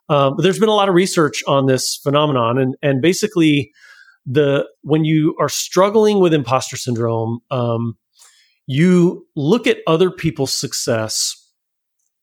um, 0.07 0.35
there's 0.37 0.59
been 0.59 0.69
a 0.69 0.75
lot 0.75 0.87
of 0.87 0.93
research 0.93 1.41
on 1.47 1.65
this 1.65 1.99
phenomenon, 2.03 2.59
and 2.59 2.75
and 2.83 3.01
basically 3.01 3.71
the 4.27 4.67
when 4.83 5.03
you 5.03 5.35
are 5.41 5.49
struggling 5.49 6.19
with 6.19 6.31
imposter 6.31 6.77
syndrome, 6.77 7.39
um, 7.49 7.95
you 8.67 9.25
look 9.35 9.65
at 9.65 9.79
other 9.87 10.11
people's 10.11 10.53
success 10.53 11.44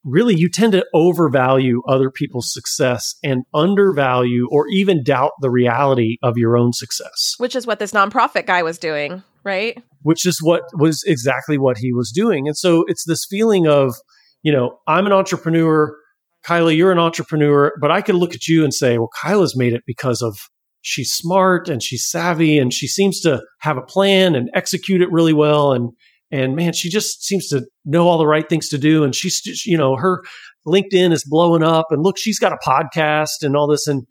really 0.04 0.34
you 0.36 0.48
tend 0.48 0.72
to 0.72 0.84
overvalue 0.94 1.82
other 1.88 2.10
people's 2.10 2.52
success 2.52 3.14
and 3.22 3.44
undervalue 3.54 4.48
or 4.50 4.66
even 4.68 5.02
doubt 5.04 5.32
the 5.40 5.50
reality 5.50 6.16
of 6.22 6.36
your 6.36 6.56
own 6.56 6.72
success. 6.72 7.34
Which 7.38 7.54
is 7.54 7.66
what 7.66 7.78
this 7.78 7.92
nonprofit 7.92 8.46
guy 8.46 8.62
was 8.62 8.78
doing 8.78 9.22
right? 9.44 9.82
Which 10.02 10.26
is 10.26 10.40
what 10.40 10.62
was 10.74 11.02
exactly 11.06 11.58
what 11.58 11.78
he 11.78 11.92
was 11.92 12.10
doing. 12.10 12.46
And 12.46 12.56
so 12.56 12.84
it's 12.88 13.04
this 13.06 13.26
feeling 13.28 13.66
of 13.66 13.94
you 14.42 14.52
know 14.52 14.78
i'm 14.86 15.06
an 15.06 15.12
entrepreneur. 15.12 15.96
Kyla 16.44 16.72
you're 16.72 16.90
an 16.90 16.98
entrepreneur 16.98 17.72
but 17.80 17.92
i 17.92 18.00
could 18.00 18.16
look 18.16 18.34
at 18.34 18.48
you 18.48 18.64
and 18.64 18.74
say 18.74 18.98
well 18.98 19.10
kyla's 19.22 19.56
made 19.56 19.72
it 19.74 19.84
because 19.86 20.20
of 20.22 20.36
she's 20.80 21.12
smart 21.12 21.68
and 21.68 21.80
she's 21.80 22.04
savvy 22.04 22.58
and 22.58 22.72
she 22.74 22.88
seems 22.88 23.20
to 23.20 23.40
have 23.60 23.76
a 23.76 23.82
plan 23.82 24.34
and 24.34 24.50
execute 24.52 25.02
it 25.02 25.12
really 25.12 25.32
well 25.32 25.72
and 25.72 25.92
and 26.32 26.56
man, 26.56 26.72
she 26.72 26.88
just 26.88 27.22
seems 27.22 27.46
to 27.48 27.66
know 27.84 28.08
all 28.08 28.16
the 28.16 28.26
right 28.26 28.48
things 28.48 28.70
to 28.70 28.78
do. 28.78 29.04
And 29.04 29.14
she's, 29.14 29.40
just, 29.42 29.66
you 29.66 29.76
know, 29.76 29.96
her 29.96 30.22
LinkedIn 30.66 31.12
is 31.12 31.24
blowing 31.24 31.62
up. 31.62 31.88
And 31.90 32.02
look, 32.02 32.16
she's 32.16 32.38
got 32.38 32.52
a 32.52 32.58
podcast 32.66 33.42
and 33.42 33.54
all 33.54 33.68
this. 33.68 33.86
And 33.86 34.06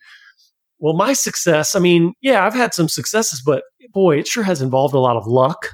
well, 0.77 0.93
my 0.95 1.13
success, 1.13 1.75
I 1.75 1.79
mean, 1.79 2.13
yeah, 2.21 2.45
I've 2.45 2.53
had 2.53 2.75
some 2.75 2.87
successes, 2.87 3.41
but 3.43 3.63
boy, 3.91 4.19
it 4.19 4.27
sure 4.27 4.43
has 4.43 4.61
involved 4.61 4.93
a 4.93 4.99
lot 4.99 5.17
of 5.17 5.25
luck 5.25 5.69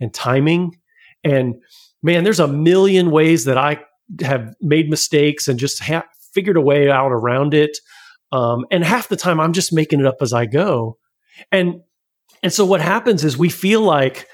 and 0.00 0.12
timing. 0.12 0.76
And 1.22 1.54
man, 2.02 2.24
there's 2.24 2.40
a 2.40 2.48
million 2.48 3.12
ways 3.12 3.44
that 3.44 3.56
I 3.56 3.80
have 4.22 4.54
made 4.60 4.90
mistakes 4.90 5.46
and 5.46 5.58
just 5.58 5.82
ha- 5.82 6.06
figured 6.34 6.56
a 6.56 6.60
way 6.60 6.90
out 6.90 7.12
around 7.12 7.54
it. 7.54 7.78
Um, 8.32 8.64
and 8.72 8.84
half 8.84 9.08
the 9.08 9.16
time, 9.16 9.38
I'm 9.38 9.52
just 9.52 9.72
making 9.72 10.00
it 10.00 10.06
up 10.06 10.16
as 10.20 10.32
I 10.32 10.46
go. 10.46 10.98
And 11.52 11.80
and 12.42 12.52
so 12.52 12.64
what 12.64 12.80
happens 12.80 13.24
is 13.24 13.36
we 13.36 13.48
feel 13.48 13.80
like 13.80 14.26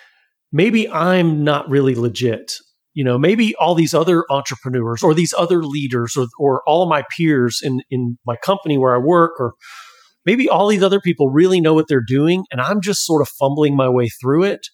maybe 0.52 0.88
I'm 0.88 1.42
not 1.42 1.68
really 1.68 1.94
legit. 1.94 2.54
You 2.94 3.04
know, 3.04 3.18
maybe 3.18 3.54
all 3.56 3.74
these 3.74 3.94
other 3.94 4.24
entrepreneurs 4.30 5.02
or 5.02 5.14
these 5.14 5.32
other 5.36 5.64
leaders 5.64 6.14
or, 6.16 6.26
or 6.38 6.62
all 6.66 6.82
of 6.82 6.90
my 6.90 7.02
peers 7.16 7.60
in, 7.62 7.82
in 7.90 8.18
my 8.26 8.36
company 8.36 8.76
where 8.76 8.94
I 8.94 8.98
work 8.98 9.32
or 9.38 9.54
maybe 10.26 10.48
all 10.48 10.68
these 10.68 10.82
other 10.82 11.00
people 11.00 11.30
really 11.30 11.60
know 11.60 11.72
what 11.72 11.86
they're 11.88 12.04
doing 12.06 12.44
and 12.52 12.60
I'm 12.60 12.82
just 12.82 13.06
sort 13.06 13.22
of 13.22 13.28
fumbling 13.28 13.74
my 13.74 13.88
way 13.88 14.08
through 14.08 14.44
it. 14.44 14.68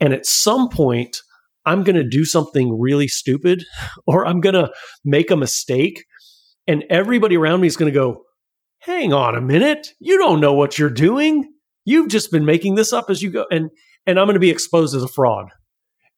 And 0.00 0.12
at 0.12 0.26
some 0.26 0.68
point, 0.68 1.18
I'm 1.64 1.84
going 1.84 1.96
to 1.96 2.08
do 2.08 2.24
something 2.24 2.80
really 2.80 3.06
stupid 3.06 3.64
or 4.06 4.26
I'm 4.26 4.40
going 4.40 4.54
to 4.56 4.70
make 5.04 5.30
a 5.30 5.36
mistake. 5.36 6.04
And 6.66 6.84
everybody 6.90 7.36
around 7.36 7.60
me 7.60 7.68
is 7.68 7.76
going 7.76 7.92
to 7.92 7.98
go, 7.98 8.22
hang 8.80 9.12
on 9.12 9.36
a 9.36 9.40
minute. 9.40 9.88
You 10.00 10.18
don't 10.18 10.40
know 10.40 10.52
what 10.52 10.78
you're 10.78 10.90
doing. 10.90 11.48
You've 11.84 12.08
just 12.08 12.30
been 12.30 12.44
making 12.44 12.74
this 12.74 12.92
up 12.92 13.06
as 13.08 13.22
you 13.22 13.30
go. 13.30 13.46
And 13.50 13.70
and 14.06 14.18
I'm 14.18 14.26
going 14.26 14.34
to 14.34 14.40
be 14.40 14.50
exposed 14.50 14.94
as 14.94 15.02
a 15.02 15.08
fraud. 15.08 15.50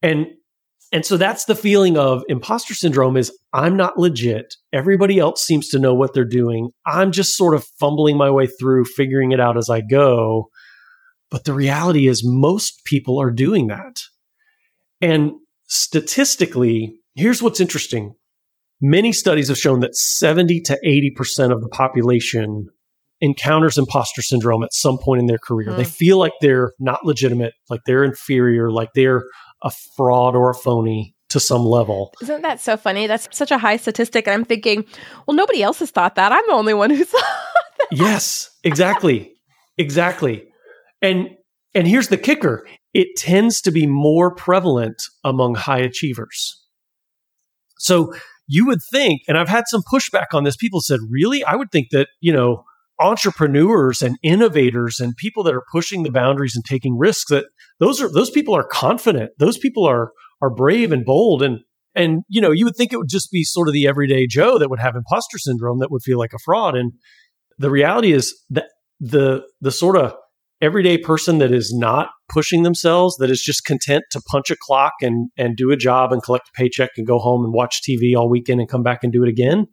And 0.02 0.26
and 0.92 1.04
so 1.04 1.16
that's 1.16 1.46
the 1.46 1.56
feeling 1.56 1.98
of 1.98 2.22
imposter 2.28 2.72
syndrome 2.72 3.16
is 3.16 3.36
I'm 3.52 3.76
not 3.76 3.98
legit. 3.98 4.54
Everybody 4.72 5.18
else 5.18 5.42
seems 5.42 5.68
to 5.70 5.80
know 5.80 5.92
what 5.92 6.14
they're 6.14 6.24
doing. 6.24 6.70
I'm 6.86 7.10
just 7.10 7.36
sort 7.36 7.54
of 7.54 7.66
fumbling 7.80 8.16
my 8.16 8.30
way 8.30 8.46
through, 8.46 8.84
figuring 8.84 9.32
it 9.32 9.40
out 9.40 9.56
as 9.56 9.68
I 9.68 9.80
go. 9.80 10.50
But 11.30 11.44
the 11.44 11.54
reality 11.54 12.06
is 12.06 12.22
most 12.24 12.84
people 12.84 13.20
are 13.20 13.32
doing 13.32 13.66
that. 13.68 14.02
And 15.00 15.32
statistically, 15.66 16.94
here's 17.16 17.42
what's 17.42 17.60
interesting. 17.60 18.14
Many 18.80 19.12
studies 19.12 19.48
have 19.48 19.58
shown 19.58 19.80
that 19.80 19.96
70 19.96 20.60
to 20.60 20.78
80% 20.86 21.50
of 21.50 21.60
the 21.60 21.68
population 21.70 22.68
encounters 23.20 23.78
imposter 23.78 24.22
syndrome 24.22 24.62
at 24.62 24.72
some 24.72 24.98
point 24.98 25.20
in 25.20 25.26
their 25.26 25.38
career. 25.38 25.68
Mm. 25.68 25.76
They 25.76 25.84
hmm. 25.84 25.90
feel 25.90 26.18
like 26.18 26.32
they're 26.40 26.72
not 26.78 27.04
legitimate, 27.04 27.54
like 27.70 27.80
they're 27.86 28.04
inferior, 28.04 28.70
like 28.70 28.90
they're 28.94 29.24
a 29.62 29.70
fraud 29.96 30.36
or 30.36 30.50
a 30.50 30.54
phony 30.54 31.14
to 31.30 31.40
some 31.40 31.64
level. 31.64 32.12
Isn't 32.22 32.42
that 32.42 32.60
so 32.60 32.76
funny? 32.76 33.06
That's 33.06 33.28
such 33.32 33.50
a 33.50 33.58
high 33.58 33.76
statistic. 33.76 34.26
And 34.26 34.34
I'm 34.34 34.44
thinking, 34.44 34.84
well, 35.26 35.36
nobody 35.36 35.62
else 35.62 35.78
has 35.78 35.90
thought 35.90 36.16
that. 36.16 36.32
I'm 36.32 36.46
the 36.46 36.52
only 36.52 36.74
one 36.74 36.90
who's 36.90 37.08
thought 37.10 37.22
that. 37.78 37.88
Yes, 37.92 38.50
exactly. 38.62 39.32
exactly. 39.78 40.44
And 41.02 41.30
and 41.74 41.88
here's 41.88 42.08
the 42.08 42.16
kicker. 42.16 42.66
It 42.92 43.16
tends 43.16 43.60
to 43.62 43.72
be 43.72 43.86
more 43.86 44.34
prevalent 44.34 45.02
among 45.24 45.56
high 45.56 45.80
achievers. 45.80 46.62
So 47.78 48.14
you 48.46 48.66
would 48.66 48.78
think, 48.92 49.22
and 49.26 49.36
I've 49.36 49.48
had 49.48 49.64
some 49.66 49.82
pushback 49.92 50.26
on 50.32 50.44
this. 50.44 50.56
People 50.56 50.80
said, 50.80 51.00
really? 51.10 51.42
I 51.44 51.56
would 51.56 51.72
think 51.72 51.88
that, 51.90 52.08
you 52.20 52.32
know, 52.32 52.64
entrepreneurs 53.00 54.02
and 54.02 54.16
innovators 54.22 55.00
and 55.00 55.16
people 55.16 55.42
that 55.42 55.54
are 55.54 55.64
pushing 55.72 56.02
the 56.02 56.10
boundaries 56.10 56.54
and 56.54 56.64
taking 56.64 56.96
risks 56.96 57.30
that 57.30 57.46
those 57.80 58.00
are 58.00 58.10
those 58.10 58.30
people 58.30 58.54
are 58.54 58.66
confident. 58.66 59.30
Those 59.38 59.58
people 59.58 59.86
are 59.86 60.12
are 60.40 60.54
brave 60.54 60.92
and 60.92 61.04
bold. 61.04 61.42
And 61.42 61.60
and 61.94 62.22
you 62.28 62.40
know 62.40 62.52
you 62.52 62.64
would 62.64 62.76
think 62.76 62.92
it 62.92 62.98
would 62.98 63.08
just 63.08 63.30
be 63.30 63.42
sort 63.42 63.68
of 63.68 63.74
the 63.74 63.86
everyday 63.86 64.26
joe 64.26 64.58
that 64.58 64.70
would 64.70 64.80
have 64.80 64.96
imposter 64.96 65.38
syndrome 65.38 65.80
that 65.80 65.90
would 65.90 66.02
feel 66.02 66.18
like 66.18 66.32
a 66.32 66.38
fraud. 66.44 66.76
And 66.76 66.92
the 67.58 67.70
reality 67.70 68.12
is 68.12 68.34
that 68.50 68.66
the 69.00 69.44
the 69.60 69.72
sort 69.72 69.96
of 69.96 70.14
everyday 70.60 70.96
person 70.96 71.38
that 71.38 71.52
is 71.52 71.74
not 71.76 72.10
pushing 72.28 72.62
themselves 72.62 73.16
that 73.16 73.30
is 73.30 73.42
just 73.42 73.64
content 73.64 74.04
to 74.10 74.20
punch 74.30 74.50
a 74.50 74.56
clock 74.60 74.92
and 75.02 75.30
and 75.36 75.56
do 75.56 75.72
a 75.72 75.76
job 75.76 76.12
and 76.12 76.22
collect 76.22 76.48
a 76.48 76.52
paycheck 76.56 76.90
and 76.96 77.06
go 77.06 77.18
home 77.18 77.44
and 77.44 77.52
watch 77.52 77.80
TV 77.82 78.16
all 78.16 78.30
weekend 78.30 78.60
and 78.60 78.70
come 78.70 78.82
back 78.82 79.02
and 79.02 79.12
do 79.12 79.24
it 79.24 79.28
again 79.28 79.66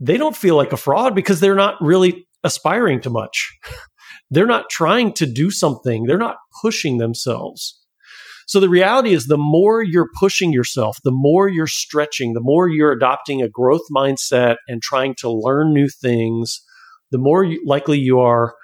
they 0.00 0.16
don't 0.16 0.36
feel 0.36 0.56
like 0.56 0.72
a 0.72 0.78
fraud 0.78 1.14
because 1.14 1.40
they're 1.40 1.54
not 1.54 1.76
really 1.80 2.26
aspiring 2.42 3.00
to 3.02 3.10
much. 3.10 3.56
they're 4.30 4.46
not 4.46 4.70
trying 4.70 5.12
to 5.12 5.26
do 5.26 5.50
something. 5.50 6.04
They're 6.04 6.18
not 6.18 6.38
pushing 6.62 6.98
themselves. 6.98 7.76
So 8.46 8.58
the 8.58 8.68
reality 8.68 9.12
is 9.12 9.26
the 9.26 9.36
more 9.38 9.80
you're 9.80 10.08
pushing 10.18 10.52
yourself, 10.52 10.96
the 11.04 11.12
more 11.12 11.48
you're 11.48 11.68
stretching, 11.68 12.32
the 12.32 12.40
more 12.40 12.68
you're 12.68 12.90
adopting 12.90 13.42
a 13.42 13.48
growth 13.48 13.84
mindset 13.94 14.56
and 14.66 14.82
trying 14.82 15.14
to 15.18 15.30
learn 15.30 15.72
new 15.72 15.88
things, 15.88 16.60
the 17.12 17.18
more 17.18 17.48
likely 17.64 17.98
you 17.98 18.18
are 18.18 18.54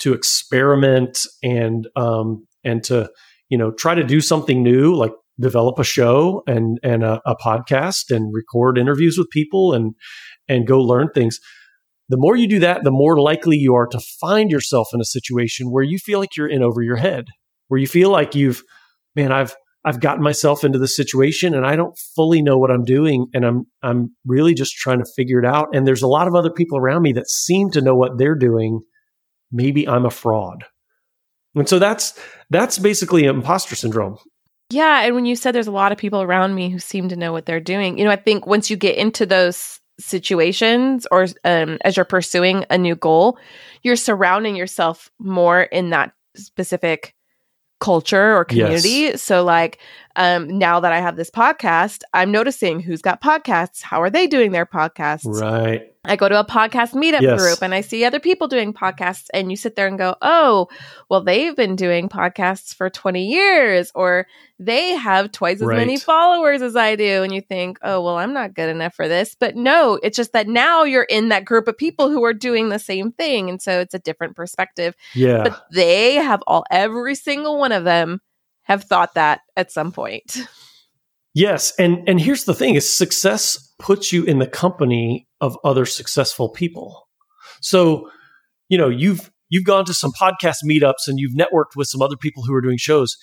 to 0.00 0.12
experiment 0.12 1.26
and 1.42 1.88
um, 1.96 2.46
and 2.62 2.84
to 2.84 3.10
you 3.48 3.58
know 3.58 3.72
try 3.72 3.94
to 3.96 4.04
do 4.04 4.20
something 4.20 4.62
new, 4.62 4.94
like 4.94 5.12
develop 5.40 5.78
a 5.78 5.84
show 5.84 6.42
and 6.46 6.78
and 6.84 7.02
a, 7.02 7.20
a 7.26 7.34
podcast 7.34 8.14
and 8.14 8.32
record 8.32 8.78
interviews 8.78 9.16
with 9.18 9.28
people 9.30 9.72
and 9.72 9.94
and 10.48 10.66
go 10.66 10.80
learn 10.80 11.08
things. 11.14 11.40
The 12.08 12.18
more 12.18 12.36
you 12.36 12.48
do 12.48 12.60
that, 12.60 12.84
the 12.84 12.90
more 12.90 13.18
likely 13.18 13.56
you 13.56 13.74
are 13.74 13.86
to 13.86 14.00
find 14.20 14.50
yourself 14.50 14.88
in 14.92 15.00
a 15.00 15.06
situation 15.06 15.70
where 15.70 15.84
you 15.84 15.98
feel 15.98 16.18
like 16.18 16.36
you're 16.36 16.48
in 16.48 16.62
over 16.62 16.82
your 16.82 16.96
head, 16.96 17.26
where 17.68 17.80
you 17.80 17.86
feel 17.86 18.10
like 18.10 18.34
you've, 18.34 18.62
man, 19.16 19.32
I've, 19.32 19.56
I've 19.86 20.00
gotten 20.00 20.22
myself 20.22 20.64
into 20.64 20.78
this 20.78 20.96
situation 20.96 21.54
and 21.54 21.66
I 21.66 21.76
don't 21.76 21.96
fully 22.14 22.42
know 22.42 22.58
what 22.58 22.70
I'm 22.70 22.84
doing 22.84 23.26
and 23.34 23.44
I'm 23.44 23.66
I'm 23.82 24.16
really 24.24 24.54
just 24.54 24.74
trying 24.76 24.98
to 24.98 25.12
figure 25.14 25.38
it 25.38 25.44
out 25.44 25.68
and 25.74 25.86
there's 25.86 26.00
a 26.00 26.08
lot 26.08 26.26
of 26.26 26.34
other 26.34 26.50
people 26.50 26.78
around 26.78 27.02
me 27.02 27.12
that 27.12 27.28
seem 27.28 27.70
to 27.72 27.82
know 27.82 27.94
what 27.94 28.16
they're 28.16 28.34
doing 28.34 28.80
maybe 29.54 29.88
I'm 29.88 30.04
a 30.04 30.10
fraud. 30.10 30.64
And 31.54 31.68
so 31.68 31.78
that's 31.78 32.18
that's 32.50 32.78
basically 32.78 33.24
imposter 33.24 33.76
syndrome. 33.76 34.18
Yeah, 34.70 35.02
and 35.02 35.14
when 35.14 35.24
you 35.24 35.36
said 35.36 35.54
there's 35.54 35.68
a 35.68 35.72
lot 35.72 35.92
of 35.92 35.98
people 35.98 36.20
around 36.20 36.54
me 36.54 36.70
who 36.70 36.78
seem 36.78 37.08
to 37.10 37.16
know 37.16 37.32
what 37.32 37.46
they're 37.46 37.60
doing, 37.60 37.96
you 37.96 38.04
know, 38.04 38.10
I 38.10 38.16
think 38.16 38.46
once 38.46 38.70
you 38.70 38.76
get 38.76 38.96
into 38.96 39.24
those 39.24 39.78
situations 39.98 41.06
or 41.10 41.26
um, 41.44 41.78
as 41.84 41.96
you're 41.96 42.04
pursuing 42.04 42.64
a 42.70 42.78
new 42.78 42.96
goal, 42.96 43.38
you're 43.82 43.96
surrounding 43.96 44.56
yourself 44.56 45.10
more 45.18 45.62
in 45.62 45.90
that 45.90 46.12
specific 46.36 47.14
culture 47.80 48.36
or 48.36 48.44
community. 48.44 48.88
Yes. 48.88 49.22
So 49.22 49.44
like 49.44 49.78
um 50.16 50.58
now 50.58 50.80
that 50.80 50.92
I 50.92 51.00
have 51.00 51.16
this 51.16 51.30
podcast, 51.30 52.02
I'm 52.12 52.30
noticing 52.30 52.80
who's 52.80 53.02
got 53.02 53.22
podcasts, 53.22 53.82
how 53.82 54.02
are 54.02 54.10
they 54.10 54.26
doing 54.26 54.52
their 54.52 54.66
podcasts? 54.66 55.26
Right. 55.26 55.94
I 56.06 56.16
go 56.16 56.28
to 56.28 56.38
a 56.38 56.44
podcast 56.44 56.92
meetup 56.92 57.22
yes. 57.22 57.40
group 57.40 57.62
and 57.62 57.74
I 57.74 57.80
see 57.80 58.04
other 58.04 58.20
people 58.20 58.46
doing 58.46 58.74
podcasts, 58.74 59.28
and 59.32 59.50
you 59.50 59.56
sit 59.56 59.74
there 59.74 59.86
and 59.86 59.96
go, 59.96 60.16
Oh, 60.20 60.68
well, 61.08 61.22
they've 61.22 61.56
been 61.56 61.76
doing 61.76 62.08
podcasts 62.08 62.74
for 62.74 62.90
20 62.90 63.26
years, 63.26 63.90
or 63.94 64.26
they 64.58 64.90
have 64.90 65.32
twice 65.32 65.60
as 65.60 65.66
right. 65.66 65.78
many 65.78 65.98
followers 65.98 66.62
as 66.62 66.76
I 66.76 66.96
do. 66.96 67.22
And 67.22 67.32
you 67.32 67.40
think, 67.40 67.78
Oh, 67.82 68.02
well, 68.02 68.16
I'm 68.16 68.34
not 68.34 68.54
good 68.54 68.68
enough 68.68 68.94
for 68.94 69.08
this. 69.08 69.34
But 69.38 69.56
no, 69.56 69.98
it's 70.02 70.16
just 70.16 70.32
that 70.32 70.46
now 70.46 70.84
you're 70.84 71.04
in 71.04 71.30
that 71.30 71.44
group 71.44 71.68
of 71.68 71.78
people 71.78 72.10
who 72.10 72.22
are 72.24 72.34
doing 72.34 72.68
the 72.68 72.78
same 72.78 73.12
thing. 73.12 73.48
And 73.48 73.60
so 73.60 73.80
it's 73.80 73.94
a 73.94 73.98
different 73.98 74.36
perspective. 74.36 74.94
Yeah. 75.14 75.44
But 75.44 75.64
they 75.72 76.16
have 76.16 76.42
all, 76.46 76.64
every 76.70 77.14
single 77.14 77.58
one 77.58 77.72
of 77.72 77.84
them 77.84 78.20
have 78.64 78.84
thought 78.84 79.14
that 79.14 79.40
at 79.56 79.72
some 79.72 79.92
point. 79.92 80.38
Yes, 81.34 81.72
and 81.78 82.08
and 82.08 82.20
here's 82.20 82.44
the 82.44 82.54
thing: 82.54 82.74
is 82.74 82.92
success 82.92 83.72
puts 83.78 84.12
you 84.12 84.24
in 84.24 84.38
the 84.38 84.46
company 84.46 85.26
of 85.40 85.58
other 85.64 85.84
successful 85.84 86.48
people. 86.48 87.08
So, 87.60 88.08
you 88.68 88.78
know, 88.78 88.88
you've 88.88 89.30
you've 89.48 89.64
gone 89.64 89.84
to 89.86 89.94
some 89.94 90.12
podcast 90.12 90.58
meetups 90.64 91.06
and 91.08 91.18
you've 91.18 91.34
networked 91.34 91.76
with 91.76 91.88
some 91.88 92.02
other 92.02 92.16
people 92.16 92.44
who 92.44 92.54
are 92.54 92.60
doing 92.60 92.78
shows. 92.78 93.16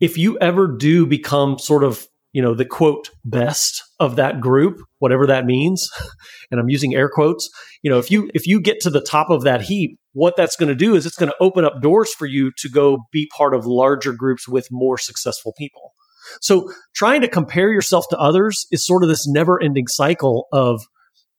If 0.00 0.18
you 0.18 0.38
ever 0.38 0.68
do 0.68 1.06
become 1.06 1.58
sort 1.58 1.82
of, 1.82 2.06
you 2.36 2.42
know, 2.42 2.52
the 2.52 2.66
quote 2.66 3.08
best 3.24 3.82
of 3.98 4.16
that 4.16 4.42
group, 4.42 4.82
whatever 4.98 5.26
that 5.26 5.46
means, 5.46 5.88
and 6.50 6.60
I'm 6.60 6.68
using 6.68 6.94
air 6.94 7.08
quotes, 7.08 7.48
you 7.80 7.90
know, 7.90 7.98
if 7.98 8.10
you 8.10 8.30
if 8.34 8.46
you 8.46 8.60
get 8.60 8.78
to 8.80 8.90
the 8.90 9.00
top 9.00 9.30
of 9.30 9.44
that 9.44 9.62
heap, 9.62 9.98
what 10.12 10.36
that's 10.36 10.54
going 10.54 10.68
to 10.68 10.74
do 10.74 10.94
is 10.94 11.06
it's 11.06 11.16
going 11.16 11.30
to 11.30 11.36
open 11.40 11.64
up 11.64 11.80
doors 11.80 12.12
for 12.12 12.26
you 12.26 12.52
to 12.58 12.68
go 12.68 12.98
be 13.10 13.26
part 13.34 13.54
of 13.54 13.64
larger 13.64 14.12
groups 14.12 14.46
with 14.46 14.68
more 14.70 14.98
successful 14.98 15.54
people. 15.56 15.94
So 16.42 16.70
trying 16.94 17.22
to 17.22 17.28
compare 17.28 17.72
yourself 17.72 18.04
to 18.10 18.18
others 18.18 18.66
is 18.70 18.84
sort 18.84 19.02
of 19.02 19.08
this 19.08 19.26
never 19.26 19.58
ending 19.62 19.86
cycle 19.86 20.46
of 20.52 20.82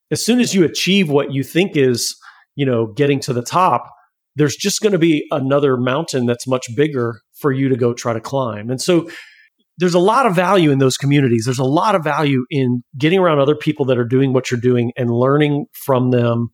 as 0.10 0.26
soon 0.26 0.40
as 0.40 0.56
you 0.56 0.66
achieve 0.66 1.12
what 1.12 1.32
you 1.32 1.44
think 1.44 1.78
is, 1.78 2.18
you 2.56 2.66
know, 2.66 2.88
getting 2.88 3.20
to 3.20 3.34
the 3.34 3.44
top, 3.44 3.88
there's 4.36 4.56
just 4.56 4.82
going 4.82 4.94
to 4.94 4.98
be 4.98 5.28
another 5.30 5.78
mountain 5.78 6.26
that's 6.26 6.48
much 6.48 6.76
bigger 6.76 7.22
for 7.34 7.52
you 7.52 7.70
to 7.70 7.76
go 7.76 7.94
try 7.94 8.14
to 8.14 8.20
climb. 8.20 8.72
And 8.72 8.82
so 8.82 9.08
there's 9.78 9.94
a 9.94 10.00
lot 10.00 10.26
of 10.26 10.36
value 10.36 10.72
in 10.72 10.80
those 10.80 10.98
communities. 10.98 11.46
There's 11.46 11.60
a 11.60 11.64
lot 11.64 11.96
of 11.96 12.04
value 12.04 12.46
in 12.50 12.84
getting 12.98 13.20
around 13.20 13.40
other 13.40 13.56
people 13.56 13.86
that 13.86 13.98
are 13.98 14.08
doing 14.08 14.34
what 14.34 14.50
you're 14.50 14.60
doing 14.60 14.92
and 14.98 15.12
learning 15.12 15.68
from 15.74 16.12
them. 16.12 16.50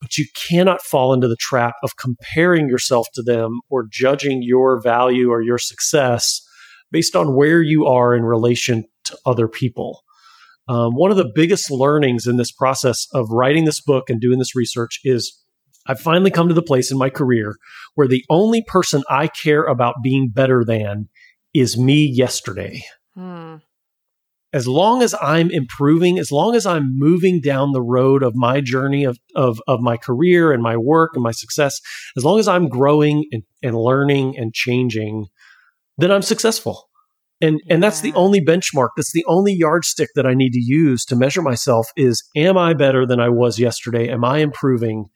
But 0.00 0.16
you 0.16 0.26
cannot 0.34 0.80
fall 0.80 1.12
into 1.12 1.28
the 1.28 1.36
trap 1.38 1.74
of 1.82 1.96
comparing 1.96 2.68
yourself 2.68 3.06
to 3.14 3.22
them 3.22 3.60
or 3.68 3.86
judging 3.90 4.40
your 4.42 4.80
value 4.80 5.30
or 5.30 5.42
your 5.42 5.58
success 5.58 6.40
based 6.90 7.14
on 7.14 7.36
where 7.36 7.60
you 7.60 7.86
are 7.86 8.14
in 8.14 8.22
relation 8.22 8.84
to 9.04 9.18
other 9.26 9.46
people. 9.46 10.02
Um, 10.68 10.92
one 10.94 11.10
of 11.10 11.16
the 11.16 11.30
biggest 11.34 11.70
learnings 11.70 12.26
in 12.26 12.36
this 12.36 12.52
process 12.52 13.06
of 13.12 13.26
writing 13.30 13.64
this 13.64 13.80
book 13.80 14.08
and 14.08 14.20
doing 14.20 14.38
this 14.38 14.54
research 14.54 15.00
is 15.04 15.36
I've 15.86 16.00
finally 16.00 16.30
come 16.30 16.48
to 16.48 16.54
the 16.54 16.62
place 16.62 16.92
in 16.92 16.98
my 16.98 17.10
career 17.10 17.56
where 17.94 18.06
the 18.06 18.24
only 18.30 18.62
person 18.62 19.02
I 19.10 19.26
care 19.26 19.64
about 19.64 19.96
being 20.02 20.30
better 20.32 20.64
than 20.64 21.08
is 21.54 21.78
me 21.78 22.04
yesterday. 22.04 22.82
Hmm. 23.14 23.56
As 24.52 24.66
long 24.66 25.00
as 25.00 25.14
I'm 25.22 25.48
improving, 25.50 26.18
as 26.18 26.32
long 26.32 26.56
as 26.56 26.66
I'm 26.66 26.98
moving 26.98 27.40
down 27.40 27.70
the 27.70 27.82
road 27.82 28.24
of 28.24 28.34
my 28.34 28.60
journey 28.60 29.04
of, 29.04 29.18
of, 29.36 29.60
of 29.68 29.80
my 29.80 29.96
career 29.96 30.52
and 30.52 30.60
my 30.60 30.76
work 30.76 31.12
and 31.14 31.22
my 31.22 31.30
success, 31.30 31.80
as 32.16 32.24
long 32.24 32.40
as 32.40 32.48
I'm 32.48 32.68
growing 32.68 33.26
and, 33.30 33.44
and 33.62 33.76
learning 33.76 34.36
and 34.36 34.52
changing, 34.52 35.26
then 35.98 36.10
I'm 36.10 36.22
successful. 36.22 36.88
And, 37.40 37.60
yeah. 37.64 37.74
and 37.74 37.82
that's 37.82 38.00
the 38.00 38.12
only 38.14 38.40
benchmark. 38.40 38.88
That's 38.96 39.12
the 39.12 39.24
only 39.28 39.52
yardstick 39.52 40.08
that 40.16 40.26
I 40.26 40.34
need 40.34 40.50
to 40.50 40.60
use 40.60 41.04
to 41.04 41.16
measure 41.16 41.42
myself 41.42 41.86
is, 41.96 42.24
am 42.34 42.58
I 42.58 42.74
better 42.74 43.06
than 43.06 43.20
I 43.20 43.28
was 43.28 43.60
yesterday? 43.60 44.08
Am 44.08 44.24
I 44.24 44.38
improving? 44.38 45.06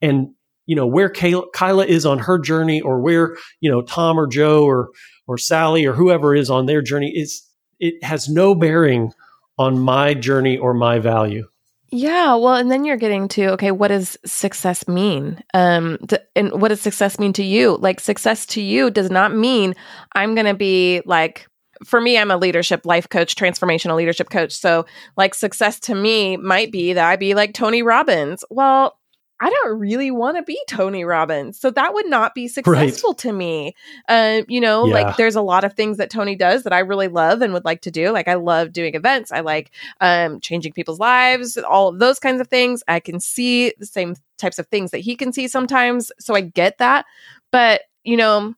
And, 0.00 0.28
you 0.64 0.76
know, 0.76 0.86
where 0.86 1.10
Kayla, 1.10 1.46
Kyla 1.52 1.86
is 1.86 2.06
on 2.06 2.20
her 2.20 2.38
journey 2.38 2.80
or 2.80 3.02
where, 3.02 3.36
you 3.60 3.68
know, 3.68 3.82
Tom 3.82 4.16
or 4.16 4.28
Joe 4.28 4.64
or, 4.64 4.90
or 5.26 5.38
Sally 5.38 5.84
or 5.84 5.92
whoever 5.92 6.34
is 6.34 6.50
on 6.50 6.66
their 6.66 6.82
journey 6.82 7.12
is 7.14 7.42
it 7.78 8.02
has 8.02 8.28
no 8.28 8.54
bearing 8.54 9.12
on 9.58 9.78
my 9.78 10.14
journey 10.14 10.56
or 10.56 10.74
my 10.74 10.98
value. 10.98 11.46
Yeah, 11.90 12.34
well, 12.34 12.54
and 12.54 12.70
then 12.70 12.84
you're 12.84 12.96
getting 12.96 13.28
to 13.28 13.52
okay, 13.52 13.70
what 13.70 13.88
does 13.88 14.18
success 14.26 14.88
mean? 14.88 15.42
Um, 15.54 15.98
to, 16.08 16.20
and 16.34 16.60
what 16.60 16.68
does 16.68 16.80
success 16.80 17.18
mean 17.18 17.32
to 17.34 17.44
you? 17.44 17.76
Like 17.76 18.00
success 18.00 18.44
to 18.46 18.60
you 18.60 18.90
does 18.90 19.10
not 19.10 19.34
mean 19.34 19.74
I'm 20.12 20.34
going 20.34 20.46
to 20.46 20.54
be 20.54 21.02
like 21.06 21.46
for 21.84 22.00
me, 22.00 22.18
I'm 22.18 22.30
a 22.30 22.36
leadership 22.36 22.86
life 22.86 23.08
coach, 23.08 23.34
transformational 23.34 23.96
leadership 23.96 24.30
coach. 24.30 24.52
So, 24.52 24.86
like, 25.16 25.34
success 25.34 25.78
to 25.80 25.94
me 25.94 26.36
might 26.36 26.72
be 26.72 26.92
that 26.94 27.06
I 27.06 27.16
be 27.16 27.34
like 27.34 27.52
Tony 27.52 27.82
Robbins. 27.82 28.44
Well, 28.50 28.98
I 29.40 29.50
don't 29.50 29.78
really 29.78 30.10
want 30.10 30.38
to 30.38 30.42
be 30.42 30.58
Tony 30.66 31.04
Robbins. 31.04 31.60
So 31.60 31.70
that 31.70 31.92
would 31.92 32.08
not 32.08 32.34
be 32.34 32.48
successful 32.48 33.10
right. 33.10 33.18
to 33.18 33.32
me. 33.32 33.74
Uh, 34.08 34.42
you 34.48 34.60
know, 34.60 34.86
yeah. 34.86 34.94
like 34.94 35.16
there's 35.16 35.36
a 35.36 35.42
lot 35.42 35.64
of 35.64 35.74
things 35.74 35.98
that 35.98 36.08
Tony 36.08 36.36
does 36.36 36.62
that 36.62 36.72
I 36.72 36.78
really 36.78 37.08
love 37.08 37.42
and 37.42 37.52
would 37.52 37.64
like 37.64 37.82
to 37.82 37.90
do. 37.90 38.10
Like 38.10 38.28
I 38.28 38.34
love 38.34 38.72
doing 38.72 38.94
events. 38.94 39.32
I 39.32 39.40
like 39.40 39.70
um, 40.00 40.40
changing 40.40 40.72
people's 40.72 40.98
lives, 40.98 41.58
all 41.58 41.88
of 41.88 41.98
those 41.98 42.18
kinds 42.18 42.40
of 42.40 42.48
things. 42.48 42.82
I 42.88 42.98
can 42.98 43.20
see 43.20 43.74
the 43.78 43.86
same 43.86 44.16
types 44.38 44.58
of 44.58 44.66
things 44.68 44.90
that 44.92 44.98
he 44.98 45.16
can 45.16 45.32
see 45.32 45.48
sometimes. 45.48 46.10
So 46.18 46.34
I 46.34 46.40
get 46.40 46.78
that. 46.78 47.04
But, 47.52 47.82
you 48.04 48.16
know, 48.16 48.54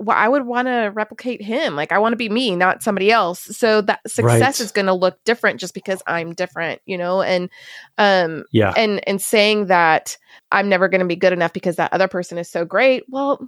well, 0.00 0.16
I 0.16 0.28
would 0.28 0.46
want 0.46 0.66
to 0.66 0.90
replicate 0.94 1.42
him. 1.42 1.76
Like 1.76 1.92
I 1.92 1.98
want 1.98 2.14
to 2.14 2.16
be 2.16 2.30
me, 2.30 2.56
not 2.56 2.82
somebody 2.82 3.12
else. 3.12 3.42
So 3.56 3.82
that 3.82 4.00
success 4.06 4.40
right. 4.40 4.60
is 4.60 4.72
going 4.72 4.86
to 4.86 4.94
look 4.94 5.22
different 5.24 5.60
just 5.60 5.74
because 5.74 6.02
I'm 6.06 6.32
different, 6.32 6.80
you 6.86 6.96
know. 6.96 7.20
And 7.20 7.50
um, 7.98 8.44
yeah, 8.50 8.72
and 8.76 9.06
and 9.06 9.20
saying 9.20 9.66
that 9.66 10.16
I'm 10.50 10.70
never 10.70 10.88
going 10.88 11.02
to 11.02 11.06
be 11.06 11.16
good 11.16 11.34
enough 11.34 11.52
because 11.52 11.76
that 11.76 11.92
other 11.92 12.08
person 12.08 12.38
is 12.38 12.50
so 12.50 12.64
great. 12.64 13.04
Well, 13.10 13.46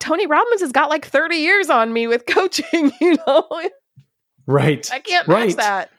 Tony 0.00 0.26
Robbins 0.26 0.60
has 0.60 0.72
got 0.72 0.90
like 0.90 1.06
30 1.06 1.36
years 1.36 1.70
on 1.70 1.92
me 1.92 2.08
with 2.08 2.26
coaching, 2.28 2.92
you 3.00 3.16
know. 3.24 3.48
Right. 4.46 4.90
I 4.92 4.98
can't 4.98 5.28
match 5.28 5.36
right. 5.36 5.56
that. 5.56 5.90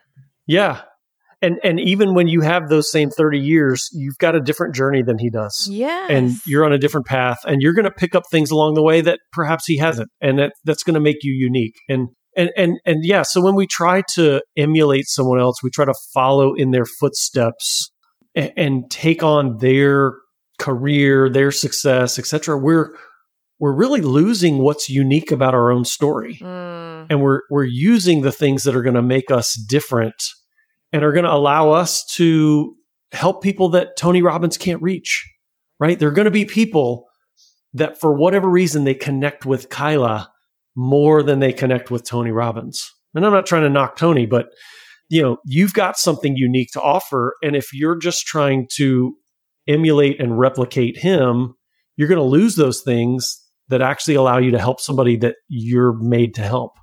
Yeah 0.45 0.81
and 1.43 1.59
and 1.63 1.79
even 1.79 2.15
when 2.15 2.27
you 2.27 2.41
have 2.41 2.69
those 2.69 2.91
same 2.91 3.09
30 3.09 3.37
years 3.37 3.89
you've 3.91 4.17
got 4.17 4.35
a 4.35 4.39
different 4.39 4.73
journey 4.73 5.03
than 5.03 5.19
he 5.19 5.29
does. 5.29 5.67
Yeah 5.69 6.07
and 6.09 6.31
you're 6.45 6.65
on 6.65 6.73
a 6.73 6.77
different 6.77 7.05
path 7.05 7.39
and 7.45 7.61
you're 7.61 7.73
going 7.73 7.85
to 7.85 7.91
pick 7.91 8.15
up 8.15 8.23
things 8.31 8.49
along 8.49 8.73
the 8.73 8.83
way 8.83 9.01
that 9.01 9.19
perhaps 9.31 9.65
he 9.67 9.77
hasn't 9.77 10.09
and 10.21 10.39
that 10.39 10.53
that's 10.63 10.83
going 10.83 10.95
to 10.95 10.99
make 10.99 11.17
you 11.21 11.33
unique. 11.33 11.75
And 11.87 12.09
and 12.35 12.49
and 12.57 12.79
and 12.85 13.05
yeah 13.05 13.21
so 13.21 13.41
when 13.41 13.55
we 13.55 13.67
try 13.67 14.01
to 14.15 14.41
emulate 14.57 15.07
someone 15.07 15.39
else 15.39 15.61
we 15.61 15.69
try 15.69 15.85
to 15.85 15.93
follow 16.13 16.55
in 16.55 16.71
their 16.71 16.85
footsteps 16.85 17.91
and, 18.33 18.51
and 18.57 18.91
take 18.91 19.21
on 19.21 19.57
their 19.57 20.13
career 20.57 21.29
their 21.29 21.51
success 21.51 22.17
etc 22.17 22.57
we're 22.57 22.95
we're 23.59 23.75
really 23.75 24.01
losing 24.01 24.57
what's 24.57 24.89
unique 24.89 25.31
about 25.31 25.53
our 25.53 25.71
own 25.71 25.85
story. 25.85 26.39
Mm. 26.41 27.07
and 27.09 27.21
we're 27.21 27.41
we're 27.49 27.63
using 27.63 28.21
the 28.21 28.31
things 28.31 28.63
that 28.63 28.75
are 28.75 28.81
going 28.81 28.95
to 28.95 29.01
make 29.01 29.29
us 29.29 29.53
different 29.69 30.15
and 30.93 31.03
are 31.03 31.11
going 31.11 31.25
to 31.25 31.33
allow 31.33 31.71
us 31.71 32.05
to 32.05 32.75
help 33.11 33.43
people 33.43 33.69
that 33.69 33.97
Tony 33.97 34.21
Robbins 34.21 34.57
can't 34.57 34.81
reach, 34.81 35.27
right? 35.79 35.97
There 35.99 36.07
are 36.07 36.13
going 36.13 36.25
to 36.25 36.31
be 36.31 36.45
people 36.45 37.07
that 37.73 37.99
for 37.99 38.13
whatever 38.13 38.47
reason 38.47 38.83
they 38.83 38.93
connect 38.93 39.45
with 39.45 39.69
Kyla 39.69 40.31
more 40.75 41.23
than 41.23 41.39
they 41.39 41.51
connect 41.51 41.91
with 41.91 42.03
Tony 42.03 42.31
Robbins. 42.31 42.91
And 43.15 43.25
I'm 43.25 43.33
not 43.33 43.45
trying 43.45 43.63
to 43.63 43.69
knock 43.69 43.97
Tony, 43.97 44.25
but 44.25 44.47
you 45.09 45.21
know, 45.21 45.37
you've 45.45 45.73
got 45.73 45.97
something 45.97 46.35
unique 46.35 46.69
to 46.73 46.81
offer 46.81 47.35
and 47.43 47.55
if 47.55 47.73
you're 47.73 47.97
just 47.97 48.25
trying 48.25 48.67
to 48.75 49.15
emulate 49.67 50.19
and 50.19 50.37
replicate 50.37 50.97
him, 50.97 51.55
you're 51.97 52.07
going 52.07 52.17
to 52.17 52.23
lose 52.23 52.55
those 52.55 52.81
things 52.81 53.39
that 53.69 53.81
actually 53.81 54.15
allow 54.15 54.37
you 54.37 54.51
to 54.51 54.59
help 54.59 54.79
somebody 54.79 55.15
that 55.17 55.35
you're 55.47 55.93
made 55.93 56.35
to 56.35 56.41
help. 56.41 56.73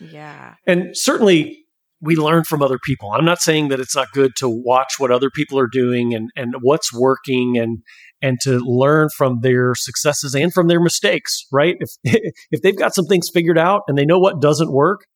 Yeah. 0.00 0.54
And 0.66 0.96
certainly 0.96 1.64
we 2.00 2.16
learn 2.16 2.44
from 2.44 2.62
other 2.62 2.78
people. 2.84 3.12
I'm 3.12 3.24
not 3.24 3.40
saying 3.40 3.68
that 3.68 3.80
it's 3.80 3.96
not 3.96 4.12
good 4.12 4.32
to 4.36 4.48
watch 4.48 4.94
what 4.98 5.10
other 5.10 5.30
people 5.30 5.58
are 5.58 5.66
doing 5.66 6.14
and, 6.14 6.30
and 6.36 6.54
what's 6.62 6.92
working 6.92 7.58
and 7.58 7.78
and 8.20 8.38
to 8.42 8.58
learn 8.58 9.08
from 9.16 9.40
their 9.42 9.74
successes 9.76 10.34
and 10.34 10.52
from 10.52 10.66
their 10.66 10.80
mistakes, 10.80 11.44
right? 11.52 11.76
If 11.80 11.90
if 12.50 12.62
they've 12.62 12.78
got 12.78 12.94
some 12.94 13.06
things 13.06 13.30
figured 13.32 13.58
out 13.58 13.82
and 13.88 13.96
they 13.96 14.04
know 14.04 14.18
what 14.18 14.40
doesn't 14.40 14.72
work, 14.72 15.06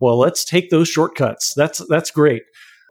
well, 0.00 0.18
let's 0.18 0.44
take 0.44 0.70
those 0.70 0.88
shortcuts. 0.88 1.52
That's 1.56 1.84
that's 1.88 2.10
great. 2.10 2.42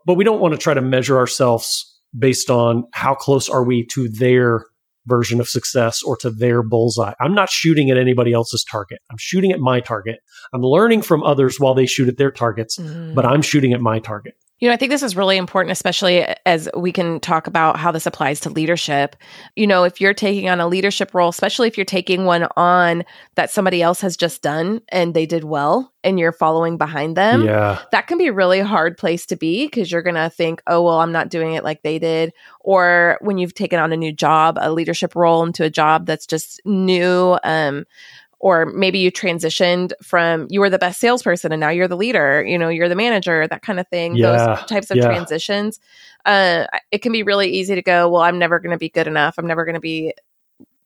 But 0.04 0.14
we 0.14 0.24
don't 0.24 0.40
want 0.40 0.54
to 0.54 0.58
try 0.58 0.74
to 0.74 0.82
measure 0.82 1.18
ourselves 1.18 2.00
based 2.16 2.50
on 2.50 2.84
how 2.94 3.14
close 3.14 3.48
are 3.48 3.64
we 3.64 3.84
to 3.86 4.08
their 4.08 4.64
version 5.06 5.40
of 5.40 5.48
success 5.48 6.02
or 6.02 6.16
to 6.18 6.30
their 6.30 6.62
bullseye. 6.62 7.14
I'm 7.20 7.34
not 7.34 7.50
shooting 7.50 7.90
at 7.90 7.98
anybody 7.98 8.32
else's 8.32 8.64
target. 8.64 9.00
I'm 9.10 9.18
shooting 9.18 9.52
at 9.52 9.60
my 9.60 9.80
target. 9.80 10.20
I'm 10.52 10.62
learning 10.62 11.02
from 11.02 11.22
others 11.22 11.58
while 11.58 11.74
they 11.74 11.86
shoot 11.86 12.08
at 12.08 12.16
their 12.16 12.30
targets, 12.30 12.78
mm. 12.78 13.14
but 13.14 13.24
I'm 13.24 13.42
shooting 13.42 13.72
at 13.72 13.80
my 13.80 13.98
target. 13.98 14.34
You 14.58 14.68
know, 14.68 14.74
I 14.74 14.78
think 14.78 14.90
this 14.90 15.02
is 15.02 15.16
really 15.16 15.36
important, 15.36 15.72
especially 15.72 16.24
as 16.46 16.66
we 16.74 16.90
can 16.90 17.20
talk 17.20 17.46
about 17.46 17.78
how 17.78 17.92
this 17.92 18.06
applies 18.06 18.40
to 18.40 18.50
leadership. 18.50 19.14
You 19.54 19.66
know, 19.66 19.84
if 19.84 20.00
you're 20.00 20.14
taking 20.14 20.48
on 20.48 20.60
a 20.60 20.66
leadership 20.66 21.12
role, 21.12 21.28
especially 21.28 21.68
if 21.68 21.76
you're 21.76 21.84
taking 21.84 22.24
one 22.24 22.48
on 22.56 23.04
that 23.34 23.50
somebody 23.50 23.82
else 23.82 24.00
has 24.00 24.16
just 24.16 24.40
done 24.40 24.80
and 24.88 25.12
they 25.12 25.26
did 25.26 25.44
well 25.44 25.92
and 26.02 26.18
you're 26.18 26.32
following 26.32 26.78
behind 26.78 27.18
them, 27.18 27.44
yeah. 27.44 27.82
that 27.92 28.06
can 28.06 28.16
be 28.16 28.28
a 28.28 28.32
really 28.32 28.60
hard 28.60 28.96
place 28.96 29.26
to 29.26 29.36
be 29.36 29.66
because 29.66 29.92
you're 29.92 30.00
going 30.02 30.14
to 30.14 30.30
think, 30.30 30.62
oh, 30.66 30.82
well, 30.82 31.00
I'm 31.00 31.12
not 31.12 31.28
doing 31.28 31.52
it 31.52 31.62
like 31.62 31.82
they 31.82 31.98
did. 31.98 32.32
Or 32.60 33.18
when 33.20 33.36
you've 33.36 33.54
taken 33.54 33.78
on 33.78 33.92
a 33.92 33.96
new 33.96 34.12
job, 34.12 34.56
a 34.58 34.72
leadership 34.72 35.14
role 35.14 35.44
into 35.44 35.64
a 35.64 35.70
job 35.70 36.06
that's 36.06 36.26
just 36.26 36.62
new, 36.64 37.38
um, 37.44 37.84
or 38.46 38.66
maybe 38.66 39.00
you 39.00 39.10
transitioned 39.10 39.92
from 40.00 40.46
you 40.50 40.60
were 40.60 40.70
the 40.70 40.78
best 40.78 41.00
salesperson 41.00 41.50
and 41.50 41.58
now 41.58 41.68
you're 41.68 41.88
the 41.88 41.96
leader 41.96 42.44
you 42.46 42.56
know 42.56 42.68
you're 42.68 42.88
the 42.88 42.94
manager 42.94 43.48
that 43.48 43.60
kind 43.60 43.80
of 43.80 43.88
thing 43.88 44.14
yeah, 44.14 44.54
those 44.54 44.66
types 44.66 44.88
of 44.92 44.98
yeah. 44.98 45.06
transitions. 45.06 45.80
Uh, 46.24 46.66
it 46.92 47.02
can 47.02 47.10
be 47.10 47.24
really 47.24 47.48
easy 47.48 47.74
to 47.74 47.82
go 47.82 48.08
well 48.08 48.22
i'm 48.22 48.38
never 48.38 48.60
going 48.60 48.70
to 48.70 48.78
be 48.78 48.88
good 48.88 49.08
enough. 49.08 49.34
I'm 49.36 49.48
never 49.48 49.64
going 49.64 49.74
to 49.74 49.80
be 49.80 50.14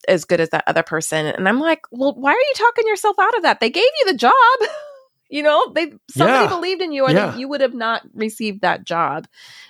as 0.07 0.25
good 0.25 0.41
as 0.41 0.49
that 0.49 0.63
other 0.65 0.81
person. 0.81 1.27
And 1.27 1.47
i'm 1.47 1.59
like 1.59 1.81
well 1.91 2.15
why 2.15 2.31
are 2.31 2.33
you 2.33 2.53
talking 2.55 2.87
yourself 2.87 3.19
out 3.19 3.37
of 3.37 3.43
that? 3.43 3.59
They 3.59 3.69
gave 3.69 3.83
you 3.99 4.11
the 4.11 4.17
job 4.17 4.33
You 5.31 5.43
know, 5.43 5.71
they 5.73 5.93
somebody 6.09 6.43
yeah. 6.43 6.49
believed 6.49 6.81
in 6.81 6.91
you, 6.91 7.05
or 7.05 7.11
yeah. 7.11 7.35
you 7.37 7.47
would 7.47 7.61
have 7.61 7.73
not 7.73 8.03
received 8.13 8.61
that 8.61 8.83
job. 8.83 9.27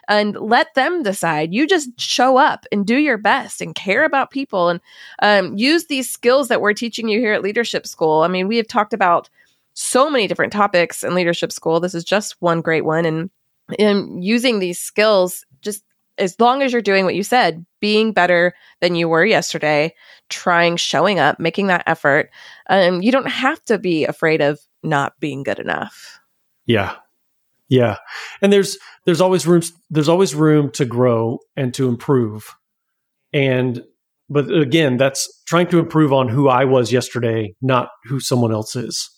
And 0.07 0.35
let 0.35 0.73
them 0.73 1.03
decide. 1.03 1.53
You 1.53 1.67
just 1.67 2.01
show 2.01 2.35
up 2.35 2.65
and 2.71 2.85
do 2.85 2.97
your 2.97 3.19
best 3.19 3.61
and 3.61 3.75
care 3.75 4.03
about 4.03 4.31
people 4.31 4.69
and 4.69 4.81
um, 5.21 5.55
use 5.57 5.85
these 5.85 6.11
skills 6.11 6.47
that 6.47 6.61
we're 6.61 6.73
teaching 6.73 7.07
you 7.07 7.19
here 7.19 7.33
at 7.33 7.43
Leadership 7.43 7.85
School. 7.85 8.23
I 8.23 8.27
mean, 8.27 8.47
we 8.47 8.57
have 8.57 8.67
talked 8.67 8.91
about 8.91 9.29
so 9.73 10.09
many 10.09 10.27
different 10.27 10.51
topics 10.51 11.03
in 11.03 11.13
Leadership 11.13 11.51
School. 11.51 11.79
This 11.79 11.93
is 11.93 12.03
just 12.03 12.41
one 12.41 12.61
great 12.61 12.83
one, 12.83 13.05
and 13.05 13.29
in 13.77 14.21
using 14.21 14.57
these 14.57 14.79
skills, 14.79 15.45
just 15.61 15.83
as 16.17 16.39
long 16.39 16.61
as 16.61 16.73
you're 16.73 16.81
doing 16.81 17.05
what 17.05 17.15
you 17.15 17.23
said, 17.23 17.65
being 17.79 18.13
better 18.13 18.53
than 18.79 18.95
you 18.95 19.07
were 19.07 19.23
yesterday, 19.23 19.93
trying, 20.29 20.75
showing 20.75 21.19
up, 21.19 21.39
making 21.39 21.67
that 21.67 21.83
effort, 21.85 22.31
um, 22.69 23.01
you 23.01 23.11
don't 23.11 23.29
have 23.29 23.63
to 23.65 23.77
be 23.77 24.05
afraid 24.05 24.41
of 24.41 24.59
not 24.83 25.19
being 25.19 25.43
good 25.43 25.59
enough. 25.59 26.19
Yeah. 26.65 26.95
Yeah. 27.69 27.97
And 28.41 28.51
there's 28.51 28.77
there's 29.05 29.21
always 29.21 29.47
room 29.47 29.61
there's 29.89 30.09
always 30.09 30.35
room 30.35 30.71
to 30.71 30.85
grow 30.85 31.39
and 31.55 31.73
to 31.73 31.87
improve. 31.87 32.55
And 33.33 33.83
but 34.29 34.51
again, 34.51 34.97
that's 34.97 35.41
trying 35.45 35.67
to 35.67 35.79
improve 35.79 36.13
on 36.13 36.27
who 36.27 36.47
I 36.47 36.65
was 36.65 36.91
yesterday, 36.91 37.55
not 37.61 37.89
who 38.05 38.19
someone 38.19 38.51
else 38.51 38.75
is. 38.75 39.09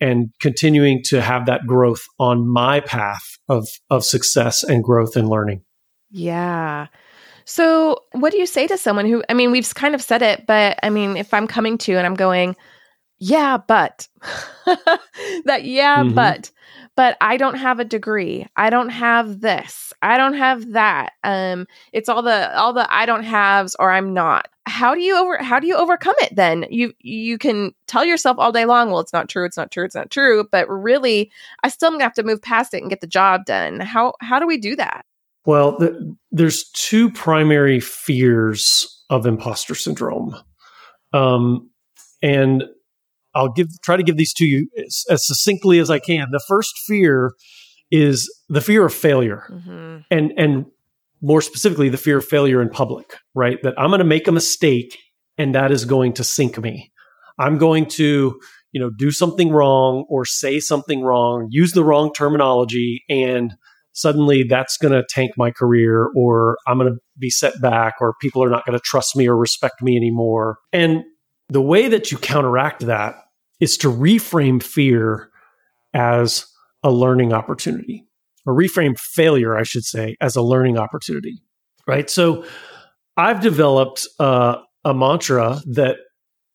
And 0.00 0.30
continuing 0.40 1.02
to 1.06 1.20
have 1.20 1.46
that 1.46 1.66
growth 1.66 2.06
on 2.18 2.48
my 2.48 2.80
path 2.80 3.38
of 3.48 3.68
of 3.90 4.04
success 4.04 4.62
and 4.62 4.82
growth 4.82 5.16
and 5.16 5.28
learning. 5.28 5.62
Yeah. 6.10 6.86
So, 7.44 8.04
what 8.12 8.30
do 8.30 8.38
you 8.38 8.46
say 8.46 8.68
to 8.68 8.78
someone 8.78 9.06
who, 9.06 9.24
I 9.28 9.34
mean, 9.34 9.50
we've 9.50 9.74
kind 9.74 9.96
of 9.96 10.02
said 10.02 10.22
it, 10.22 10.46
but 10.46 10.78
I 10.84 10.90
mean, 10.90 11.16
if 11.16 11.34
I'm 11.34 11.48
coming 11.48 11.78
to 11.78 11.96
and 11.96 12.06
I'm 12.06 12.14
going, 12.14 12.54
yeah, 13.20 13.58
but 13.58 14.08
that, 15.44 15.64
yeah, 15.64 15.98
mm-hmm. 15.98 16.14
but, 16.14 16.50
but 16.96 17.18
I 17.20 17.36
don't 17.36 17.56
have 17.56 17.78
a 17.78 17.84
degree. 17.84 18.46
I 18.56 18.70
don't 18.70 18.88
have 18.88 19.40
this. 19.40 19.92
I 20.00 20.16
don't 20.16 20.34
have 20.34 20.72
that. 20.72 21.12
Um, 21.22 21.66
it's 21.92 22.08
all 22.08 22.22
the, 22.22 22.56
all 22.56 22.72
the 22.72 22.92
I 22.92 23.04
don't 23.04 23.22
haves 23.22 23.76
or 23.78 23.90
I'm 23.90 24.14
not. 24.14 24.48
How 24.66 24.94
do 24.94 25.02
you 25.02 25.16
over, 25.16 25.42
how 25.42 25.60
do 25.60 25.66
you 25.66 25.76
overcome 25.76 26.14
it 26.22 26.34
then? 26.34 26.64
You, 26.70 26.94
you 27.00 27.36
can 27.36 27.72
tell 27.86 28.06
yourself 28.06 28.38
all 28.38 28.52
day 28.52 28.64
long, 28.64 28.90
well, 28.90 29.00
it's 29.00 29.12
not 29.12 29.28
true. 29.28 29.44
It's 29.44 29.56
not 29.56 29.70
true. 29.70 29.84
It's 29.84 29.94
not 29.94 30.10
true. 30.10 30.48
But 30.50 30.66
really, 30.70 31.30
I 31.62 31.68
still 31.68 31.98
have 32.00 32.14
to 32.14 32.22
move 32.22 32.40
past 32.40 32.72
it 32.72 32.80
and 32.80 32.88
get 32.88 33.02
the 33.02 33.06
job 33.06 33.44
done. 33.44 33.80
How, 33.80 34.14
how 34.20 34.38
do 34.38 34.46
we 34.46 34.56
do 34.56 34.76
that? 34.76 35.04
Well, 35.44 35.76
the, 35.78 36.16
there's 36.30 36.70
two 36.70 37.10
primary 37.10 37.80
fears 37.80 39.04
of 39.10 39.26
imposter 39.26 39.74
syndrome. 39.74 40.34
Um, 41.12 41.68
and 42.22 42.64
I'll 43.34 43.52
give 43.52 43.68
try 43.82 43.96
to 43.96 44.02
give 44.02 44.16
these 44.16 44.32
to 44.34 44.44
you 44.44 44.68
as, 44.76 45.04
as, 45.10 45.26
succinctly 45.26 45.78
as 45.78 45.90
I 45.90 45.98
can. 45.98 46.28
The 46.30 46.42
first 46.46 46.76
fear 46.86 47.32
is 47.90 48.30
the 48.48 48.60
fear 48.60 48.84
of 48.84 48.92
failure, 48.92 49.44
mm-hmm. 49.50 49.98
and 50.10 50.32
and 50.36 50.66
more 51.22 51.42
specifically, 51.42 51.88
the 51.88 51.96
fear 51.96 52.18
of 52.18 52.24
failure 52.24 52.62
in 52.62 52.70
public. 52.70 53.14
Right, 53.34 53.58
that 53.62 53.74
I'm 53.78 53.90
going 53.90 53.98
to 53.98 54.04
make 54.04 54.28
a 54.28 54.32
mistake, 54.32 54.98
and 55.38 55.54
that 55.54 55.70
is 55.70 55.84
going 55.84 56.14
to 56.14 56.24
sink 56.24 56.58
me. 56.58 56.92
I'm 57.38 57.58
going 57.58 57.86
to 57.86 58.40
you 58.72 58.80
know 58.80 58.90
do 58.90 59.10
something 59.10 59.50
wrong 59.50 60.06
or 60.08 60.24
say 60.24 60.60
something 60.60 61.02
wrong, 61.02 61.48
use 61.50 61.72
the 61.72 61.84
wrong 61.84 62.12
terminology, 62.12 63.04
and 63.08 63.54
suddenly 63.92 64.44
that's 64.44 64.76
going 64.76 64.92
to 64.92 65.04
tank 65.08 65.32
my 65.36 65.50
career 65.50 66.08
or 66.16 66.56
I'm 66.66 66.78
going 66.78 66.92
to 66.92 67.00
be 67.18 67.30
set 67.30 67.60
back 67.60 67.94
or 68.00 68.14
people 68.20 68.42
are 68.42 68.50
not 68.50 68.64
going 68.64 68.78
to 68.78 68.82
trust 68.84 69.16
me 69.16 69.28
or 69.28 69.36
respect 69.36 69.82
me 69.82 69.96
anymore. 69.96 70.58
And 70.72 71.02
the 71.50 71.60
way 71.60 71.88
that 71.88 72.10
you 72.10 72.18
counteract 72.18 72.86
that 72.86 73.16
is 73.58 73.76
to 73.78 73.88
reframe 73.88 74.62
fear 74.62 75.30
as 75.92 76.46
a 76.82 76.90
learning 76.90 77.32
opportunity 77.32 78.06
or 78.46 78.54
reframe 78.54 78.98
failure, 78.98 79.56
I 79.56 79.64
should 79.64 79.84
say, 79.84 80.16
as 80.20 80.36
a 80.36 80.42
learning 80.42 80.78
opportunity. 80.78 81.42
Right. 81.86 82.08
So 82.08 82.44
I've 83.16 83.40
developed 83.40 84.06
uh, 84.18 84.56
a 84.84 84.94
mantra 84.94 85.60
that 85.66 85.96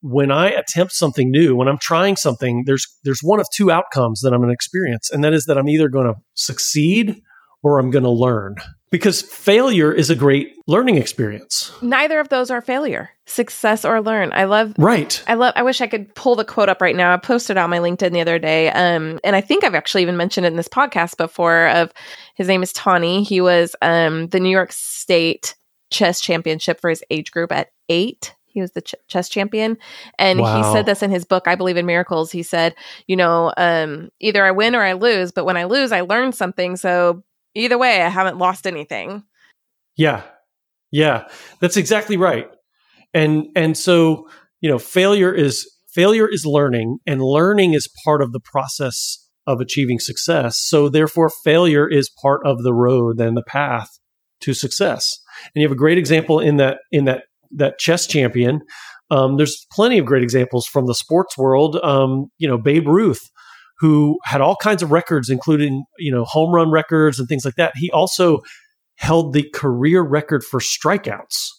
when 0.01 0.31
I 0.31 0.49
attempt 0.49 0.93
something 0.93 1.29
new, 1.29 1.55
when 1.55 1.67
I'm 1.67 1.77
trying 1.77 2.15
something, 2.15 2.63
there's 2.65 2.87
there's 3.03 3.21
one 3.21 3.39
of 3.39 3.47
two 3.53 3.71
outcomes 3.71 4.21
that 4.21 4.33
I'm 4.33 4.39
going 4.39 4.49
to 4.49 4.53
experience, 4.53 5.09
and 5.09 5.23
that 5.23 5.33
is 5.33 5.45
that 5.45 5.57
I'm 5.57 5.67
either 5.67 5.89
going 5.89 6.07
to 6.07 6.15
succeed 6.35 7.21
or 7.63 7.79
I'm 7.79 7.89
going 7.89 8.03
to 8.03 8.11
learn. 8.11 8.55
Because 8.95 9.21
failure 9.21 9.91
is 9.91 10.09
a 10.09 10.15
great 10.15 10.55
learning 10.67 10.95
experience. 10.95 11.69
Neither 11.81 12.17
of 12.17 12.29
those 12.29 12.49
are 12.49 12.61
failure, 12.61 13.09
success 13.25 13.83
or 13.83 14.01
learn. 14.01 14.31
I 14.31 14.45
love 14.45 14.73
Right. 14.77 15.21
I 15.27 15.33
love 15.33 15.51
I 15.57 15.63
wish 15.63 15.81
I 15.81 15.87
could 15.87 16.15
pull 16.15 16.37
the 16.37 16.45
quote 16.45 16.69
up 16.69 16.81
right 16.81 16.95
now. 16.95 17.13
I 17.13 17.17
posted 17.17 17.57
on 17.57 17.69
my 17.69 17.79
LinkedIn 17.79 18.13
the 18.13 18.21
other 18.21 18.39
day. 18.39 18.69
Um 18.69 19.19
and 19.25 19.35
I 19.35 19.41
think 19.41 19.65
I've 19.65 19.75
actually 19.75 20.03
even 20.03 20.15
mentioned 20.15 20.45
it 20.45 20.53
in 20.53 20.55
this 20.55 20.69
podcast 20.69 21.17
before 21.17 21.67
of 21.67 21.91
his 22.35 22.47
name 22.47 22.63
is 22.63 22.71
Tani. 22.71 23.23
He 23.23 23.41
was 23.41 23.75
um 23.81 24.27
the 24.27 24.39
New 24.39 24.49
York 24.49 24.71
State 24.71 25.55
chess 25.91 26.21
championship 26.21 26.79
for 26.79 26.89
his 26.89 27.03
age 27.09 27.31
group 27.31 27.51
at 27.51 27.71
8 27.89 28.33
he 28.47 28.61
was 28.61 28.71
the 28.71 28.81
ch- 28.81 28.95
chess 29.07 29.29
champion 29.29 29.77
and 30.17 30.39
wow. 30.39 30.57
he 30.57 30.63
said 30.73 30.85
this 30.85 31.03
in 31.03 31.11
his 31.11 31.25
book 31.25 31.47
i 31.47 31.53
believe 31.53 31.77
in 31.77 31.85
miracles 31.85 32.31
he 32.31 32.41
said 32.41 32.73
you 33.05 33.15
know 33.15 33.53
um, 33.55 34.09
either 34.19 34.43
i 34.43 34.49
win 34.49 34.75
or 34.75 34.81
i 34.81 34.93
lose 34.93 35.31
but 35.31 35.45
when 35.45 35.57
i 35.57 35.65
lose 35.65 35.91
i 35.91 36.01
learn 36.01 36.31
something 36.31 36.75
so 36.75 37.23
either 37.55 37.77
way 37.77 38.01
i 38.01 38.09
haven't 38.09 38.37
lost 38.37 38.67
anything. 38.67 39.23
Yeah. 39.97 40.23
Yeah. 40.91 41.27
That's 41.61 41.77
exactly 41.77 42.17
right. 42.17 42.47
And 43.13 43.47
and 43.55 43.77
so 43.77 44.27
you 44.61 44.69
know 44.69 44.79
failure 44.79 45.33
is 45.33 45.69
failure 45.87 46.27
is 46.27 46.45
learning 46.45 46.97
and 47.07 47.21
learning 47.21 47.73
is 47.73 47.89
part 48.03 48.21
of 48.21 48.33
the 48.33 48.39
process 48.39 49.25
of 49.47 49.61
achieving 49.61 49.99
success. 49.99 50.57
So 50.57 50.89
therefore 50.89 51.29
failure 51.43 51.87
is 51.89 52.09
part 52.21 52.41
of 52.45 52.63
the 52.63 52.73
road 52.73 53.19
and 53.19 53.37
the 53.37 53.43
path 53.43 53.89
to 54.41 54.53
success. 54.53 55.17
And 55.53 55.61
you 55.61 55.67
have 55.67 55.75
a 55.75 55.79
great 55.79 55.97
example 55.97 56.39
in 56.39 56.57
that 56.57 56.79
in 56.91 57.05
that 57.05 57.23
that 57.51 57.79
chess 57.79 58.07
champion. 58.07 58.61
Um, 59.11 59.37
there's 59.37 59.67
plenty 59.71 59.99
of 59.99 60.05
great 60.05 60.23
examples 60.23 60.65
from 60.65 60.87
the 60.87 60.95
sports 60.95 61.37
world. 61.37 61.77
Um, 61.83 62.27
you 62.39 62.47
know, 62.47 62.57
Babe 62.57 62.87
Ruth, 62.87 63.29
who 63.79 64.17
had 64.23 64.41
all 64.41 64.55
kinds 64.55 64.81
of 64.81 64.91
records, 64.91 65.29
including 65.29 65.85
you 65.97 66.11
know 66.11 66.25
home 66.25 66.53
run 66.53 66.71
records 66.71 67.19
and 67.19 67.27
things 67.27 67.45
like 67.45 67.55
that. 67.55 67.73
He 67.75 67.91
also 67.91 68.41
held 68.95 69.33
the 69.33 69.49
career 69.53 70.01
record 70.01 70.43
for 70.43 70.59
strikeouts, 70.59 71.49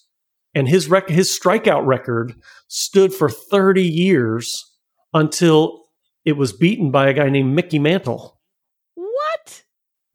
and 0.54 0.68
his 0.68 0.88
rec- 0.88 1.08
his 1.08 1.28
strikeout 1.28 1.86
record 1.86 2.34
stood 2.68 3.12
for 3.12 3.28
30 3.28 3.82
years 3.82 4.64
until 5.12 5.84
it 6.24 6.36
was 6.36 6.52
beaten 6.52 6.90
by 6.90 7.08
a 7.08 7.14
guy 7.14 7.28
named 7.28 7.54
Mickey 7.54 7.78
Mantle. 7.78 8.38
What? 8.94 9.62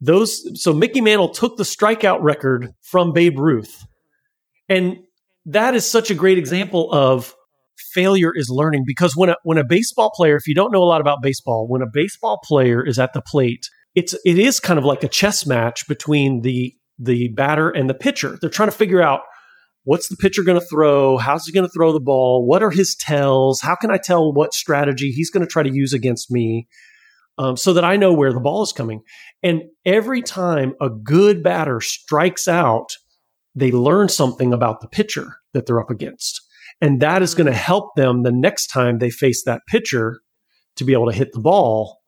Those 0.00 0.60
so 0.60 0.72
Mickey 0.72 1.00
Mantle 1.00 1.30
took 1.30 1.56
the 1.56 1.62
strikeout 1.62 2.20
record 2.20 2.72
from 2.82 3.12
Babe 3.12 3.38
Ruth. 3.38 3.86
And 4.68 4.98
that 5.46 5.74
is 5.74 5.88
such 5.88 6.10
a 6.10 6.14
great 6.14 6.38
example 6.38 6.92
of 6.92 7.34
failure 7.82 8.32
is 8.34 8.48
learning 8.48 8.84
because 8.86 9.14
when 9.16 9.30
a, 9.30 9.36
when 9.42 9.58
a 9.58 9.64
baseball 9.64 10.10
player, 10.14 10.36
if 10.36 10.46
you 10.46 10.54
don't 10.54 10.72
know 10.72 10.82
a 10.82 10.84
lot 10.84 11.00
about 11.00 11.22
baseball, 11.22 11.66
when 11.68 11.82
a 11.82 11.90
baseball 11.92 12.40
player 12.44 12.84
is 12.84 12.98
at 12.98 13.12
the 13.12 13.22
plate, 13.22 13.68
it's 13.94 14.14
it 14.24 14.38
is 14.38 14.60
kind 14.60 14.78
of 14.78 14.84
like 14.84 15.02
a 15.02 15.08
chess 15.08 15.46
match 15.46 15.86
between 15.88 16.42
the 16.42 16.74
the 16.98 17.28
batter 17.28 17.70
and 17.70 17.90
the 17.90 17.94
pitcher. 17.94 18.38
They're 18.40 18.50
trying 18.50 18.70
to 18.70 18.76
figure 18.76 19.02
out 19.02 19.20
what's 19.84 20.08
the 20.08 20.16
pitcher 20.16 20.42
going 20.42 20.60
to 20.60 20.66
throw, 20.66 21.18
how's 21.18 21.46
he 21.46 21.52
going 21.52 21.66
to 21.66 21.72
throw 21.72 21.92
the 21.92 22.00
ball, 22.00 22.46
what 22.46 22.62
are 22.62 22.70
his 22.70 22.94
tells, 22.94 23.60
how 23.60 23.74
can 23.74 23.90
I 23.90 23.96
tell 23.96 24.32
what 24.32 24.54
strategy 24.54 25.10
he's 25.10 25.30
going 25.30 25.44
to 25.44 25.50
try 25.50 25.62
to 25.62 25.72
use 25.72 25.92
against 25.92 26.30
me. 26.30 26.68
Um, 27.38 27.56
so 27.56 27.72
that 27.72 27.84
I 27.84 27.96
know 27.96 28.12
where 28.12 28.32
the 28.32 28.40
ball 28.40 28.62
is 28.62 28.74
coming. 28.74 29.00
And 29.42 29.62
every 29.86 30.20
time 30.20 30.74
a 30.82 30.90
good 30.90 31.42
batter 31.42 31.80
strikes 31.80 32.46
out, 32.46 32.92
they 33.54 33.72
learn 33.72 34.10
something 34.10 34.52
about 34.52 34.82
the 34.82 34.88
pitcher 34.88 35.36
that 35.54 35.64
they're 35.64 35.80
up 35.80 35.90
against. 35.90 36.42
And 36.82 37.00
that 37.00 37.22
is 37.22 37.34
going 37.34 37.46
to 37.46 37.56
help 37.56 37.94
them 37.94 38.24
the 38.24 38.32
next 38.32 38.66
time 38.66 38.98
they 38.98 39.08
face 39.08 39.44
that 39.44 39.62
pitcher 39.68 40.20
to 40.76 40.84
be 40.84 40.92
able 40.92 41.06
to 41.06 41.16
hit 41.16 41.32
the 41.32 41.40
ball 41.40 41.98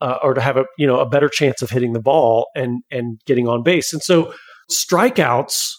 uh, 0.00 0.16
or 0.22 0.34
to 0.34 0.40
have 0.40 0.56
a 0.56 0.64
you 0.78 0.86
know 0.86 0.98
a 0.98 1.08
better 1.08 1.28
chance 1.28 1.62
of 1.62 1.70
hitting 1.70 1.92
the 1.92 2.00
ball 2.00 2.48
and 2.56 2.82
and 2.90 3.20
getting 3.26 3.46
on 3.46 3.62
base. 3.62 3.92
And 3.92 4.02
so 4.02 4.32
strikeouts, 4.72 5.72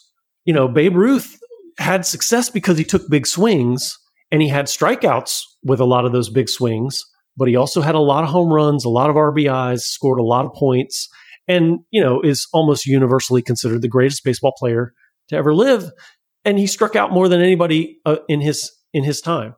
you 0.46 0.54
know, 0.54 0.68
Babe 0.68 0.96
Ruth 0.96 1.38
had 1.80 2.06
success 2.06 2.50
because 2.50 2.78
he 2.78 2.84
took 2.84 3.10
big 3.10 3.28
swings 3.28 3.98
and 4.32 4.42
he 4.42 4.48
had 4.48 4.66
strikeouts 4.66 5.42
with 5.64 5.80
a 5.80 5.86
lot 5.86 6.06
of 6.06 6.12
those 6.12 6.30
big 6.30 6.48
swings, 6.48 7.04
but 7.36 7.48
he 7.48 7.56
also 7.56 7.82
had 7.82 7.96
a 7.96 8.00
lot 8.00 8.24
of 8.24 8.30
home 8.30 8.54
runs, 8.54 8.86
a 8.86 8.90
lot 8.90 9.10
of 9.10 9.16
RBIs, 9.16 9.82
scored 9.82 10.20
a 10.20 10.24
lot 10.24 10.46
of 10.46 10.54
points, 10.54 11.10
and 11.48 11.80
you 11.90 12.02
know 12.02 12.22
is 12.22 12.48
almost 12.54 12.86
universally 12.86 13.42
considered 13.42 13.82
the 13.82 13.88
greatest 13.88 14.24
baseball 14.24 14.54
player 14.58 14.94
to 15.30 15.36
ever 15.36 15.54
live. 15.54 15.90
And 16.46 16.60
he 16.60 16.68
struck 16.68 16.96
out 16.96 17.12
more 17.12 17.28
than 17.28 17.42
anybody 17.42 18.00
uh, 18.06 18.18
in 18.30 18.40
his 18.40 18.72
in 18.94 19.04
his 19.04 19.20
time. 19.20 19.56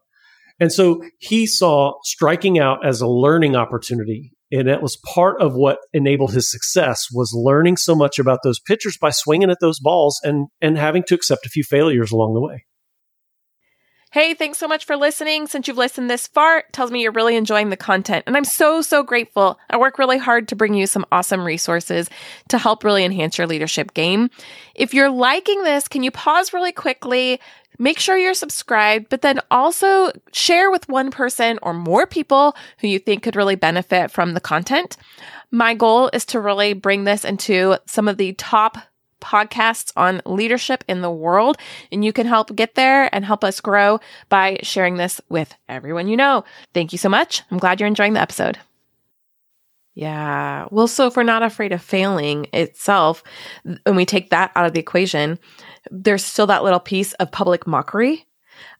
And 0.59 0.71
so 0.71 1.03
he 1.19 1.45
saw 1.45 1.93
striking 2.03 2.57
out 2.57 2.85
as 2.85 3.01
a 3.01 3.07
learning 3.07 3.55
opportunity. 3.55 4.31
And 4.51 4.67
that 4.67 4.81
was 4.81 4.97
part 5.13 5.41
of 5.41 5.53
what 5.53 5.79
enabled 5.93 6.33
his 6.33 6.49
success 6.49 7.07
was 7.11 7.33
learning 7.35 7.77
so 7.77 7.95
much 7.95 8.17
about 8.17 8.39
those 8.43 8.59
pitchers 8.59 8.97
by 8.99 9.09
swinging 9.09 9.51
at 9.51 9.57
those 9.59 9.79
balls 9.79 10.19
and, 10.23 10.47
and 10.61 10.77
having 10.77 11.03
to 11.03 11.15
accept 11.15 11.45
a 11.45 11.49
few 11.49 11.63
failures 11.63 12.11
along 12.11 12.33
the 12.33 12.41
way. 12.41 12.65
Hey, 14.11 14.33
thanks 14.33 14.57
so 14.57 14.69
much 14.69 14.85
for 14.85 14.95
listening. 14.95 15.47
Since 15.47 15.67
you've 15.67 15.77
listened 15.77 16.09
this 16.09 16.27
far, 16.27 16.63
tells 16.71 16.91
me 16.91 17.01
you're 17.01 17.11
really 17.11 17.35
enjoying 17.35 17.69
the 17.69 17.75
content. 17.77 18.23
And 18.25 18.37
I'm 18.37 18.45
so, 18.45 18.81
so 18.81 19.03
grateful. 19.03 19.59
I 19.69 19.75
work 19.75 19.99
really 19.99 20.17
hard 20.17 20.47
to 20.47 20.55
bring 20.55 20.73
you 20.73 20.87
some 20.87 21.05
awesome 21.11 21.45
resources 21.45 22.09
to 22.47 22.57
help 22.57 22.85
really 22.85 23.03
enhance 23.03 23.37
your 23.37 23.47
leadership 23.47 23.93
game. 23.93 24.29
If 24.75 24.93
you're 24.93 25.09
liking 25.09 25.63
this, 25.63 25.89
can 25.89 26.03
you 26.03 26.11
pause 26.11 26.53
really 26.53 26.71
quickly? 26.71 27.41
Make 27.79 27.99
sure 27.99 28.17
you're 28.17 28.33
subscribed, 28.33 29.09
but 29.09 29.21
then 29.21 29.41
also 29.51 30.13
share 30.31 30.71
with 30.71 30.87
one 30.87 31.11
person 31.11 31.59
or 31.61 31.73
more 31.73 32.07
people 32.07 32.55
who 32.79 32.87
you 32.87 32.99
think 32.99 33.23
could 33.23 33.35
really 33.35 33.55
benefit 33.55 34.09
from 34.09 34.33
the 34.33 34.39
content. 34.39 34.95
My 35.51 35.73
goal 35.73 36.09
is 36.13 36.25
to 36.27 36.39
really 36.39 36.71
bring 36.71 37.03
this 37.03 37.25
into 37.25 37.77
some 37.85 38.07
of 38.07 38.15
the 38.15 38.33
top 38.33 38.77
podcasts 39.21 39.91
on 39.95 40.21
leadership 40.25 40.83
in 40.87 41.01
the 41.01 41.11
world. 41.11 41.57
And 41.91 42.03
you 42.03 42.13
can 42.13 42.27
help 42.27 42.55
get 42.55 42.75
there 42.75 43.13
and 43.13 43.25
help 43.25 43.43
us 43.43 43.59
grow 43.61 43.99
by 44.29 44.59
sharing 44.63 44.97
this 44.97 45.19
with 45.29 45.53
everyone 45.67 46.07
you 46.07 46.17
know. 46.17 46.43
Thank 46.73 46.91
you 46.91 46.97
so 46.97 47.09
much. 47.09 47.41
I'm 47.51 47.57
glad 47.57 47.79
you're 47.79 47.87
enjoying 47.87 48.13
the 48.13 48.21
episode. 48.21 48.57
Yeah. 49.95 50.67
Well, 50.69 50.87
so 50.87 51.07
if 51.07 51.17
we're 51.17 51.23
not 51.23 51.41
afraid 51.41 51.71
of 51.71 51.81
failing 51.81 52.45
itself, 52.53 53.23
and 53.85 53.95
we 53.95 54.05
take 54.05 54.29
that 54.29 54.51
out 54.55 54.67
of 54.67 54.73
the 54.73 54.79
equation, 54.79 55.39
there's 55.89 56.23
still 56.23 56.45
that 56.47 56.63
little 56.63 56.79
piece 56.79 57.13
of 57.13 57.31
public 57.31 57.65
mockery. 57.65 58.25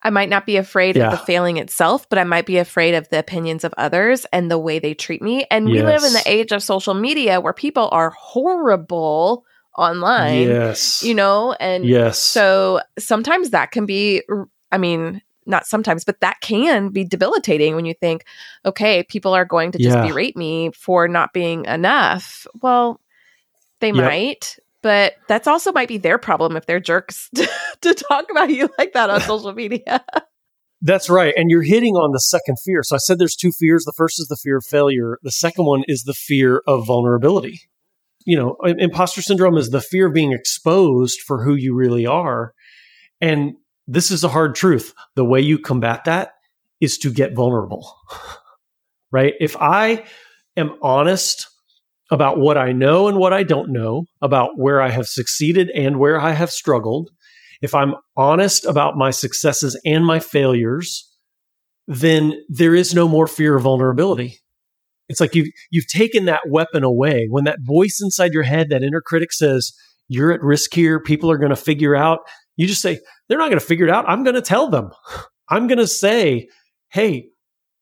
I 0.04 0.12
might 0.12 0.30
not 0.30 0.46
be 0.46 0.58
afraid 0.58 0.96
Yeah. 0.96 1.06
of 1.06 1.12
the 1.12 1.26
failing 1.26 1.58
itself, 1.58 2.08
but 2.10 2.20
I 2.20 2.24
might 2.24 2.46
be 2.46 2.58
afraid 2.58 2.94
of 2.94 3.10
the 3.10 3.20
opinions 3.20 3.64
of 3.64 3.74
others 3.78 4.26
and 4.32 4.50
the 4.50 4.60
way 4.60 4.78
they 4.80 4.94
treat 4.94 5.22
me. 5.22 5.46
And 5.50 5.66
we 5.66 5.82
live 5.82 6.04
in 6.04 6.14
the 6.14 6.22
age 6.26 6.52
of 6.52 6.62
social 6.62 6.94
media 6.94 7.42
where 7.42 7.54
people 7.54 7.90
are 7.92 8.12
horrible 8.12 9.44
online, 9.78 10.48
yes. 10.48 11.04
you 11.04 11.14
know, 11.14 11.54
and 11.60 11.86
yes. 11.86 12.20
so 12.20 12.82
sometimes 12.98 13.52
that 13.52 13.72
can 13.72 13.86
be, 13.86 14.24
I 14.72 14.78
mean, 14.78 15.22
not 15.46 15.66
sometimes, 15.66 16.04
but 16.04 16.20
that 16.20 16.42
can 16.42 16.90
be 16.90 17.04
debilitating 17.06 17.76
when 17.76 17.86
you 17.86 17.94
think, 17.94 18.26
okay, 18.66 19.04
people 19.04 19.34
are 19.34 19.46
going 19.46 19.72
to 19.72 19.78
just 19.78 19.96
Yeah. 19.98 20.08
berate 20.08 20.36
me 20.36 20.72
for 20.72 21.08
not 21.08 21.32
being 21.34 21.66
enough. 21.66 22.46
Well, 22.62 23.00
they 23.80 23.88
Yep. 23.92 23.96
might, 23.96 24.60
but 24.82 25.14
that's 25.28 25.48
also 25.48 25.72
might 25.72 25.88
be 25.88 25.98
their 25.98 26.18
problem 26.18 26.58
if 26.58 26.66
they're 26.66 26.80
jerks 26.80 27.30
to 27.82 27.94
talk 27.94 28.30
about 28.30 28.50
you 28.50 28.70
like 28.78 28.94
that 28.94 29.10
on 29.10 29.22
social 29.32 29.54
media. 29.54 30.04
That's 30.82 31.10
right. 31.10 31.34
And 31.38 31.50
you're 31.50 31.64
hitting 31.64 31.96
on 31.96 32.12
the 32.12 32.20
second 32.20 32.58
fear. 32.64 32.84
So 32.84 32.96
I 32.96 33.00
said 33.00 33.18
there's 33.18 33.36
two 33.36 33.52
fears. 33.52 33.84
The 33.86 33.94
first 33.98 34.20
is 34.20 34.28
the 34.28 34.36
fear 34.36 34.58
of 34.58 34.66
failure. 34.66 35.18
The 35.24 35.32
second 35.32 35.66
one 35.66 35.84
is 35.88 36.04
the 36.04 36.14
fear 36.14 36.62
of 36.68 36.86
vulnerability. 36.86 37.62
You 38.28 38.36
know, 38.36 38.58
imposter 38.78 39.22
syndrome 39.22 39.58
is 39.58 39.70
the 39.70 39.80
fear 39.80 40.08
of 40.08 40.14
being 40.14 40.34
exposed 40.34 41.22
for 41.22 41.46
who 41.46 41.56
you 41.56 41.74
really 41.74 42.06
are. 42.06 42.54
And 43.22 43.54
this 43.88 44.12
is 44.12 44.22
a 44.26 44.28
hard 44.28 44.54
truth. 44.54 44.94
The 45.16 45.24
way 45.24 45.40
you 45.40 45.58
combat 45.58 46.04
that 46.04 46.32
is 46.82 46.98
to 46.98 47.10
get 47.10 47.34
vulnerable, 47.34 47.90
right? 49.14 49.34
If 49.40 49.56
I 49.56 50.04
am 50.58 50.76
honest 50.82 51.48
about 52.12 52.38
what 52.38 52.58
I 52.58 52.74
know 52.74 53.08
and 53.08 53.18
what 53.18 53.32
I 53.32 53.44
don't 53.44 53.72
know, 53.72 54.04
about 54.22 54.58
where 54.58 54.82
I 54.82 54.90
have 54.90 55.08
succeeded 55.08 55.70
and 55.70 55.98
where 55.98 56.20
I 56.20 56.34
have 56.34 56.52
struggled, 56.52 57.10
if 57.62 57.74
I'm 57.74 57.96
honest 58.18 58.66
about 58.66 58.98
my 58.98 59.10
successes 59.10 59.80
and 59.86 60.06
my 60.06 60.20
failures, 60.20 61.10
then 61.88 62.34
there 62.50 62.76
is 62.76 62.94
no 62.94 63.08
more 63.08 63.26
fear 63.26 63.56
of 63.56 63.64
vulnerability. 63.64 64.40
It's 65.10 65.20
like 65.20 65.36
you've 65.36 65.50
you've 65.72 65.88
taken 65.88 66.26
that 66.26 66.50
weapon 66.50 66.84
away. 66.84 67.28
When 67.30 67.46
that 67.46 67.60
voice 67.62 68.00
inside 68.02 68.34
your 68.34 68.44
head, 68.44 68.70
that 68.70 68.84
inner 68.84 69.02
critic 69.02 69.32
says, 69.32 69.74
You're 70.08 70.32
at 70.32 70.42
risk 70.42 70.74
here, 70.74 71.00
people 71.00 71.32
are 71.32 71.38
gonna 71.38 71.56
figure 71.56 71.96
out, 71.96 72.20
you 72.56 72.68
just 72.68 72.82
say, 72.82 73.00
They're 73.28 73.38
not 73.38 73.50
gonna 73.50 73.60
figure 73.60 73.88
it 73.88 73.94
out. 73.94 74.08
I'm 74.08 74.24
gonna 74.24 74.42
tell 74.42 74.70
them. 74.70 74.92
I'm 75.50 75.68
gonna 75.68 75.88
say, 75.88 76.50
Hey, 76.90 77.30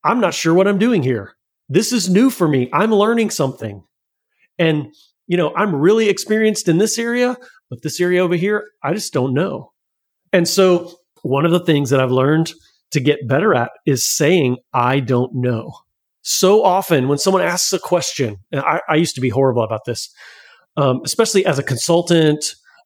I'm 0.04 0.20
not 0.20 0.34
sure 0.34 0.54
what 0.54 0.68
I'm 0.68 0.78
doing 0.78 1.02
here. 1.02 1.34
This 1.68 1.92
is 1.92 2.08
new 2.08 2.30
for 2.30 2.46
me. 2.46 2.70
I'm 2.72 2.92
learning 2.92 3.30
something. 3.30 3.82
And 4.58 4.94
you 5.26 5.36
know, 5.36 5.52
I'm 5.56 5.74
really 5.74 6.08
experienced 6.08 6.68
in 6.68 6.78
this 6.78 6.98
area, 6.98 7.36
but 7.68 7.82
this 7.82 8.00
area 8.00 8.22
over 8.22 8.36
here, 8.36 8.64
I 8.82 8.94
just 8.94 9.12
don't 9.12 9.34
know. 9.34 9.72
And 10.32 10.46
so, 10.46 10.92
one 11.22 11.44
of 11.44 11.50
the 11.50 11.60
things 11.60 11.90
that 11.90 12.00
I've 12.00 12.12
learned 12.12 12.52
to 12.92 13.00
get 13.00 13.26
better 13.26 13.54
at 13.54 13.70
is 13.84 14.06
saying, 14.06 14.58
I 14.72 15.00
don't 15.00 15.34
know. 15.34 15.72
So 16.28 16.64
often, 16.64 17.06
when 17.06 17.18
someone 17.18 17.44
asks 17.44 17.72
a 17.72 17.78
question, 17.78 18.38
and 18.50 18.60
I, 18.60 18.80
I 18.88 18.96
used 18.96 19.14
to 19.14 19.20
be 19.20 19.28
horrible 19.28 19.62
about 19.62 19.82
this, 19.86 20.12
um, 20.76 21.00
especially 21.04 21.46
as 21.46 21.60
a 21.60 21.62
consultant, 21.62 22.44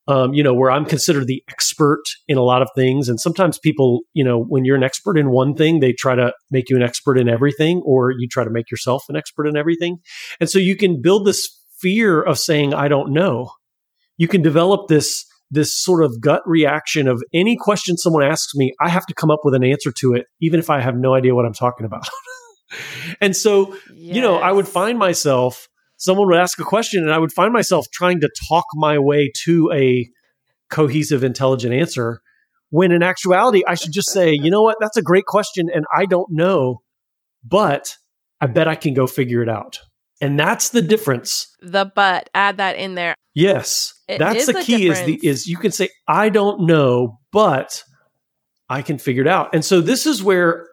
um, 0.09 0.34
you 0.34 0.43
know, 0.43 0.53
where 0.53 0.70
I'm 0.70 0.84
considered 0.84 1.26
the 1.26 1.43
expert 1.49 2.03
in 2.28 2.36
a 2.36 2.43
lot 2.43 2.61
of 2.61 2.68
things. 2.76 3.09
And 3.09 3.18
sometimes 3.18 3.59
people, 3.59 4.01
you 4.12 4.22
know, 4.22 4.45
when 4.45 4.66
you're 4.66 4.76
an 4.76 4.82
expert 4.82 5.16
in 5.16 5.30
one 5.30 5.55
thing, 5.55 5.80
they 5.80 5.95
try 5.95 6.14
to 6.14 6.34
make 6.51 6.68
you 6.68 6.76
an 6.76 6.82
expert 6.82 7.16
in 7.16 7.30
everything, 7.30 7.80
or 7.86 8.11
you 8.11 8.28
try 8.30 8.45
to 8.45 8.51
make 8.51 8.70
yourself 8.70 9.05
an 9.09 9.16
expert 9.16 9.47
in 9.47 9.57
everything. 9.57 10.01
And 10.38 10.51
so 10.51 10.59
you 10.59 10.76
can 10.76 11.01
build 11.01 11.26
this 11.26 11.49
fear 11.78 12.20
of 12.20 12.38
saying, 12.38 12.74
I 12.74 12.88
don't 12.88 13.11
know. 13.11 13.53
You 14.18 14.28
can 14.28 14.43
develop 14.43 14.88
this 14.88 15.24
this 15.51 15.74
sort 15.74 16.05
of 16.05 16.20
gut 16.20 16.43
reaction 16.45 17.09
of 17.09 17.22
any 17.32 17.57
question 17.59 17.97
someone 17.97 18.22
asks 18.22 18.55
me, 18.55 18.74
I 18.82 18.91
have 18.91 19.07
to 19.07 19.14
come 19.14 19.30
up 19.30 19.41
with 19.45 19.55
an 19.55 19.64
answer 19.64 19.91
to 19.99 20.12
it, 20.12 20.26
even 20.43 20.61
if 20.61 20.68
I 20.68 20.80
have 20.80 20.95
no 20.95 21.14
idea 21.14 21.34
what 21.34 21.47
I'm 21.47 21.55
talking 21.55 21.86
about. 21.86 22.07
and 23.21 23.35
so, 23.35 23.77
you 23.95 24.21
know, 24.21 24.37
I 24.37 24.53
would 24.53 24.68
find 24.68 24.99
myself, 24.99 25.68
someone 25.97 26.29
would 26.29 26.39
ask 26.39 26.59
a 26.59 26.64
question, 26.64 27.03
and 27.03 27.12
I 27.12 27.18
would 27.18 27.33
find 27.33 27.53
myself 27.53 27.87
trying 27.93 28.21
to 28.21 28.31
talk 28.49 28.64
my 28.75 28.99
way 28.99 29.31
to 29.45 29.71
a 29.73 30.09
cohesive, 30.71 31.25
intelligent 31.25 31.75
answer. 31.75 32.21
When 32.71 32.93
in 32.93 33.03
actuality, 33.03 33.62
I 33.66 33.75
should 33.75 33.93
just 33.93 34.11
say, 34.11 34.33
you 34.33 34.51
know 34.51 34.62
what, 34.62 34.77
that's 34.81 34.97
a 34.97 35.03
great 35.03 35.27
question, 35.27 35.68
and 35.75 35.85
I 35.97 36.07
don't 36.07 36.31
know, 36.31 36.83
but 37.45 37.97
I 38.41 38.47
bet 38.47 38.68
I 38.68 38.77
can 38.77 38.95
go 38.95 39.07
figure 39.07 39.43
it 39.43 39.49
out. 39.49 39.81
And 40.21 40.39
that's 40.39 40.68
the 40.68 40.83
difference 40.83 41.57
the 41.62 41.91
but 41.95 42.29
add 42.35 42.59
that 42.59 42.77
in 42.77 42.95
there. 42.95 43.14
Yes, 43.35 43.95
It 44.07 44.18
that's 44.18 44.47
the 44.47 44.62
key. 44.62 44.89
Is 44.89 45.03
the 45.03 45.18
is 45.23 45.47
you 45.47 45.57
can 45.57 45.73
say 45.73 45.89
I 46.07 46.29
don't 46.29 46.66
know, 46.66 47.18
but 47.33 47.83
I 48.68 48.83
can 48.83 48.99
figure 48.99 49.23
it 49.23 49.29
out. 49.29 49.55
And 49.55 49.64
so 49.64 49.81
this 49.81 50.07
is 50.07 50.23
where 50.23 50.68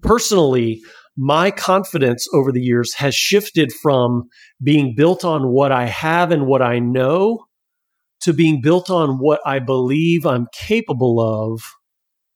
personally 0.00 0.82
my 1.16 1.50
confidence 1.50 2.26
over 2.32 2.52
the 2.52 2.60
years 2.60 2.94
has 2.94 3.14
shifted 3.14 3.72
from 3.72 4.24
being 4.62 4.94
built 4.96 5.24
on 5.24 5.48
what 5.48 5.72
I 5.72 5.86
have 5.86 6.30
and 6.30 6.46
what 6.46 6.62
I 6.62 6.78
know 6.78 7.44
to 8.22 8.32
being 8.32 8.60
built 8.62 8.88
on 8.88 9.18
what 9.18 9.40
I 9.44 9.58
believe 9.58 10.24
I'm 10.24 10.46
capable 10.54 11.20
of 11.20 11.60